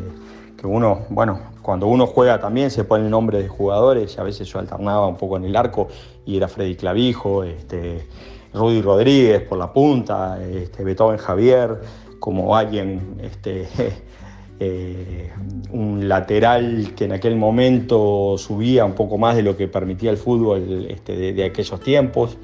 que 0.62 0.67
uno, 0.67 1.08
bueno, 1.10 1.39
cuando 1.63 1.88
uno 1.88 2.06
juega 2.06 2.39
también 2.39 2.69
se 2.69 2.84
pone 2.84 3.06
el 3.06 3.10
nombre 3.10 3.41
de 3.41 3.47
jugadores, 3.47 4.19
a 4.19 4.24
veces 4.24 4.47
yo 4.47 4.60
alternaba 4.60 5.08
un 5.08 5.17
poco 5.17 5.38
en 5.38 5.45
el 5.45 5.56
arco 5.56 5.88
y 6.24 6.38
era 6.38 6.47
Freddy 6.47 6.76
Clavijo, 6.76 7.43
este, 7.43 8.06
Rudy 8.54 8.80
Rodríguez 8.84 9.41
por 9.41 9.58
la 9.58 9.74
punta, 9.74 10.39
este, 10.39 10.84
Beethoven 10.84 11.17
Javier, 11.17 11.82
como 12.19 12.56
alguien, 12.56 13.17
este, 13.24 13.67
eh, 14.60 15.32
un 15.71 16.08
lateral 16.08 16.93
que 16.95 17.06
en 17.06 17.13
aquel 17.13 17.38
momento 17.38 18.38
subía 18.38 18.86
un 18.86 18.93
poco 18.93 19.17
más 19.17 19.36
de 19.36 19.41
lo 19.41 19.58
que 19.58 19.67
permitía 19.67 20.12
el 20.12 20.17
fútbol 20.17 20.86
este, 20.91 21.34
de 21.34 21.43
aquellos 21.43 21.80
tiempos. 21.80 22.38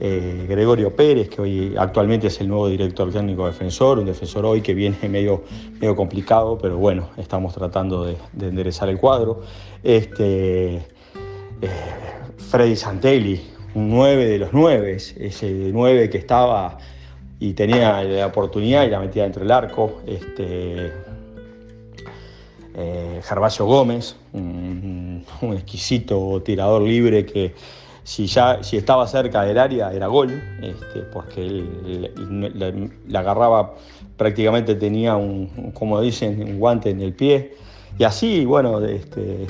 Eh, 0.00 0.46
Gregorio 0.48 0.96
Pérez, 0.96 1.28
que 1.28 1.40
hoy 1.40 1.74
actualmente 1.78 2.26
es 2.26 2.40
el 2.40 2.48
nuevo 2.48 2.68
director 2.68 3.12
técnico 3.12 3.46
defensor, 3.46 4.00
un 4.00 4.06
defensor 4.06 4.44
hoy 4.44 4.60
que 4.60 4.74
viene 4.74 4.96
medio, 5.08 5.44
medio 5.80 5.94
complicado, 5.94 6.58
pero 6.58 6.76
bueno, 6.76 7.10
estamos 7.16 7.54
tratando 7.54 8.04
de, 8.04 8.16
enderezar 8.40 8.88
el 8.88 8.98
cuadro. 8.98 9.42
Este, 9.84 10.76
eh, 10.76 10.82
Freddy 12.36 12.74
Santelli, 12.74 13.40
un 13.74 13.90
9 13.90 14.26
de 14.26 14.38
los 14.38 14.52
9, 14.52 14.96
ese 14.96 15.70
9 15.72 16.10
que 16.10 16.18
estaba 16.18 16.76
y 17.38 17.52
tenía 17.52 18.02
la 18.02 18.26
oportunidad 18.26 18.84
y 18.84 18.90
la 18.90 18.98
metía 18.98 19.22
dentro 19.22 19.42
del 19.42 19.52
arco. 19.52 20.00
Este, 20.06 20.92
eh, 22.76 23.20
Gervasio 23.22 23.64
Gómez, 23.66 24.16
un 24.32 25.24
exquisito 25.52 26.42
tirador 26.42 26.82
libre 26.82 27.24
que 27.24 27.54
si 28.04 28.26
ya 28.26 28.62
si 28.62 28.76
estaba 28.76 29.06
cerca 29.06 29.42
del 29.42 29.58
área 29.58 29.92
era 29.92 30.06
gol, 30.06 30.30
este, 30.62 31.00
porque 31.00 31.40
él, 31.46 32.92
la, 33.08 33.18
agarraba 33.18 33.74
prácticamente 34.16 34.74
tenía 34.74 35.16
un, 35.16 35.72
como 35.72 36.00
dicen, 36.00 36.40
un 36.42 36.58
guante 36.58 36.90
en 36.90 37.00
el 37.00 37.14
pie. 37.14 37.56
Y 37.98 38.04
así, 38.04 38.44
bueno, 38.44 38.84
este, 38.84 39.46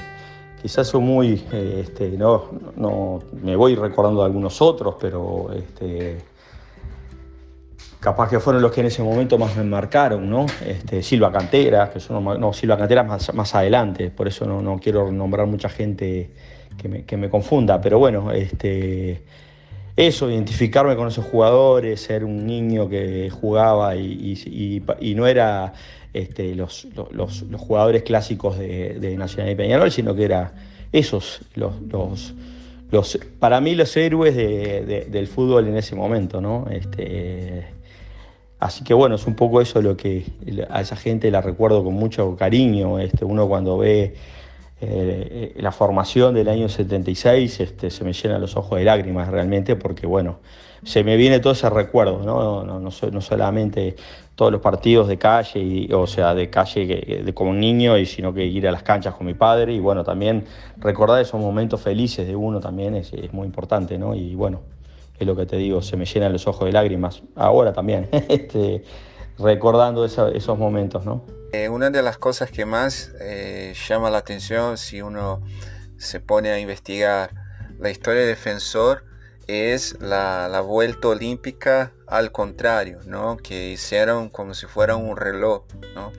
quizás 0.62 0.87
soy 0.87 1.01
muy, 1.01 1.45
este, 1.53 2.11
no, 2.11 2.45
no, 2.77 3.21
me 3.43 3.57
voy 3.57 3.75
recordando 3.75 4.21
de 4.21 4.27
algunos 4.27 4.62
otros, 4.62 4.95
pero 5.01 5.49
capaz 7.99 8.29
que 8.29 8.38
fueron 8.38 8.62
los 8.62 8.71
que 8.71 8.83
en 8.83 8.87
ese 8.87 9.03
momento 9.03 9.37
más 9.37 9.57
me 9.57 9.64
marcaron, 9.64 10.31
¿no? 10.31 10.47
Silva 11.01 11.33
Cantera, 11.33 11.90
que 11.90 11.99
son, 11.99 12.23
no, 12.23 12.53
Silva 12.53 12.77
Cantera 12.77 13.03
más, 13.03 13.35
más 13.35 13.55
adelante, 13.55 14.11
por 14.11 14.29
eso 14.29 14.47
no, 14.47 14.62
no 14.62 14.79
quiero 14.79 15.11
nombrar 15.11 15.47
mucha 15.49 15.69
gente 15.69 16.31
que 16.79 16.89
me, 16.89 17.05
que 17.05 17.17
me, 17.17 17.29
confunda, 17.29 17.81
pero 17.81 17.99
bueno, 17.99 18.33
este, 18.33 19.23
eso, 19.97 20.31
identificarme 20.31 20.97
con 20.97 21.09
esos 21.09 21.25
jugadores, 21.25 22.01
ser 22.01 22.25
un 22.25 22.47
niño 22.47 22.89
que 22.89 23.31
jugaba 23.31 23.97
y, 23.97 24.35
y, 24.47 24.83
y, 25.01 25.15
no 25.15 25.27
era 25.27 25.73
este, 26.13 26.55
los, 26.55 26.87
los, 27.13 27.43
los, 27.43 27.61
jugadores 27.61 28.03
clásicos 28.03 28.59
de, 28.59 28.99
de, 28.99 29.17
Nacional 29.17 29.53
y 29.53 29.57
Peñarol, 29.57 29.91
sino 29.91 30.15
que 30.15 30.25
era 30.25 30.53
esos, 30.93 31.41
los, 31.55 31.81
los, 31.83 32.35
los 32.91 33.19
para 33.39 33.61
mí 33.61 33.75
los 33.75 33.97
héroes 33.97 34.37
de, 34.37 35.07
del 35.11 35.27
fútbol 35.27 35.69
en 35.69 35.77
ese 35.77 35.95
momento, 35.95 36.41
¿no? 36.41 36.67
Este, 36.71 37.75
Así 38.65 38.83
que 38.83 38.95
bueno, 38.95 39.17
es 39.17 39.27
un 39.27 39.35
poco 39.35 39.61
eso 39.61 39.83
lo 39.83 39.95
que 39.95 40.25
a 40.71 40.81
esa 40.81 40.97
gente 40.97 41.31
la 41.31 41.43
recuerdo 41.43 41.85
con 41.85 41.93
mucho 41.93 42.35
cariño. 42.35 42.99
Este, 42.99 43.27
uno 43.27 43.47
cuando 43.47 43.77
ve 43.77 44.15
eh, 44.87 45.55
la 45.57 45.73
formación 45.73 46.35
del 46.35 46.49
año 46.49 46.68
76 46.68 47.61
este, 47.61 47.90
se 47.90 48.05
me 48.05 48.12
llenan 48.12 48.40
los 48.40 48.57
ojos 48.57 48.79
de 48.79 48.85
lágrimas 48.85 49.29
realmente 49.29 49.77
porque 49.77 50.07
bueno, 50.07 50.38
se 50.85 51.03
me 51.03 51.16
viene 51.16 51.40
todo 51.40 51.53
ese 51.53 51.68
recuerdo, 51.70 52.20
no, 52.25 52.64
no, 52.64 53.20
solamente 53.20 53.97
todos 54.35 54.53
los 54.53 54.61
partidos 54.61 55.09
de 55.09 55.16
calle, 55.16 55.61
y, 55.61 55.92
o 55.92 56.07
sea, 56.07 56.35
de 56.35 56.51
calle 56.51 57.23
de, 57.25 57.35
como 57.35 57.51
un 57.51 57.61
niño, 57.61 57.97
y 57.97 58.05
sino 58.05 58.35
que 58.35 58.44
ir 58.44 58.68
a 58.68 58.73
las 58.73 58.83
canchas 58.83 59.14
con 59.14 59.27
mi 59.27 59.35
padre 59.35 59.73
y 59.73 59.81
bueno, 59.81 60.05
también 60.05 60.44
recordar 60.77 61.23
esos 61.23 61.40
momentos 61.40 61.81
felices 61.81 62.27
de 62.27 62.37
uno 62.37 62.61
también 62.61 62.94
es, 62.97 63.12
es 63.12 63.33
muy 63.33 63.47
importante, 63.47 63.97
¿no? 63.97 64.14
Y 64.14 64.35
bueno, 64.35 64.61
es 65.18 65.27
lo 65.27 65.37
que 65.37 65.47
te 65.47 65.57
digo, 65.57 65.81
se 65.83 65.97
me 65.97 66.05
llenan 66.05 66.33
los 66.33 66.47
ojos 66.47 66.66
de 66.66 66.73
lágrimas, 66.73 67.23
ahora 67.37 67.73
también, 67.73 68.09
este, 68.29 68.83
recordando 69.38 70.05
esos 70.05 70.59
momentos, 70.59 71.05
¿no? 71.05 71.23
Eh, 71.55 71.69
una 71.69 71.88
de 71.88 72.03
las 72.03 72.19
cosas 72.19 72.51
que 72.51 72.67
más 72.67 73.12
eh, 73.21 73.75
llama 73.88 74.11
la 74.11 74.19
atención 74.19 74.77
si 74.77 75.03
uno 75.03 75.40
se 75.99 76.19
pone 76.19 76.51
a 76.51 76.59
investigar 76.59 77.31
la 77.79 77.90
historia 77.90 78.23
de 78.23 78.27
Defensor 78.27 79.05
es 79.47 79.97
la, 80.01 80.61
vuelta 80.67 81.07
olímpica 81.07 81.93
al 82.09 82.33
contrario, 82.33 82.99
¿no? 83.07 83.37
que 83.37 83.71
hicieron 83.71 84.31
como 84.31 84.55
si 84.55 84.67
fuera 84.67 84.97
un 84.97 85.17
reloj. 85.17 85.67
¿no? 85.95 86.11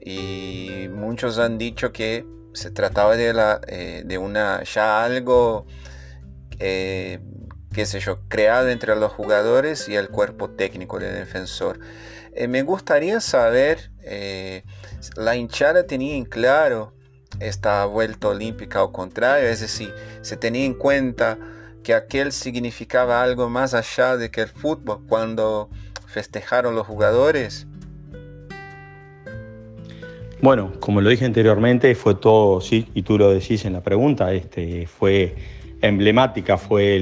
Y 0.00 0.86
muchos 0.92 1.40
han 1.40 1.58
dicho 1.58 1.90
que 1.90 2.24
se 2.52 2.70
trataba 2.70 3.16
de, 3.16 3.34
la, 3.34 3.60
eh, 3.66 4.04
de 4.06 4.18
una, 4.18 4.62
ya 4.62 5.02
algo 5.02 5.66
qué 7.76 7.84
sé 7.84 7.98
yo, 7.98 8.20
creado 8.28 8.68
entre 8.68 8.94
los 8.94 9.12
jugadores 9.12 9.88
y 9.88 9.96
el 9.96 10.08
cuerpo 10.10 10.48
técnico 10.48 11.00
del 11.00 11.14
defensor. 11.14 11.80
Eh, 12.32 12.48
me 12.48 12.62
gustaría 12.62 13.20
saber, 13.20 13.90
eh, 14.06 14.62
la 15.16 15.36
hinchada 15.36 15.86
tenía 15.86 16.16
en 16.16 16.24
claro 16.24 16.92
esta 17.40 17.84
vuelta 17.84 18.28
olímpica 18.28 18.82
o 18.82 18.92
contrario, 18.92 19.48
es 19.48 19.60
decir, 19.60 19.92
se 20.22 20.36
tenía 20.36 20.64
en 20.64 20.74
cuenta 20.74 21.38
que 21.82 21.94
aquel 21.94 22.32
significaba 22.32 23.22
algo 23.22 23.48
más 23.48 23.74
allá 23.74 24.16
de 24.16 24.30
que 24.30 24.40
el 24.42 24.48
fútbol 24.48 25.00
cuando 25.08 25.68
festejaron 26.06 26.74
los 26.74 26.86
jugadores. 26.86 27.66
Bueno, 30.40 30.72
como 30.80 31.00
lo 31.00 31.10
dije 31.10 31.24
anteriormente, 31.24 31.94
fue 31.94 32.14
todo, 32.14 32.60
sí, 32.60 32.88
y 32.94 33.02
tú 33.02 33.18
lo 33.18 33.30
decís 33.30 33.64
en 33.64 33.72
la 33.72 33.82
pregunta, 33.82 34.32
este, 34.32 34.86
fue 34.86 35.34
emblemática 35.82 36.56
fue 36.58 37.00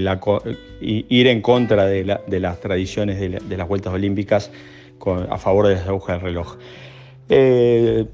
ir 0.80 1.26
en 1.26 1.40
contra 1.42 1.86
de, 1.86 2.04
las 2.04 2.60
tradiciones 2.60 3.20
de, 3.20 3.56
las 3.56 3.68
vueltas 3.68 3.92
olímpicas 3.92 4.50
a 5.30 5.38
favor 5.38 5.68
de 5.68 5.76
las 5.76 5.86
agujas 5.86 6.16
del 6.16 6.26
reloj. 6.26 6.56
Eh, 7.28 8.04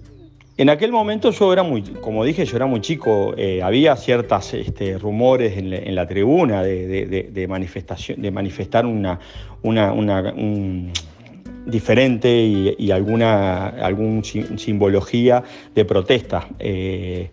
en 0.56 0.68
aquel 0.68 0.92
momento 0.92 1.30
yo 1.30 1.52
era 1.52 1.62
muy, 1.62 1.82
como 1.82 2.24
dije, 2.24 2.44
yo 2.44 2.56
era 2.56 2.66
muy 2.66 2.80
chico, 2.80 3.32
eh, 3.36 3.62
había 3.62 3.96
ciertos 3.96 4.52
este, 4.52 4.98
rumores 4.98 5.56
en 5.56 5.94
la, 5.94 6.06
tribuna 6.06 6.62
de, 6.62 7.46
manifestación, 7.48 8.20
de 8.20 8.30
manifestar 8.30 8.84
una, 8.84 9.18
diferente 11.64 12.30
y, 12.78 12.90
alguna 12.90 13.68
algún 13.68 14.22
simbología 14.22 15.42
de 15.74 15.84
protesta. 15.86 16.46
Eh, 16.58 17.30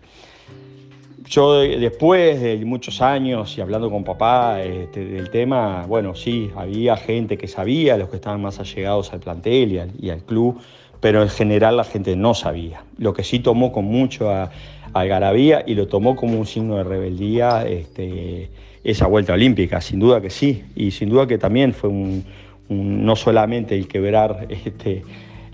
yo 1.28 1.58
después 1.60 2.40
de 2.40 2.56
muchos 2.64 3.02
años 3.02 3.58
y 3.58 3.60
hablando 3.60 3.90
con 3.90 4.02
papá 4.02 4.62
este, 4.62 5.04
del 5.04 5.30
tema, 5.30 5.84
bueno, 5.86 6.14
sí, 6.14 6.50
había 6.56 6.96
gente 6.96 7.36
que 7.36 7.46
sabía, 7.46 7.98
los 7.98 8.08
que 8.08 8.16
estaban 8.16 8.40
más 8.40 8.58
allegados 8.58 9.12
al 9.12 9.20
plantel 9.20 9.92
y 10.00 10.08
al, 10.10 10.22
club, 10.24 10.58
pero 11.00 11.22
en 11.22 11.28
general 11.28 11.76
la 11.76 11.84
gente 11.84 12.16
no 12.16 12.34
sabía. 12.34 12.82
Lo 12.98 13.14
que 13.14 13.24
sí 13.24 13.38
tomó 13.38 13.72
con 13.72 13.84
mucho 13.84 14.30
a, 14.30 14.50
Algarabía 14.94 15.64
y 15.66 15.74
lo 15.74 15.86
tomó 15.86 16.16
como 16.16 16.38
un 16.38 16.46
signo 16.46 16.76
de 16.76 16.84
rebeldía 16.84 17.66
este, 17.66 18.48
esa 18.82 19.06
vuelta 19.06 19.34
olímpica, 19.34 19.82
sin 19.82 20.00
duda 20.00 20.20
que 20.22 20.30
sí, 20.30 20.64
y 20.74 20.92
sin 20.92 21.10
duda 21.10 21.26
que 21.26 21.36
también 21.36 21.74
fue 21.74 21.90
un, 21.90 22.24
no 22.68 23.14
solamente 23.14 23.74
el 23.74 23.86
quebrar 23.86 24.46
este, 24.48 25.02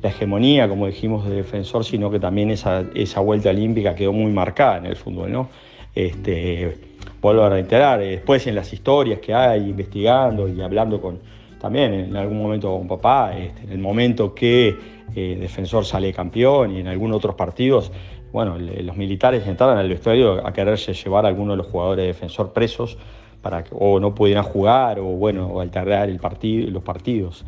la 0.02 0.11
hegemonía, 0.11 0.68
como 0.68 0.87
dijimos, 0.87 1.28
de 1.28 1.37
defensor, 1.37 1.85
sino 1.85 2.11
que 2.11 2.20
también 2.20 2.50
esa, 2.50 2.85
esa 2.94 3.20
vuelta 3.20 3.50
olímpica 3.50 3.94
quedó 3.94 4.12
muy 4.12 4.30
marcada 4.30 4.78
en 4.78 4.87
el 4.87 4.96
fútbol, 4.96 5.33
¿no? 5.33 5.48
Este, 5.94 6.76
vuelvo 7.20 7.42
a 7.42 7.48
reiterar, 7.48 8.02
eh, 8.02 8.11
después 8.11 8.46
en 8.46 8.54
las 8.54 8.72
historias 8.72 9.20
que 9.20 9.33
hay, 9.33 9.70
investigando 9.70 10.48
y 10.48 10.61
hablando 10.61 11.00
con, 11.00 11.18
también 11.61 11.94
en 11.94 12.16
algún 12.16 12.42
momento 12.42 12.76
con 12.76 12.87
papá, 12.87 13.37
este, 13.37 13.62
en 13.62 13.72
el 13.72 13.78
momento 13.78 14.35
que 14.35 14.93
eh, 15.14 15.37
Defensor 15.40 15.85
sale 15.85 16.12
campeón 16.12 16.77
y 16.77 16.81
en 16.81 16.88
algunos 16.88 17.19
otros 17.19 17.35
partidos, 17.35 17.93
bueno, 18.33 18.59
los 18.59 18.97
militares 18.97 19.47
entraron 19.47 19.79
al 19.79 19.88
vestuario 19.88 20.45
a 20.45 20.53
quererse 20.53 20.93
llevar 20.93 21.25
a 21.25 21.29
algunos 21.29 21.53
de 21.53 21.59
los 21.59 21.67
jugadores 21.67 22.03
de 22.03 22.07
Defensor 22.09 22.53
presos 22.53 22.99
para 23.45 23.62
que 23.62 23.71
o 23.79 24.01
no 24.01 24.14
pudieran 24.14 24.43
jugar 24.43 24.99
o 24.99 25.05
bueno, 25.05 25.47
o 25.47 25.61
alterar 25.61 26.09
el 26.09 26.19
partido, 26.19 26.71
los 26.71 26.83
partidos. 26.83 27.45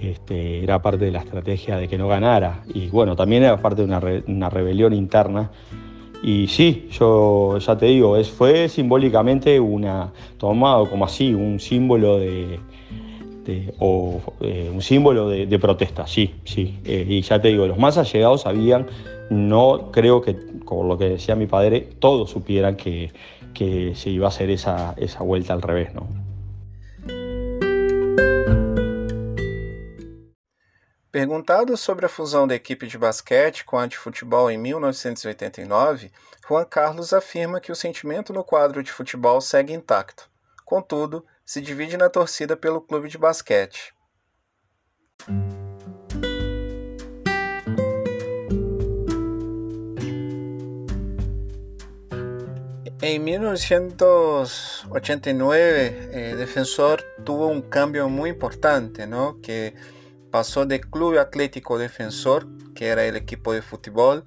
Este, 0.00 0.62
era 0.62 0.82
parte 0.82 1.04
de 1.04 1.12
la 1.12 1.20
estrategia 1.20 1.76
de 1.76 1.86
que 1.86 1.96
no 1.96 2.08
ganara 2.08 2.62
y 2.74 2.88
bueno, 2.88 3.14
también 3.14 3.44
era 3.44 3.56
parte 3.58 3.86
de 3.86 4.22
una, 4.26 4.50
rebelión 4.50 4.92
interna. 4.92 5.50
Y 6.22 6.46
sí, 6.46 6.88
yo 6.90 7.58
ya 7.58 7.76
te 7.76 7.86
digo, 7.86 8.16
es, 8.16 8.30
fue 8.30 8.68
simbólicamente 8.68 9.60
una, 9.60 10.10
tomado 10.38 10.88
como 10.88 11.04
así, 11.04 11.34
un 11.34 11.60
símbolo 11.60 12.18
de, 12.18 12.58
o 13.78 14.20
eh, 14.40 14.70
un 14.72 14.82
símbolo 14.82 15.28
de, 15.28 15.58
protesta, 15.58 16.06
sí, 16.06 16.34
sí. 16.44 16.80
Eh, 16.84 17.04
y 17.08 17.22
ya 17.22 17.40
te 17.40 17.48
digo, 17.48 17.66
los 17.66 17.78
más 17.78 17.98
allegados 17.98 18.42
sabían, 18.42 18.86
no 19.30 19.90
creo 19.92 20.20
que, 20.22 20.36
como 20.64 20.84
lo 20.84 20.98
que 20.98 21.10
decía 21.10 21.34
mi 21.34 21.46
padre, 21.46 21.88
todos 21.98 22.30
supieran 22.30 22.76
que, 22.76 23.12
que 23.52 23.94
se 23.94 24.10
iba 24.10 24.26
a 24.26 24.28
hacer 24.28 24.50
esa, 24.50 24.94
esa 24.96 25.22
vuelta 25.22 25.52
al 25.52 25.62
revés, 25.62 25.94
¿no? 25.94 26.06
Perguntado 31.14 31.76
sobre 31.76 32.04
a 32.04 32.08
fusão 32.08 32.44
da 32.44 32.56
equipe 32.56 32.88
de 32.88 32.98
basquete 32.98 33.64
com 33.64 33.78
a 33.78 33.86
de 33.86 33.96
futebol 33.96 34.50
em 34.50 34.58
1989, 34.58 36.10
Juan 36.44 36.64
Carlos 36.64 37.12
afirma 37.12 37.60
que 37.60 37.70
o 37.70 37.76
sentimento 37.76 38.32
no 38.32 38.42
quadro 38.42 38.82
de 38.82 38.90
futebol 38.90 39.40
segue 39.40 39.72
intacto. 39.72 40.28
Contudo, 40.64 41.24
se 41.44 41.60
divide 41.60 41.96
na 41.96 42.08
torcida 42.08 42.56
pelo 42.56 42.86
clube 42.86 43.08
de 43.08 43.18
basquete. 43.18 43.94
En 53.06 53.22
1989, 53.22 56.08
eh, 56.12 56.36
Defensor 56.36 57.04
tuvo 57.22 57.48
un 57.48 57.60
cambio 57.60 58.08
muy 58.08 58.30
importante, 58.30 59.06
¿no? 59.06 59.42
Que 59.42 59.74
pasó 60.30 60.64
de 60.64 60.80
Club 60.80 61.18
Atlético 61.18 61.76
Defensor, 61.76 62.46
que 62.74 62.86
era 62.86 63.04
el 63.04 63.16
equipo 63.16 63.52
de 63.52 63.60
fútbol, 63.60 64.24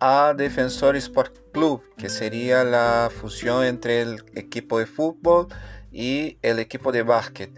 a 0.00 0.34
Defensor 0.36 0.96
Sport 0.96 1.50
Club, 1.52 1.82
que 1.96 2.10
sería 2.10 2.62
la 2.62 3.10
fusión 3.10 3.64
entre 3.64 4.02
el 4.02 4.22
equipo 4.34 4.78
de 4.78 4.84
fútbol 4.84 5.48
y 5.92 6.38
el 6.42 6.58
equipo 6.58 6.92
de 6.92 7.02
básquet. 7.02 7.50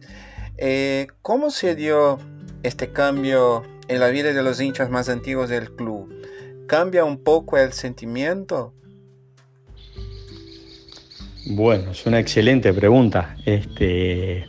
Eh, 0.58 1.08
¿Cómo 1.22 1.50
se 1.50 1.74
dio 1.74 2.18
este 2.62 2.92
cambio 2.92 3.64
en 3.88 4.00
la 4.00 4.08
vida 4.08 4.32
de 4.32 4.42
los 4.42 4.60
hinchas 4.60 4.90
más 4.90 5.08
antiguos 5.08 5.48
del 5.48 5.74
club? 5.74 6.12
¿Cambia 6.66 7.04
un 7.04 7.22
poco 7.22 7.58
el 7.58 7.72
sentimiento? 7.72 8.72
Bueno, 11.46 11.90
es 11.90 12.06
una 12.06 12.20
excelente 12.20 12.72
pregunta. 12.72 13.36
Este, 13.44 14.46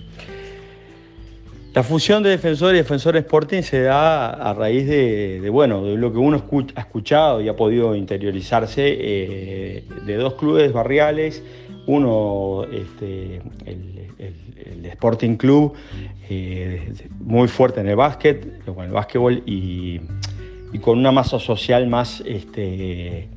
la 1.73 1.81
fusión 1.81 2.21
de 2.21 2.29
defensor 2.29 2.75
y 2.75 2.77
defensor 2.77 3.17
Sporting 3.17 3.63
se 3.63 3.81
da 3.81 4.29
a 4.29 4.53
raíz 4.53 4.87
de, 4.87 5.49
bueno, 5.51 5.83
de 5.83 5.95
lo 5.95 6.11
que 6.11 6.19
uno 6.19 6.45
ha 6.75 6.79
escuchado 6.79 7.41
y 7.41 7.49
ha 7.49 7.55
podido 7.55 7.95
interiorizarse 7.95 8.83
eh, 8.85 9.83
de 10.05 10.15
dos 10.17 10.35
clubes 10.35 10.71
barriales, 10.71 11.41
uno 11.87 12.65
este, 12.71 13.41
el, 13.65 13.93
Sporting 14.85 15.35
Club, 15.35 15.73
eh, 16.29 16.93
muy 17.19 17.47
fuerte 17.47 17.81
en 17.81 17.87
el 17.87 17.95
básquet, 17.95 18.63
con 18.63 18.85
el 18.85 18.91
básquetbol 18.91 19.43
y, 19.45 19.99
con 20.81 20.97
una 20.97 21.11
masa 21.11 21.39
social 21.39 21.87
más, 21.87 22.21
este, 22.25 23.27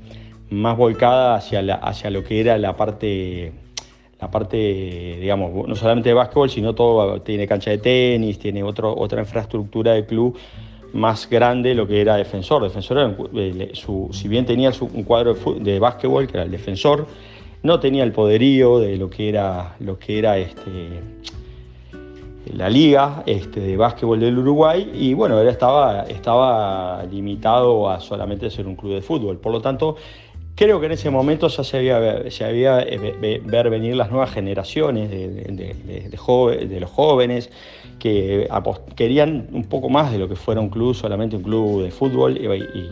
más 0.50 0.76
volcada 0.76 1.34
hacia, 1.36 1.60
hacia 1.74 2.10
lo 2.10 2.24
que 2.24 2.40
era 2.40 2.56
la 2.58 2.76
parte 2.76 3.52
la 4.20 4.30
parte, 4.30 5.18
digamos, 5.20 5.68
no 5.68 5.74
solamente 5.74 6.08
de 6.08 6.14
básquetbol, 6.14 6.48
sino 6.48 6.74
todo, 6.74 7.20
tiene 7.20 7.46
cancha 7.46 7.70
de 7.70 7.78
tenis, 7.78 8.38
tiene 8.38 8.62
otro, 8.62 8.96
otra 8.96 9.20
infraestructura 9.20 9.92
de 9.92 10.06
club 10.06 10.36
más 10.94 11.28
grande 11.28 11.74
lo 11.74 11.86
que 11.86 12.00
era 12.00 12.16
defensor. 12.16 12.62
Defensor, 12.62 13.14
si 14.12 14.28
bien 14.28 14.46
tenía 14.46 14.72
un 14.80 15.02
cuadro 15.02 15.34
de, 15.60 15.78
básquetbol, 15.78 16.26
que 16.26 16.36
era 16.38 16.44
el 16.44 16.50
defensor, 16.50 17.06
no 17.62 17.80
tenía 17.80 18.04
el 18.04 18.12
poderío 18.12 18.78
de 18.78 18.96
lo 18.96 19.10
que 19.10 19.28
era, 19.28 19.76
lo 19.80 19.98
que 19.98 20.18
era 20.18 20.38
este, 20.38 21.00
la 22.52 22.68
liga 22.68 23.22
este, 23.26 23.60
de 23.60 23.76
básquetbol 23.76 24.20
del 24.20 24.38
Uruguay 24.38 24.90
y 24.94 25.14
bueno, 25.14 25.40
estaba, 25.42 26.02
estaba 26.02 27.04
limitado 27.04 27.90
a 27.90 28.00
solamente 28.00 28.50
ser 28.50 28.66
un 28.66 28.76
club 28.76 28.94
de 28.94 29.02
fútbol. 29.02 29.38
Por 29.38 29.52
lo 29.52 29.60
tanto, 29.60 29.96
Creo 30.56 30.80
que 30.80 30.86
en 30.86 30.92
ese 30.92 31.10
momento 31.10 31.48
ya 31.48 31.62
se 31.62 31.76
había, 31.76 32.30
se 32.30 32.42
había 32.42 32.80
eh, 32.80 33.42
ver 33.44 33.68
venir 33.68 33.94
las 33.94 34.10
nuevas 34.10 34.30
generaciones 34.30 35.10
de, 35.10 36.78
los 36.80 36.90
jóvenes 36.90 37.50
que 37.98 38.48
querían 38.96 39.48
un 39.52 39.64
poco 39.64 39.90
más 39.90 40.10
de 40.12 40.18
lo 40.18 40.30
que 40.30 40.34
fuera 40.34 40.62
un 40.62 40.70
club, 40.70 40.94
solamente 40.94 41.36
un 41.36 41.42
club 41.42 41.82
de 41.82 41.90
fútbol. 41.90 42.38
Y, 42.38 42.88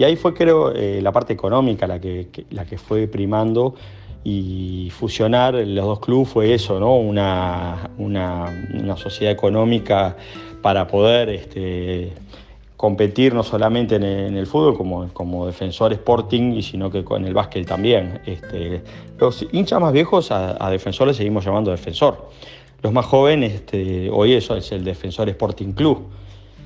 ahí 0.00 0.16
fue, 0.16 0.34
creo, 0.34 0.72
eh, 0.72 1.00
la 1.02 1.12
parte 1.12 1.32
económica 1.32 1.86
la 1.86 2.00
que, 2.00 2.28
la 2.50 2.64
que 2.64 2.78
fue 2.78 3.06
primando 3.06 3.74
y 4.24 4.90
fusionar 4.90 5.54
los 5.54 5.84
dos 5.84 6.00
clubes 6.00 6.28
fue 6.28 6.54
eso, 6.54 6.78
¿no? 6.78 6.94
Una, 6.94 7.90
una, 7.98 8.96
sociedad 8.96 9.32
económica 9.32 10.16
para 10.62 10.86
poder 10.86 11.28
este, 11.30 12.12
competir 12.76 13.34
no 13.34 13.42
solamente 13.42 13.96
en 13.96 14.04
el, 14.36 14.46
fútbol 14.46 14.76
como, 14.76 15.08
como, 15.12 15.46
defensor 15.46 15.92
Sporting, 15.92 16.52
y 16.52 16.62
sino 16.62 16.90
que 16.90 17.02
con 17.02 17.24
el 17.26 17.34
básquet 17.34 17.66
también. 17.66 18.20
Este, 18.24 18.82
los 19.18 19.46
hinchas 19.50 19.80
más 19.80 19.92
viejos 19.92 20.30
a, 20.30 20.52
defensores 20.70 20.70
defensor 20.70 21.14
seguimos 21.14 21.44
llamando 21.44 21.70
defensor. 21.72 22.30
Los 22.80 22.92
más 22.92 23.06
jóvenes, 23.06 23.54
este, 23.54 24.08
hoy 24.10 24.34
eso 24.34 24.56
es 24.56 24.70
el 24.72 24.84
defensor 24.84 25.28
Sporting 25.28 25.72
Club. 25.72 26.08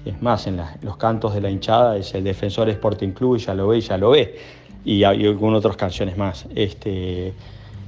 Es 0.06 0.22
más, 0.22 0.46
en 0.46 0.60
los 0.82 0.96
cantos 0.96 1.34
de 1.34 1.40
la 1.40 1.50
hinchada 1.50 1.96
es 1.96 2.14
el 2.14 2.24
defensor 2.24 2.68
Sporting 2.68 3.10
Club 3.10 3.36
y 3.36 3.40
ya 3.40 3.54
lo 3.54 3.68
ve 3.68 3.80
ya 3.80 3.98
lo 3.98 4.10
ve. 4.10 4.36
Y 4.84 5.04
hay 5.04 5.26
algunas 5.26 5.58
otras 5.58 5.76
canciones 5.76 6.16
más. 6.16 6.46
Este, 6.54 7.32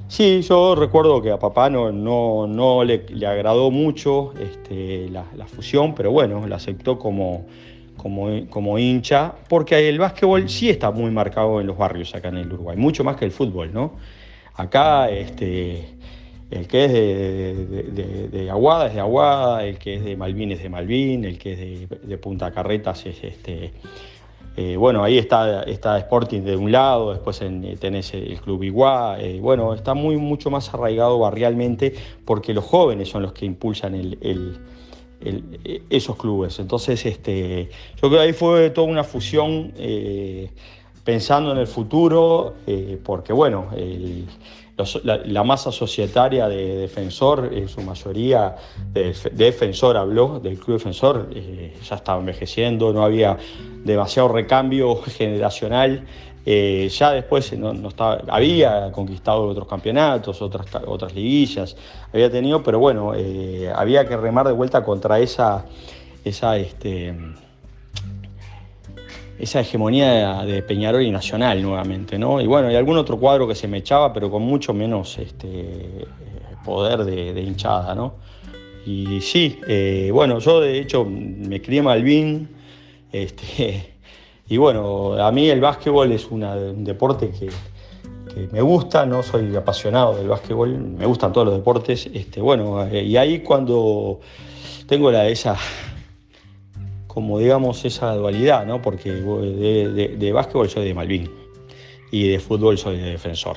sí, 0.09 0.43
yo 0.43 0.75
recuerdo 0.75 1.23
que 1.23 1.31
a 1.31 1.39
papá 1.39 1.71
no, 1.71 1.93
no, 1.93 2.47
no 2.47 2.83
le, 2.83 3.07
agradó 3.27 3.71
mucho 3.71 4.35
este, 4.41 5.09
la, 5.09 5.25
la 5.37 5.47
fusión, 5.47 5.95
pero 5.95 6.11
bueno, 6.11 6.47
la 6.47 6.57
aceptó 6.57 6.99
como 6.99 7.47
como, 7.99 8.79
hincha, 8.79 9.35
porque 9.49 9.89
el 9.89 9.99
básquetbol 9.99 10.49
sí 10.49 10.71
está 10.71 10.91
muy 10.91 11.11
marcado 11.11 11.61
en 11.61 11.67
los 11.67 11.77
barrios 11.77 12.15
acá 12.15 12.29
en 12.29 12.39
el 12.39 12.53
Uruguay, 12.53 12.77
mucho 12.77 13.05
más 13.05 13.17
que 13.17 13.25
el 13.25 13.33
fútbol, 13.33 13.73
¿no? 13.73 13.97
Acá 14.55 15.11
este, 15.11 15.89
el 16.51 16.67
que 16.67 16.85
es 16.85 16.93
de, 18.33 18.49
Aguada 18.51 18.87
es 18.87 18.95
de 18.95 19.01
Aguada, 19.01 19.65
el 19.65 19.79
que 19.79 19.95
es 19.95 20.05
de 20.05 20.17
Malvin 20.17 20.53
es 20.53 20.63
de 20.63 20.69
Malvin, 20.69 21.25
el 21.25 21.39
que 21.39 21.53
es 21.53 21.89
de, 22.09 22.19
Punta 22.19 22.51
Carretas 22.51 23.07
es 23.07 23.23
este. 23.23 23.73
Eh, 24.57 24.77
bueno, 24.77 25.05
ahí 25.05 25.19
está, 25.19 25.63
está 25.63 25.97
Sporting 25.99 26.41
de 26.41 26.57
un 26.57 26.73
lado, 26.73 27.13
después 27.13 27.41
tenés 27.79 28.13
el 28.13 28.41
Club 28.41 28.65
Iguá, 28.65 29.17
eh, 29.21 29.39
bueno, 29.41 29.73
está 29.73 29.95
muy, 29.95 30.17
mucho 30.17 30.51
más 30.51 30.75
arraigado 30.75 31.21
barrialmente 31.21 31.95
porque 32.25 32.53
los 32.53 32.65
jóvenes 32.65 33.09
son 33.09 33.23
los 33.23 33.33
que 33.33 33.47
impulsan 33.47 33.95
el 33.95 34.59
esos 35.91 36.17
clubes. 36.17 36.59
Entonces, 36.59 37.05
este, 37.07 37.69
yo 37.97 38.09
creo 38.09 38.11
que 38.13 38.19
ahí 38.21 38.33
fue 38.33 38.71
toda 38.71 38.87
una 38.87 39.05
fusión 39.05 39.73
eh, 39.77 40.51
pensando 41.05 41.53
en 41.53 41.59
el 41.59 41.67
futuro, 41.67 42.55
eh, 42.67 42.99
porque 43.03 43.33
bueno, 43.33 43.69
la, 45.03 45.43
masa 45.45 45.73
societaria 45.73 46.49
de 46.49 46.77
defensor, 46.77 47.51
en 47.53 47.69
su 47.69 47.81
mayoría 47.81 48.57
de, 48.93 49.15
defensor 49.33 49.97
habló, 49.97 50.39
del 50.41 50.59
club 50.59 50.79
defensor, 50.79 51.31
eh, 51.35 51.75
ya 51.83 51.97
estaba 51.97 52.21
envejeciendo, 52.21 52.93
no 52.93 53.05
había 53.05 53.37
demasiado 53.85 54.29
recambio 54.29 54.97
generacional. 55.07 56.05
Eh, 56.47 56.89
ya 56.89 57.13
después 57.13 57.53
no, 57.59 57.89
estaba, 57.89 58.23
había 58.29 58.91
conquistado 58.93 59.43
otros 59.43 59.69
campeonatos, 59.69 60.41
otras, 60.41 60.67
otras 60.87 61.15
liguillas, 61.15 61.77
había 62.13 62.31
tenido, 62.31 62.63
pero 62.63 62.79
bueno, 62.79 63.13
eh, 63.15 63.71
había 63.75 64.09
que 64.09 64.17
remar 64.17 64.47
de 64.47 64.55
vuelta 64.55 64.83
contra 64.83 65.19
esa, 65.19 65.67
esa, 66.25 66.57
este, 66.57 67.15
esa 69.39 69.61
hegemonía 69.61 70.43
de 70.45 70.63
Peñarol 70.63 71.03
y 71.03 71.11
Nacional 71.11 71.63
nuevamente, 71.63 72.19
¿no? 72.19 72.41
Y 72.41 72.47
bueno, 72.47 72.71
y 72.71 72.75
algún 72.75 72.97
otro 72.97 73.19
cuadro 73.19 73.47
que 73.47 73.55
se 73.55 73.69
me 73.69 73.79
echaba, 73.79 74.13
pero 74.13 74.31
con 74.31 74.43
mucho 74.43 74.75
menos 74.75 75.17
este, 75.19 76.07
poder 76.65 77.05
de, 77.05 77.41
hinchada, 77.41 77.95
¿no? 77.95 78.15
Y 78.85 79.21
sí, 79.21 79.61
eh, 79.69 80.11
bueno, 80.13 80.39
yo 80.39 80.61
de 80.61 80.81
hecho 80.81 81.05
me 81.05 81.61
crié 81.61 81.83
Malvin, 81.83 82.49
este, 83.13 83.95
y 84.49 84.57
bueno, 84.57 85.15
a 85.15 85.31
mí 85.31 85.49
el 85.49 85.61
básquetbol 85.61 86.11
es 86.13 86.27
un 86.27 86.85
deporte 86.85 87.31
que, 87.31 87.49
me 88.53 88.61
gusta, 88.61 89.05
no 89.05 89.23
soy 89.25 89.57
apasionado 89.57 90.17
del 90.17 90.29
básquetbol, 90.29 90.79
me 90.79 91.07
gustan 91.07 91.33
todos 91.33 91.49
los 91.49 91.57
deportes. 91.57 92.09
Este, 92.13 92.41
bueno, 92.41 92.85
eh, 92.87 93.03
y 93.03 93.17
ahí 93.17 93.41
cuando 93.41 94.21
tengo 94.87 95.11
la, 95.11 95.27
esa, 95.27 95.57
como 97.19 97.41
digamos, 97.41 97.85
esa 97.85 98.15
dualidad, 98.15 98.65
¿no? 98.65 98.81
Porque 98.81 99.11
de, 99.11 100.15
de, 100.17 100.33
básquetbol 100.33 100.71
soy 100.71 100.85
de 100.85 100.95
Malvin 100.95 101.29
y 102.13 102.29
de 102.29 102.39
fútbol 102.39 102.79
soy 102.79 102.97
de 102.97 103.11
defensor. 103.11 103.57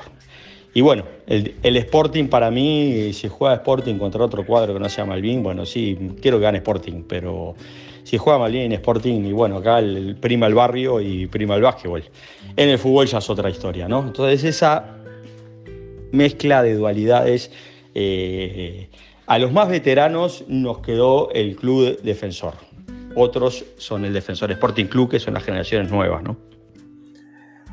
Y 0.74 0.80
bueno, 0.80 1.04
el, 1.28 1.76
Sporting 1.76 2.26
para 2.26 2.50
mí, 2.50 3.12
si 3.12 3.28
juega 3.28 3.54
Sporting 3.54 3.98
contra 3.98 4.24
otro 4.24 4.44
cuadro 4.44 4.74
que 4.74 4.80
no 4.80 4.88
sea 4.88 5.04
Malvin, 5.04 5.44
bueno, 5.44 5.64
sí, 5.64 5.96
quiero 6.20 6.38
que 6.38 6.42
gane 6.42 6.58
Sporting, 6.58 7.04
pero 7.06 7.54
si 8.02 8.18
juega 8.18 8.36
Malvin 8.36 8.62
en 8.62 8.72
Sporting, 8.72 9.26
y 9.26 9.32
bueno, 9.32 9.58
acá 9.58 9.78
el, 9.78 10.16
prima 10.16 10.48
el 10.48 10.54
barrio 10.54 11.00
y 11.00 11.28
prima 11.28 11.54
el 11.54 11.62
básquetbol. 11.62 12.02
En 12.56 12.68
el 12.68 12.80
fútbol 12.80 13.06
ya 13.06 13.18
es 13.18 13.30
otra 13.30 13.48
historia, 13.48 13.86
¿no? 13.86 14.00
Entonces 14.00 14.42
esa 14.42 14.96
mezcla 16.10 16.64
de 16.64 16.74
dualidades, 16.74 17.52
eh, 17.94 18.88
a 19.28 19.38
los 19.38 19.52
más 19.52 19.68
veteranos 19.68 20.46
nos 20.48 20.80
quedó 20.80 21.30
el 21.30 21.54
club 21.54 22.02
defensor. 22.02 22.71
Otros 23.14 23.64
son 23.76 24.04
el 24.04 24.12
Defensor 24.12 24.50
Sporting 24.52 24.86
Club, 24.86 25.10
que 25.10 25.20
son 25.20 25.34
las 25.34 25.44
generaciones 25.44 25.90
nuevas, 25.90 26.22
¿no? 26.22 26.38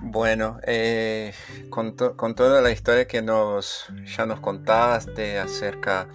Bueno, 0.02 0.60
eh, 0.66 1.34
con, 1.70 1.92
con, 1.92 2.34
toda 2.34 2.62
la 2.62 2.72
historia 2.72 3.06
que 3.06 3.22
nos, 3.22 3.86
ya 4.06 4.26
nos 4.26 4.40
contaste 4.40 5.38
acerca 5.40 6.08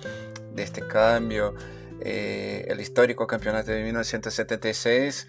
de 0.55 0.63
este 0.63 0.87
cambio, 0.87 1.55
eh, 2.01 2.65
el 2.69 2.81
histórico 2.81 3.27
campeonato 3.27 3.71
de 3.71 3.83
1976, 3.83 5.29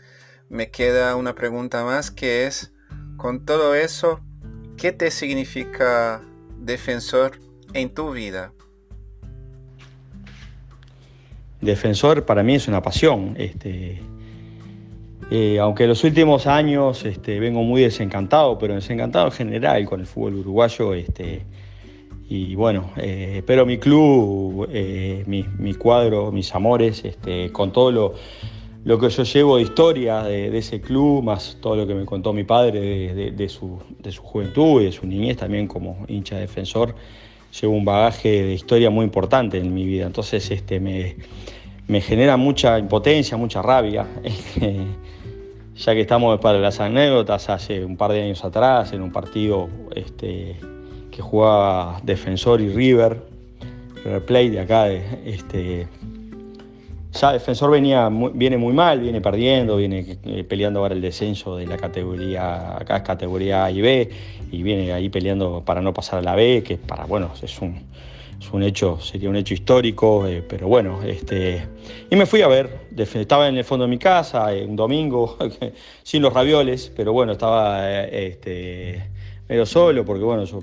me 0.49 0.71
queda 0.71 1.15
una 1.15 1.35
pregunta 1.35 1.83
más 1.83 2.11
que 2.11 2.47
es, 2.47 2.73
con 3.17 3.45
todo 3.45 3.75
eso, 3.75 4.21
¿qué 4.77 4.91
te 4.91 5.11
significa 5.11 6.21
defensor 6.57 7.39
en 7.73 7.93
tu 7.93 8.11
vida? 8.11 8.53
Defensor 11.65 12.25
para 12.25 12.43
mí 12.43 12.55
es 12.55 12.67
una 12.67 12.81
pasión. 12.81 13.35
Este, 13.37 13.99
eh, 15.31 15.59
aunque 15.59 15.83
en 15.83 15.89
los 15.89 16.03
últimos 16.03 16.45
años 16.45 17.03
este, 17.03 17.39
vengo 17.39 17.63
muy 17.63 17.81
desencantado, 17.81 18.57
pero 18.59 18.75
desencantado 18.75 19.25
en 19.25 19.31
general 19.31 19.85
con 19.85 19.99
el 19.99 20.05
fútbol 20.05 20.35
uruguayo, 20.35 20.93
este, 20.93 21.41
y 22.29 22.55
bueno, 22.55 22.91
eh, 22.97 23.43
pero 23.45 23.65
mi 23.65 23.77
club, 23.77 24.67
eh, 24.71 25.23
mi, 25.25 25.73
cuadro, 25.73 26.31
mis 26.31 26.53
amores, 26.53 27.03
este, 27.05 27.51
con 27.51 27.71
todo 27.71 27.91
lo, 28.83 28.99
que 28.99 29.09
yo 29.09 29.23
llevo 29.23 29.57
de 29.57 29.63
historia 29.63 30.23
de, 30.23 30.55
ese 30.57 30.79
club, 30.79 31.23
más 31.23 31.57
todo 31.59 31.75
lo 31.75 31.87
que 31.87 31.95
me 31.95 32.05
contó 32.05 32.31
mi 32.33 32.43
padre 32.43 33.31
de, 33.31 33.49
su, 33.49 33.79
juventud 34.21 34.81
y 34.81 34.85
de 34.85 34.91
su 34.91 35.05
niñez 35.05 35.37
también 35.37 35.67
como 35.67 36.05
hincha 36.07 36.37
defensor, 36.37 36.95
llevo 37.59 37.73
un 37.73 37.85
bagaje 37.85 38.43
de 38.43 38.53
historia 38.53 38.89
muy 38.89 39.05
importante 39.05 39.57
en 39.57 39.73
mi 39.73 39.85
vida. 39.85 40.05
Entonces 40.05 40.49
este, 40.51 40.79
me, 40.79 41.15
me 41.87 42.01
genera 42.01 42.37
mucha 42.37 42.79
impotencia, 42.79 43.37
mucha 43.37 43.61
rabia. 43.61 44.05
ya 45.75 45.93
que 45.93 46.01
estamos 46.01 46.39
para 46.39 46.59
las 46.59 46.79
anécdotas, 46.79 47.49
hace 47.49 47.83
un 47.83 47.97
par 47.97 48.11
de 48.11 48.23
años 48.23 48.43
atrás, 48.43 48.93
en 48.93 49.01
un 49.01 49.11
partido... 49.11 49.69
Este, 49.95 50.57
que 51.15 51.21
jugaba 51.21 52.01
Defensor 52.03 52.59
y 52.59 52.67
River, 52.67 53.21
River 54.03 54.51
de 54.51 54.59
acá, 54.59 54.89
este, 54.91 55.87
ya 57.15 57.31
Defensor 57.31 57.71
venía 57.71 58.09
viene 58.33 58.57
muy 58.57 58.73
mal, 58.73 58.99
viene 58.99 59.21
perdiendo, 59.21 59.77
viene 59.77 60.17
eh, 60.25 60.43
peleando 60.43 60.81
ahora 60.81 60.93
el 60.93 61.01
descenso 61.01 61.55
de 61.55 61.65
la 61.65 61.77
categoría, 61.77 62.77
acá 62.77 62.97
es 62.97 63.03
categoría 63.03 63.65
A 63.65 63.71
y 63.71 63.81
B, 63.81 64.09
y 64.51 64.63
viene 64.63 64.91
ahí 64.91 65.09
peleando 65.09 65.63
para 65.63 65.81
no 65.81 65.93
pasar 65.93 66.19
a 66.19 66.21
la 66.21 66.35
B, 66.35 66.63
que 66.65 66.77
para, 66.77 67.05
bueno, 67.05 67.31
es 67.41 67.61
un, 67.61 67.83
es 68.39 68.51
un 68.51 68.63
hecho, 68.63 68.99
sería 68.99 69.29
un 69.29 69.37
hecho 69.37 69.53
histórico, 69.53 70.27
eh, 70.27 70.43
pero 70.47 70.67
bueno, 70.67 71.01
este, 71.03 71.65
y 72.09 72.15
me 72.15 72.25
fui 72.25 72.41
a 72.41 72.47
ver, 72.47 72.87
estaba 72.97 73.47
en 73.47 73.57
el 73.57 73.63
fondo 73.63 73.85
de 73.85 73.89
mi 73.89 73.97
casa, 73.97 74.53
eh, 74.53 74.65
un 74.65 74.75
domingo, 74.75 75.37
sin 76.03 76.21
los 76.21 76.33
ravioles, 76.33 76.91
pero 76.95 77.13
bueno, 77.13 77.31
estaba 77.31 77.89
este, 78.07 79.09
medio 79.47 79.65
solo, 79.65 80.03
porque 80.05 80.23
bueno, 80.23 80.43
yo, 80.45 80.59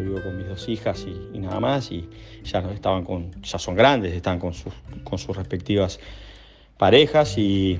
vivo 0.00 0.22
con 0.22 0.36
mis 0.36 0.48
dos 0.48 0.68
hijas 0.68 1.06
y, 1.06 1.38
nada 1.38 1.60
más, 1.60 1.90
y 1.90 2.08
ya 2.44 2.60
estaban 2.72 3.04
con, 3.04 3.30
ya 3.42 3.58
son 3.58 3.74
grandes, 3.74 4.12
están 4.12 4.38
con 4.38 4.52
sus, 4.54 4.72
con 5.04 5.18
sus 5.18 5.36
respectivas 5.36 5.98
parejas, 6.76 7.38
y, 7.38 7.78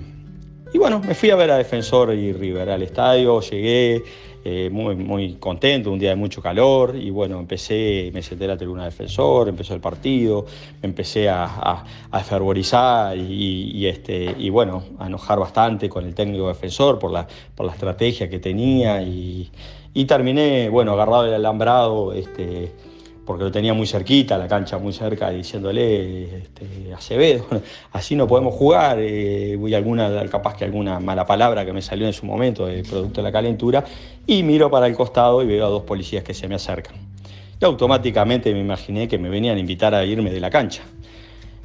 y 0.72 0.78
bueno, 0.78 1.00
me 1.00 1.14
fui 1.14 1.30
a 1.30 1.36
ver 1.36 1.50
a 1.50 1.56
Defensor 1.58 2.14
y 2.14 2.32
River 2.32 2.70
al 2.70 2.82
estadio, 2.82 3.40
llegué 3.40 4.02
eh, 4.44 4.70
muy, 4.70 4.96
muy 4.96 5.34
contento, 5.34 5.90
un 5.92 5.98
día 5.98 6.10
de 6.10 6.16
mucho 6.16 6.40
calor, 6.40 6.96
y 6.96 7.10
bueno, 7.10 7.38
empecé, 7.38 8.10
me 8.14 8.22
senté 8.22 8.44
en 8.44 8.50
la 8.50 8.56
tribuna 8.56 8.84
Defensor, 8.86 9.48
empezó 9.48 9.74
el 9.74 9.80
partido, 9.80 10.46
me 10.80 10.88
empecé 10.88 11.28
a, 11.28 11.84
a, 12.10 12.20
fervorizar 12.20 13.16
y, 13.18 13.86
este, 13.86 14.34
y 14.38 14.48
bueno, 14.48 14.84
a 14.98 15.08
enojar 15.08 15.38
bastante 15.38 15.90
con 15.90 16.06
el 16.06 16.14
técnico 16.14 16.48
Defensor 16.48 16.98
por 16.98 17.12
la, 17.12 17.26
por 17.54 17.66
la 17.66 17.72
estrategia 17.72 18.30
que 18.30 18.38
tenía 18.38 19.02
y 19.02 19.50
y 19.98 20.04
terminé, 20.04 20.68
bueno, 20.68 20.92
agarrado 20.92 21.24
del 21.24 21.34
alambrado, 21.34 22.12
este, 22.12 22.70
porque 23.26 23.42
lo 23.42 23.50
tenía 23.50 23.74
muy 23.74 23.84
cerquita, 23.84 24.38
la 24.38 24.46
cancha 24.46 24.78
muy 24.78 24.92
cerca, 24.92 25.30
diciéndole, 25.30 26.36
este, 26.36 26.94
Acevedo, 26.94 27.44
así 27.92 28.14
no 28.14 28.28
podemos 28.28 28.54
jugar, 28.54 28.98
eh, 29.00 29.58
alguna, 29.74 30.24
capaz 30.30 30.54
que 30.54 30.64
alguna 30.64 31.00
mala 31.00 31.26
palabra 31.26 31.66
que 31.66 31.72
me 31.72 31.82
salió 31.82 32.06
en 32.06 32.12
su 32.12 32.26
momento, 32.26 32.66
de 32.66 32.84
producto 32.84 33.22
de 33.22 33.24
la 33.24 33.32
calentura, 33.32 33.82
y 34.24 34.44
miro 34.44 34.70
para 34.70 34.86
el 34.86 34.94
costado 34.94 35.42
y 35.42 35.46
veo 35.48 35.66
a 35.66 35.68
dos 35.68 35.82
policías 35.82 36.22
que 36.22 36.32
se 36.32 36.46
me 36.46 36.54
acercan. 36.54 36.94
Y 37.60 37.64
automáticamente 37.64 38.54
me 38.54 38.60
imaginé 38.60 39.08
que 39.08 39.18
me 39.18 39.28
venían 39.28 39.56
a 39.56 39.58
invitar 39.58 39.96
a 39.96 40.04
irme 40.04 40.30
de 40.30 40.38
la 40.38 40.48
cancha. 40.48 40.84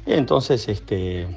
Y 0.04 0.12
entonces, 0.12 0.68
este, 0.68 1.28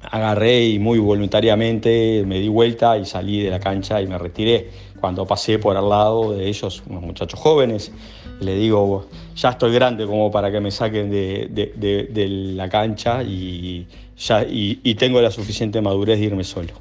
agarré 0.00 0.66
y 0.66 0.78
muy 0.78 0.98
voluntariamente 0.98 2.22
me 2.26 2.38
di 2.38 2.48
vuelta 2.48 2.96
y 2.98 3.04
salí 3.04 3.42
de 3.42 3.50
la 3.50 3.60
cancha 3.60 4.00
y 4.00 4.06
me 4.06 4.18
retiré. 4.18 4.70
Cuando 5.00 5.26
pasé 5.26 5.58
por 5.58 5.76
al 5.76 5.88
lado 5.88 6.32
de 6.32 6.48
ellos, 6.48 6.82
unos 6.88 7.02
muchachos 7.02 7.38
jóvenes, 7.38 7.92
le 8.40 8.54
digo, 8.56 9.06
ya 9.36 9.50
estoy 9.50 9.72
grande 9.72 10.06
como 10.06 10.30
para 10.30 10.50
que 10.50 10.60
me 10.60 10.70
saquen 10.70 11.10
de, 11.10 12.54
la 12.56 12.68
cancha 12.68 13.22
y, 13.22 13.86
ya, 14.16 14.44
y, 14.48 14.94
tengo 14.94 15.20
la 15.20 15.30
suficiente 15.30 15.80
madurez 15.80 16.18
de 16.18 16.26
irme 16.26 16.44
solo. 16.44 16.72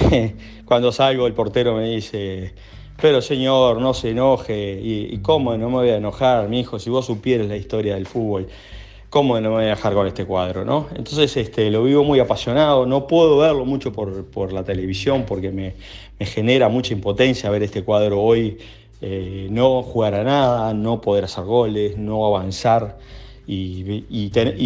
Cuando 0.64 0.92
salgo 0.92 1.26
el 1.26 1.34
portero 1.34 1.74
me 1.76 1.88
dice, 1.88 2.54
pero 3.00 3.20
señor, 3.22 3.80
no 3.80 3.94
se 3.94 4.10
enoje. 4.10 4.80
¿Y, 4.82 5.14
y 5.14 5.18
cómo 5.18 5.56
no 5.56 5.68
me 5.68 5.76
voy 5.76 5.90
a 5.90 5.96
enojar, 5.96 6.48
mi 6.48 6.60
hijo, 6.60 6.78
si 6.78 6.90
vos 6.90 7.06
supieras 7.06 7.46
la 7.46 7.56
historia 7.56 7.94
del 7.94 8.06
fútbol? 8.06 8.48
¿Cómo 9.16 9.40
no 9.40 9.48
me 9.48 9.54
voy 9.54 9.64
a 9.64 9.68
dejar 9.68 9.94
con 9.94 10.06
este 10.06 10.26
cuadro? 10.26 10.66
¿no? 10.66 10.88
Entonces 10.94 11.34
este, 11.38 11.70
lo 11.70 11.84
vivo 11.84 12.04
muy 12.04 12.20
apasionado, 12.20 12.84
no 12.84 13.06
puedo 13.06 13.38
verlo 13.38 13.64
mucho 13.64 13.90
por, 13.90 14.52
la 14.52 14.62
televisión 14.62 15.24
porque 15.26 15.50
me, 15.50 15.72
genera 16.20 16.68
mucha 16.68 16.92
impotencia 16.92 17.48
ver 17.48 17.62
este 17.62 17.82
cuadro 17.82 18.20
hoy, 18.20 18.58
eh, 19.00 19.46
no 19.50 19.82
jugar 19.82 20.16
a 20.16 20.22
nada, 20.22 20.74
no 20.74 21.00
poder 21.00 21.24
hacer 21.24 21.44
goles, 21.44 21.96
no 21.96 22.26
avanzar. 22.26 22.98
Y, 23.46 24.02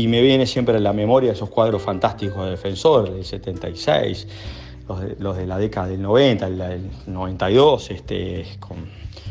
me 0.08 0.20
viene 0.20 0.46
siempre 0.46 0.76
en 0.78 0.82
la 0.82 0.92
memoria 0.92 1.30
esos 1.30 1.48
cuadros 1.48 1.82
fantásticos 1.82 2.44
de 2.44 2.50
defensor 2.50 3.08
del 3.08 3.24
76, 3.24 4.26
los 5.20 5.36
de, 5.36 5.46
la 5.46 5.58
década 5.58 5.86
del 5.86 6.02
90, 6.02 6.46
el, 6.48 6.90
92, 7.06 7.90
este, 7.92 8.46
con, 8.58 8.78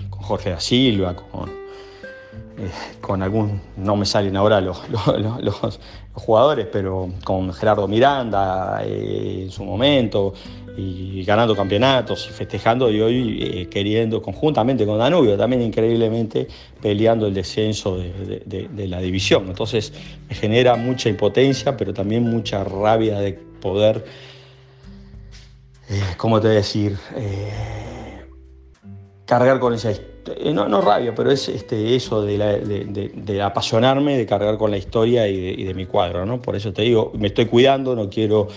con 0.10 0.22
Jorge 0.22 0.52
da 0.52 0.62
Silva, 0.62 1.14
con, 1.14 1.59
eh, 2.60 2.70
con 3.00 3.24
algún, 3.24 3.62
no 3.78 3.96
me 3.96 4.06
salen 4.06 4.36
ahora 4.36 4.60
los, 4.62 5.80
jugadores, 6.14 6.68
pero 6.70 7.10
con 7.24 7.54
Gerardo 7.54 7.88
Miranda 7.88 8.82
eh, 8.84 9.44
en 9.44 9.52
su 9.52 9.64
momento, 9.64 10.34
y 10.76 11.24
ganando 11.24 11.56
campeonatos 11.56 12.28
y 12.30 12.34
festejando, 12.34 12.92
y 12.92 13.00
hoy 13.00 13.40
eh, 13.42 13.70
queriendo, 13.70 14.22
conjuntamente 14.22 14.86
con 14.86 14.98
Danubio, 14.98 15.38
también 15.38 15.62
increíblemente 15.62 16.48
peleando 16.82 17.28
el 17.28 17.34
descenso 17.34 17.98
de, 17.98 18.88
la 18.88 19.00
división. 19.00 19.48
Entonces 19.48 19.94
me 20.28 20.36
genera 20.36 20.76
mucha 20.76 21.08
impotencia, 21.08 21.78
pero 21.78 21.94
también 21.94 22.24
mucha 22.24 22.64
rabia 22.66 23.20
de 23.20 23.34
poder, 23.62 24.04
¿cómo 26.18 26.42
te 26.42 26.50
decir? 26.50 26.98
cargar 29.26 29.60
con 29.60 29.74
esa 29.74 29.92
historia 29.92 30.19
no, 30.54 30.68
no 30.68 30.82
rabia, 30.82 31.14
pero 31.16 31.32
es 31.32 31.50
este, 31.50 31.96
eso 31.96 32.22
de, 32.22 33.42
apasionarme, 33.42 34.18
de 34.18 34.26
cargar 34.26 34.58
con 34.58 34.72
la 34.72 34.78
historia 34.78 35.28
y 35.28 35.64
de, 35.64 35.74
mi 35.74 35.86
cuadro, 35.86 36.26
¿no? 36.26 36.42
Por 36.42 36.56
eso 36.56 36.74
te 36.74 36.84
digo, 36.84 37.12
me 37.16 37.28
estoy 37.28 37.46
cuidando, 37.46 37.96
no 37.96 38.10
quiero 38.10 38.48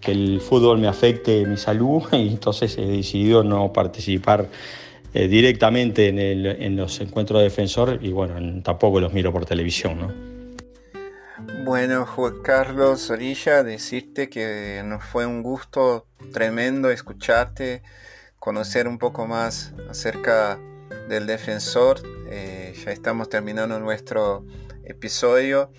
que 0.00 0.12
el 0.12 0.40
fútbol 0.40 0.78
me 0.78 0.88
afecte 0.88 1.44
mi 1.44 1.56
salud 1.56 2.02
y 2.12 2.28
entonces 2.28 2.76
he 2.78 2.86
decidido 2.86 3.44
no 3.44 3.72
participar 3.72 4.48
eh, 5.12 5.28
directamente 5.28 6.08
en, 6.08 6.76
los 6.76 7.00
encuentros 7.00 7.40
de 7.40 7.44
defensor 7.44 7.98
y 8.00 8.12
bueno, 8.12 8.62
tampoco 8.62 9.00
los 9.00 9.12
miro 9.12 9.32
por 9.32 9.44
televisión, 9.44 9.98
¿no? 9.98 10.30
Bueno, 11.64 12.06
Juan 12.06 12.42
Carlos 12.42 13.10
Orilla, 13.10 13.62
decirte 13.62 14.28
que 14.28 14.82
nos 14.84 15.04
fue 15.04 15.26
un 15.26 15.42
gusto 15.42 16.06
tremendo 16.32 16.90
escucharte, 16.90 17.82
conocer 18.38 18.88
un 18.88 18.98
poco 18.98 19.26
más 19.26 19.74
acerca 19.88 20.58
del 21.08 21.26
defensor. 21.26 22.00
Eh, 22.30 22.74
ya 22.84 22.92
estamos 22.92 23.28
terminando 23.28 23.78
nuestro 23.80 24.44
episodio. 24.84 25.70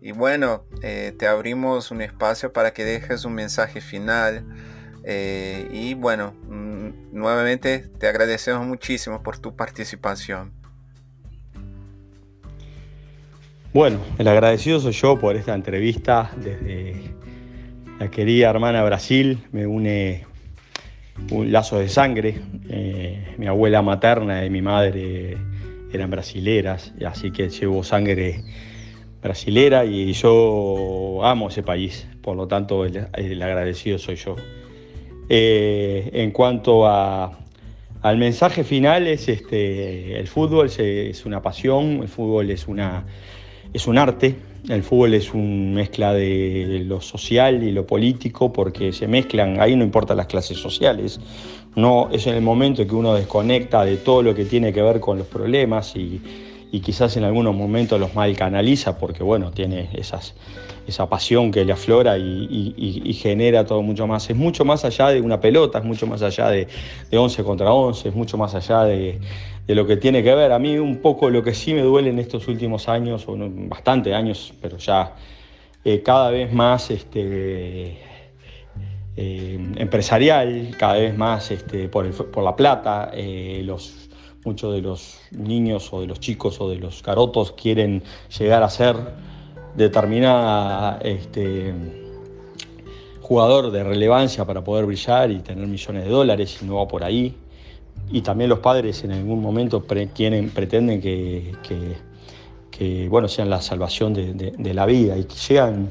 Y 0.00 0.12
bueno, 0.12 0.64
eh, 0.82 1.12
te 1.18 1.26
abrimos 1.26 1.90
un 1.90 2.02
espacio 2.02 2.52
para 2.52 2.72
que 2.72 2.84
dejes 2.84 3.24
un 3.24 3.34
mensaje 3.34 3.80
final. 3.80 4.44
Eh, 5.04 5.68
y 5.72 5.94
bueno, 5.94 6.34
mm, 6.48 7.12
nuevamente 7.12 7.88
te 7.98 8.08
agradecemos 8.08 8.66
muchísimo 8.66 9.22
por 9.22 9.38
tu 9.38 9.56
participación. 9.56 10.52
Bueno, 13.72 14.00
el 14.18 14.28
agradecido 14.28 14.80
soy 14.80 14.92
yo 14.92 15.18
por 15.18 15.36
esta 15.36 15.54
entrevista 15.54 16.30
desde 16.36 17.14
la 17.98 18.10
querida 18.10 18.50
hermana 18.50 18.82
Brasil. 18.82 19.46
Me 19.52 19.66
une 19.66 20.26
un 21.30 21.52
lazo 21.52 21.78
de 21.78 21.88
sangre. 21.88 22.40
Eh, 22.68 23.34
mi 23.38 23.46
abuela 23.46 23.82
materna 23.82 24.44
y 24.44 24.50
mi 24.50 24.62
madre 24.62 25.36
eran 25.92 26.10
brasileras, 26.10 26.92
así 27.06 27.30
que 27.30 27.48
llevo 27.48 27.82
sangre 27.82 28.42
brasilera 29.22 29.84
y 29.84 30.12
yo 30.12 31.20
amo 31.24 31.48
ese 31.48 31.62
país, 31.62 32.06
por 32.22 32.36
lo 32.36 32.46
tanto 32.46 32.84
el, 32.84 33.42
agradecido 33.42 33.98
soy 33.98 34.16
yo. 34.16 34.36
Eh, 35.28 36.10
en 36.12 36.30
cuanto 36.30 36.86
al 36.86 38.16
mensaje 38.16 38.64
final, 38.64 39.06
es 39.06 39.28
este, 39.28 40.18
el 40.18 40.28
fútbol 40.28 40.70
es 40.78 41.26
una 41.26 41.42
pasión, 41.42 42.02
el 42.02 42.08
fútbol 42.08 42.50
es, 42.50 42.68
una, 42.68 43.04
es 43.72 43.86
un 43.86 43.98
arte, 43.98 44.36
el 44.68 44.82
fútbol 44.82 45.14
es 45.14 45.32
una 45.32 45.74
mezcla 45.74 46.12
de 46.12 46.82
lo 46.86 47.00
social 47.00 47.62
y 47.62 47.72
lo 47.72 47.86
político 47.86 48.52
porque 48.52 48.92
se 48.92 49.08
mezclan, 49.08 49.60
ahí 49.60 49.74
no 49.76 49.84
importan 49.84 50.16
las 50.16 50.26
clases 50.26 50.58
sociales, 50.58 51.20
no 51.74 52.08
es 52.10 52.26
en 52.26 52.34
el 52.34 52.42
momento 52.42 52.86
que 52.86 52.94
uno 52.94 53.14
desconecta 53.14 53.84
de 53.84 53.96
todo 53.96 54.22
lo 54.22 54.34
que 54.34 54.44
tiene 54.44 54.72
que 54.72 54.82
ver 54.82 55.00
con 55.00 55.18
los 55.18 55.26
problemas 55.26 55.94
y, 55.96 56.20
quizás 56.80 57.16
en 57.16 57.24
algunos 57.24 57.54
momentos 57.54 57.98
los 57.98 58.14
mal 58.14 58.36
canaliza 58.36 58.98
porque 58.98 59.22
bueno, 59.22 59.50
tiene 59.50 59.88
esas, 59.94 60.34
esa 60.86 61.08
pasión 61.08 61.50
que 61.50 61.64
le 61.64 61.72
aflora 61.72 62.18
y, 62.18 63.18
genera 63.20 63.64
todo 63.64 63.82
mucho 63.82 64.06
más. 64.06 64.28
Es 64.30 64.36
mucho 64.36 64.64
más 64.64 64.84
allá 64.84 65.08
de 65.08 65.20
una 65.20 65.40
pelota, 65.40 65.78
es 65.78 65.84
mucho 65.84 66.06
más 66.06 66.22
allá 66.22 66.50
de, 66.50 66.68
de 67.10 67.18
11 67.18 67.42
contra 67.44 67.72
11, 67.72 68.08
es 68.08 68.14
mucho 68.14 68.36
más 68.36 68.54
allá 68.54 68.84
de 68.84 69.18
de 69.68 69.74
lo 69.74 69.86
que 69.86 69.98
tiene 69.98 70.22
que 70.22 70.34
ver. 70.34 70.50
A 70.50 70.58
mí 70.58 70.78
un 70.78 70.96
poco 70.96 71.30
lo 71.30 71.44
que 71.44 71.54
sí 71.54 71.74
me 71.74 71.82
duele 71.82 72.08
en 72.08 72.18
estos 72.18 72.48
últimos 72.48 72.88
años, 72.88 73.28
o 73.28 73.36
bastante 73.38 74.14
años, 74.14 74.54
pero 74.60 74.78
ya 74.78 75.14
eh, 75.84 76.02
cada 76.02 76.30
vez 76.30 76.50
más 76.52 76.90
este, 76.90 77.98
eh, 79.14 79.72
empresarial, 79.76 80.74
cada 80.78 80.94
vez 80.94 81.16
más 81.16 81.50
este, 81.50 81.88
por, 81.88 82.42
la 82.42 82.56
plata. 82.56 83.10
Eh, 83.12 83.60
los, 83.62 84.07
muchos 84.48 84.72
de 84.74 84.80
los 84.80 85.20
niños 85.30 85.92
o 85.92 86.00
de 86.00 86.06
los 86.06 86.20
chicos 86.20 86.58
o 86.60 86.70
de 86.70 86.76
los 86.76 87.02
carotos 87.02 87.52
quieren 87.52 88.02
llegar 88.38 88.62
a 88.62 88.70
ser 88.70 88.96
determinada 89.76 90.98
este, 91.02 91.74
jugador 93.20 93.70
de 93.70 93.84
relevancia 93.84 94.46
para 94.46 94.64
poder 94.64 94.86
brillar 94.86 95.30
y 95.30 95.40
tener 95.40 95.66
millones 95.66 96.04
de 96.04 96.10
dólares 96.10 96.58
y 96.62 96.64
no 96.64 96.76
va 96.76 96.88
por 96.88 97.04
ahí. 97.04 97.36
Y 98.10 98.22
también 98.22 98.48
los 98.48 98.60
padres 98.60 99.04
en 99.04 99.12
algún 99.12 99.42
momento 99.42 99.84
pretenden 99.84 101.02
que, 101.02 101.52
bueno, 103.10 103.28
sean 103.28 103.50
la 103.50 103.60
salvación 103.60 104.14
de, 104.14 104.74
la 104.74 104.86
vida. 104.86 105.18
Y 105.18 105.24
que 105.24 105.34
llegan, 105.34 105.90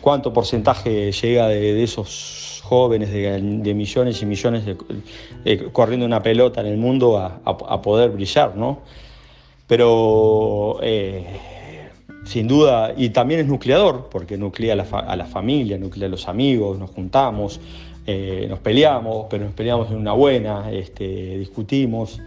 ¿cuánto 0.00 0.32
porcentaje 0.32 1.12
llega 1.12 1.46
de, 1.46 1.84
esos 1.84 2.55
jóvenes, 2.66 3.10
de, 3.10 3.74
millones 3.74 4.20
y 4.22 4.26
millones 4.26 4.64
corriendo 5.72 6.04
una 6.04 6.22
pelota 6.22 6.60
en 6.60 6.66
el 6.66 6.76
mundo 6.76 7.18
a, 7.18 7.82
poder 7.82 8.10
brillar, 8.10 8.56
¿no? 8.56 8.80
Pero 9.66 10.78
eh, 10.82 11.24
sin 12.24 12.48
duda, 12.48 12.92
y 12.96 13.10
también 13.10 13.40
es 13.40 13.46
nucleador, 13.46 14.08
porque 14.10 14.36
nuclea 14.36 14.72
a 14.72 14.76
la, 14.76 14.82
a 14.82 15.24
familia, 15.26 15.78
nuclea 15.78 16.08
a 16.08 16.10
los 16.10 16.28
amigos, 16.28 16.78
nos 16.78 16.90
juntamos, 16.90 17.60
eh, 18.06 18.46
nos 18.48 18.58
peleamos, 18.58 19.26
pero 19.30 19.44
nos 19.44 19.54
peleamos 19.54 19.90
en 19.90 19.96
una 19.96 20.12
buena, 20.12 20.70
este, 20.70 21.38
discutimos. 21.38 22.20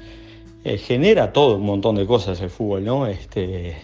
Eh, 0.64 0.78
genera 0.78 1.32
todo 1.32 1.56
un 1.56 1.66
montón 1.66 1.96
de 1.96 2.06
cosas 2.06 2.40
el 2.42 2.50
fútbol, 2.50 2.84
¿no? 2.84 3.08
Este, 3.08 3.78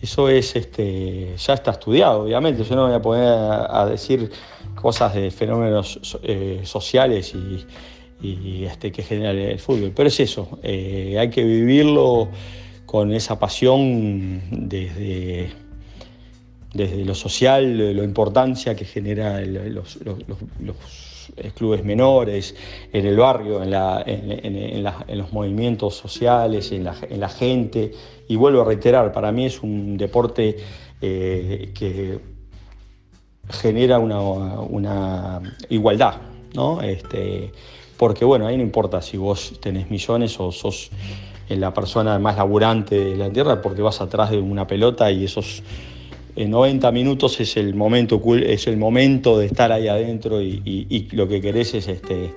eso 0.00 0.28
es, 0.28 0.54
este, 0.56 1.34
ya 1.36 1.54
está 1.54 1.72
estudiado, 1.72 2.22
obviamente. 2.22 2.64
Yo 2.64 2.76
no 2.76 2.86
voy 2.86 2.94
a 2.94 3.02
poner 3.02 3.26
a, 3.26 3.86
decir 3.86 4.30
cosas 4.74 5.14
de 5.14 5.30
fenómenos 5.30 6.18
eh, 6.22 6.60
sociales 6.64 7.34
y, 8.22 8.64
este, 8.64 8.90
que 8.92 9.02
genera 9.02 9.32
el 9.32 9.58
fútbol, 9.58 9.92
pero 9.94 10.08
es 10.08 10.18
eso, 10.20 10.58
hay 10.62 11.30
que 11.30 11.44
vivirlo 11.44 12.28
con 12.86 13.12
esa 13.12 13.38
pasión 13.38 14.42
desde, 14.50 15.50
desde 16.72 17.04
lo 17.04 17.14
social, 17.14 17.96
la 17.96 18.02
importancia 18.02 18.74
que 18.74 18.84
genera 18.84 19.40
los 19.40 19.98
eh, 21.36 21.50
clubes 21.54 21.84
menores, 21.84 22.54
en 22.92 23.06
el 23.06 23.16
barrio, 23.16 23.62
en, 23.62 25.18
los 25.18 25.32
movimientos 25.32 25.96
sociales, 25.96 26.72
en 26.72 26.84
la, 26.84 27.28
gente. 27.28 27.92
Y 28.28 28.36
vuelvo 28.36 28.62
a 28.62 28.64
reiterar, 28.64 29.12
para 29.12 29.32
mí 29.32 29.46
es 29.46 29.62
un 29.62 29.96
deporte 29.96 30.56
eh, 31.00 31.72
que 31.74 32.18
genera 33.50 33.98
una, 33.98 35.40
igualdad, 35.68 36.16
¿no? 36.54 36.82
Este, 36.82 37.52
porque 37.96 38.24
bueno, 38.24 38.46
ahí 38.46 38.56
no 38.56 38.62
importa 38.62 39.00
si 39.00 39.16
vos 39.16 39.58
tenés 39.60 39.90
millones 39.90 40.38
o 40.40 40.52
sos 40.52 40.90
la 41.48 41.72
persona 41.72 42.18
más 42.18 42.36
laburante 42.36 42.96
de 42.96 43.16
la 43.16 43.30
tierra, 43.30 43.62
porque 43.62 43.82
vas 43.82 44.00
atrás 44.00 44.30
de 44.30 44.38
una 44.38 44.66
pelota 44.66 45.10
y 45.10 45.24
esos 45.24 45.62
en 46.36 46.50
90 46.50 46.92
minutos 46.92 47.40
es 47.40 47.56
el 47.56 47.74
momento, 47.74 48.20
es 48.36 48.66
el 48.66 48.76
momento 48.76 49.38
de 49.38 49.46
estar 49.46 49.72
ahí 49.72 49.88
adentro 49.88 50.42
y, 50.42 51.08
lo 51.12 51.26
que 51.26 51.40
querés 51.40 51.74
es 51.74 51.88
este, 51.88 52.34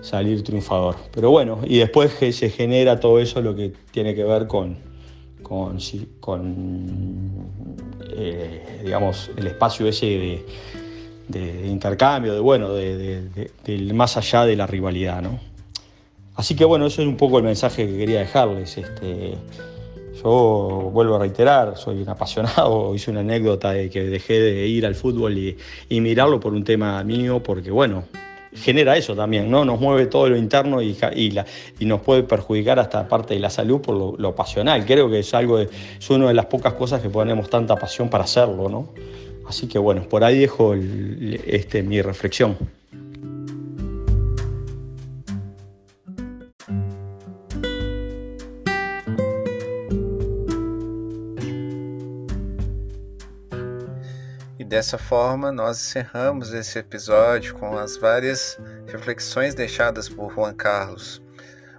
salir 0.00 0.42
triunfador. 0.42 0.96
Pero 1.12 1.30
bueno, 1.30 1.60
y 1.64 1.78
después 1.78 2.12
se 2.12 2.50
genera 2.50 2.98
todo 2.98 3.20
eso 3.20 3.42
lo 3.42 3.54
que 3.54 3.72
tiene 3.90 4.14
que 4.14 4.24
ver 4.24 4.46
con, 4.46 4.78
eh, 8.16 8.80
digamos, 8.82 9.30
el 9.36 9.46
espacio 9.46 9.86
ese 9.86 10.42
de, 11.28 11.66
intercambio, 11.68 12.32
de 12.32 12.40
bueno, 12.40 12.72
de, 12.72 13.92
más 13.92 14.16
allá 14.16 14.46
de 14.46 14.56
la 14.56 14.66
rivalidad, 14.66 15.22
Así 16.34 16.56
que 16.56 16.64
bueno, 16.64 16.86
eso 16.86 17.02
es 17.02 17.08
un 17.08 17.18
poco 17.18 17.36
el 17.36 17.44
mensaje 17.44 17.86
que 17.86 17.94
quería 17.94 18.20
dejarles. 18.20 18.78
Este, 18.78 19.34
yo 20.22 20.90
vuelvo 20.92 21.16
a 21.16 21.18
reiterar, 21.18 21.76
soy 21.76 22.02
un 22.02 22.08
apasionado, 22.08 22.94
hice 22.94 23.10
una 23.10 23.20
anécdota 23.20 23.72
de 23.72 23.90
que 23.90 24.04
dejé 24.04 24.40
de 24.40 24.66
ir 24.66 24.86
al 24.86 24.94
fútbol 24.94 25.36
y, 25.36 25.56
mirarlo 26.00 26.40
por 26.40 26.52
un 26.52 26.64
tema 26.64 27.02
mío, 27.04 27.42
porque 27.42 27.70
bueno, 27.70 28.04
genera 28.54 28.96
eso 28.96 29.14
también, 29.14 29.50
¿no? 29.50 29.64
Nos 29.64 29.80
mueve 29.80 30.06
todo 30.06 30.28
lo 30.28 30.36
interno 30.36 30.82
y, 30.82 30.96
nos 31.80 32.00
puede 32.00 32.22
perjudicar 32.22 32.78
hasta 32.78 33.08
parte 33.08 33.34
de 33.34 33.40
la 33.40 33.50
salud 33.50 33.80
por 33.80 34.20
lo, 34.20 34.34
pasional. 34.34 34.84
Creo 34.84 35.10
que 35.10 35.20
es 35.20 35.34
algo, 35.34 35.58
es 35.58 36.10
una 36.10 36.28
de 36.28 36.34
las 36.34 36.46
pocas 36.46 36.74
cosas 36.74 37.00
que 37.00 37.08
ponemos 37.08 37.48
tanta 37.48 37.76
pasión 37.76 38.08
para 38.08 38.24
hacerlo, 38.24 38.68
¿no? 38.68 38.88
Así 39.46 39.66
que 39.66 39.78
bueno, 39.78 40.02
por 40.08 40.24
ahí 40.24 40.38
dejo 40.38 40.74
este, 40.74 41.82
mi 41.82 42.00
reflexión. 42.00 42.56
Dessa 54.64 54.96
forma, 54.96 55.52
nós 55.52 55.78
encerramos 55.78 56.52
esse 56.52 56.78
episódio 56.78 57.54
com 57.54 57.76
as 57.76 57.96
várias 57.96 58.58
reflexões 58.86 59.54
deixadas 59.54 60.08
por 60.08 60.32
Juan 60.32 60.54
Carlos. 60.54 61.22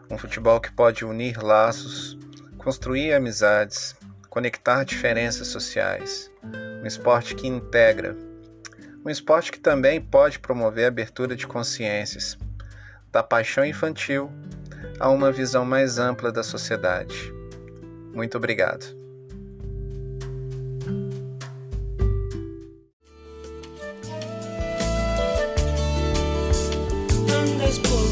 Um 0.10 0.18
futebol 0.18 0.60
que 0.62 0.72
pode 0.72 1.04
unir 1.04 1.42
laços, 1.42 2.18
construir 2.58 3.14
amizades, 3.14 3.96
conectar 4.30 4.84
diferenças 4.84 5.48
sociais. 5.48 6.32
Um 6.84 6.86
esporte 6.86 7.36
que 7.36 7.48
integra. 7.48 8.16
Um 9.06 9.10
esporte 9.10 9.52
que 9.52 9.60
também 9.60 10.00
pode 10.00 10.40
promover 10.40 10.86
a 10.86 10.90
abertura 10.90 11.36
de 11.36 11.48
consciências, 11.48 12.38
da 13.12 13.24
paixão 13.24 13.66
infantil 13.66 14.32
a 15.00 15.10
uma 15.10 15.32
visão 15.32 15.66
mais 15.66 15.98
ampla 15.98 16.32
da 16.32 16.44
sociedade. 16.44 17.34
Muito 18.14 18.38
obrigado. 18.38 19.03
Te 27.64 27.90
vas, 27.90 28.03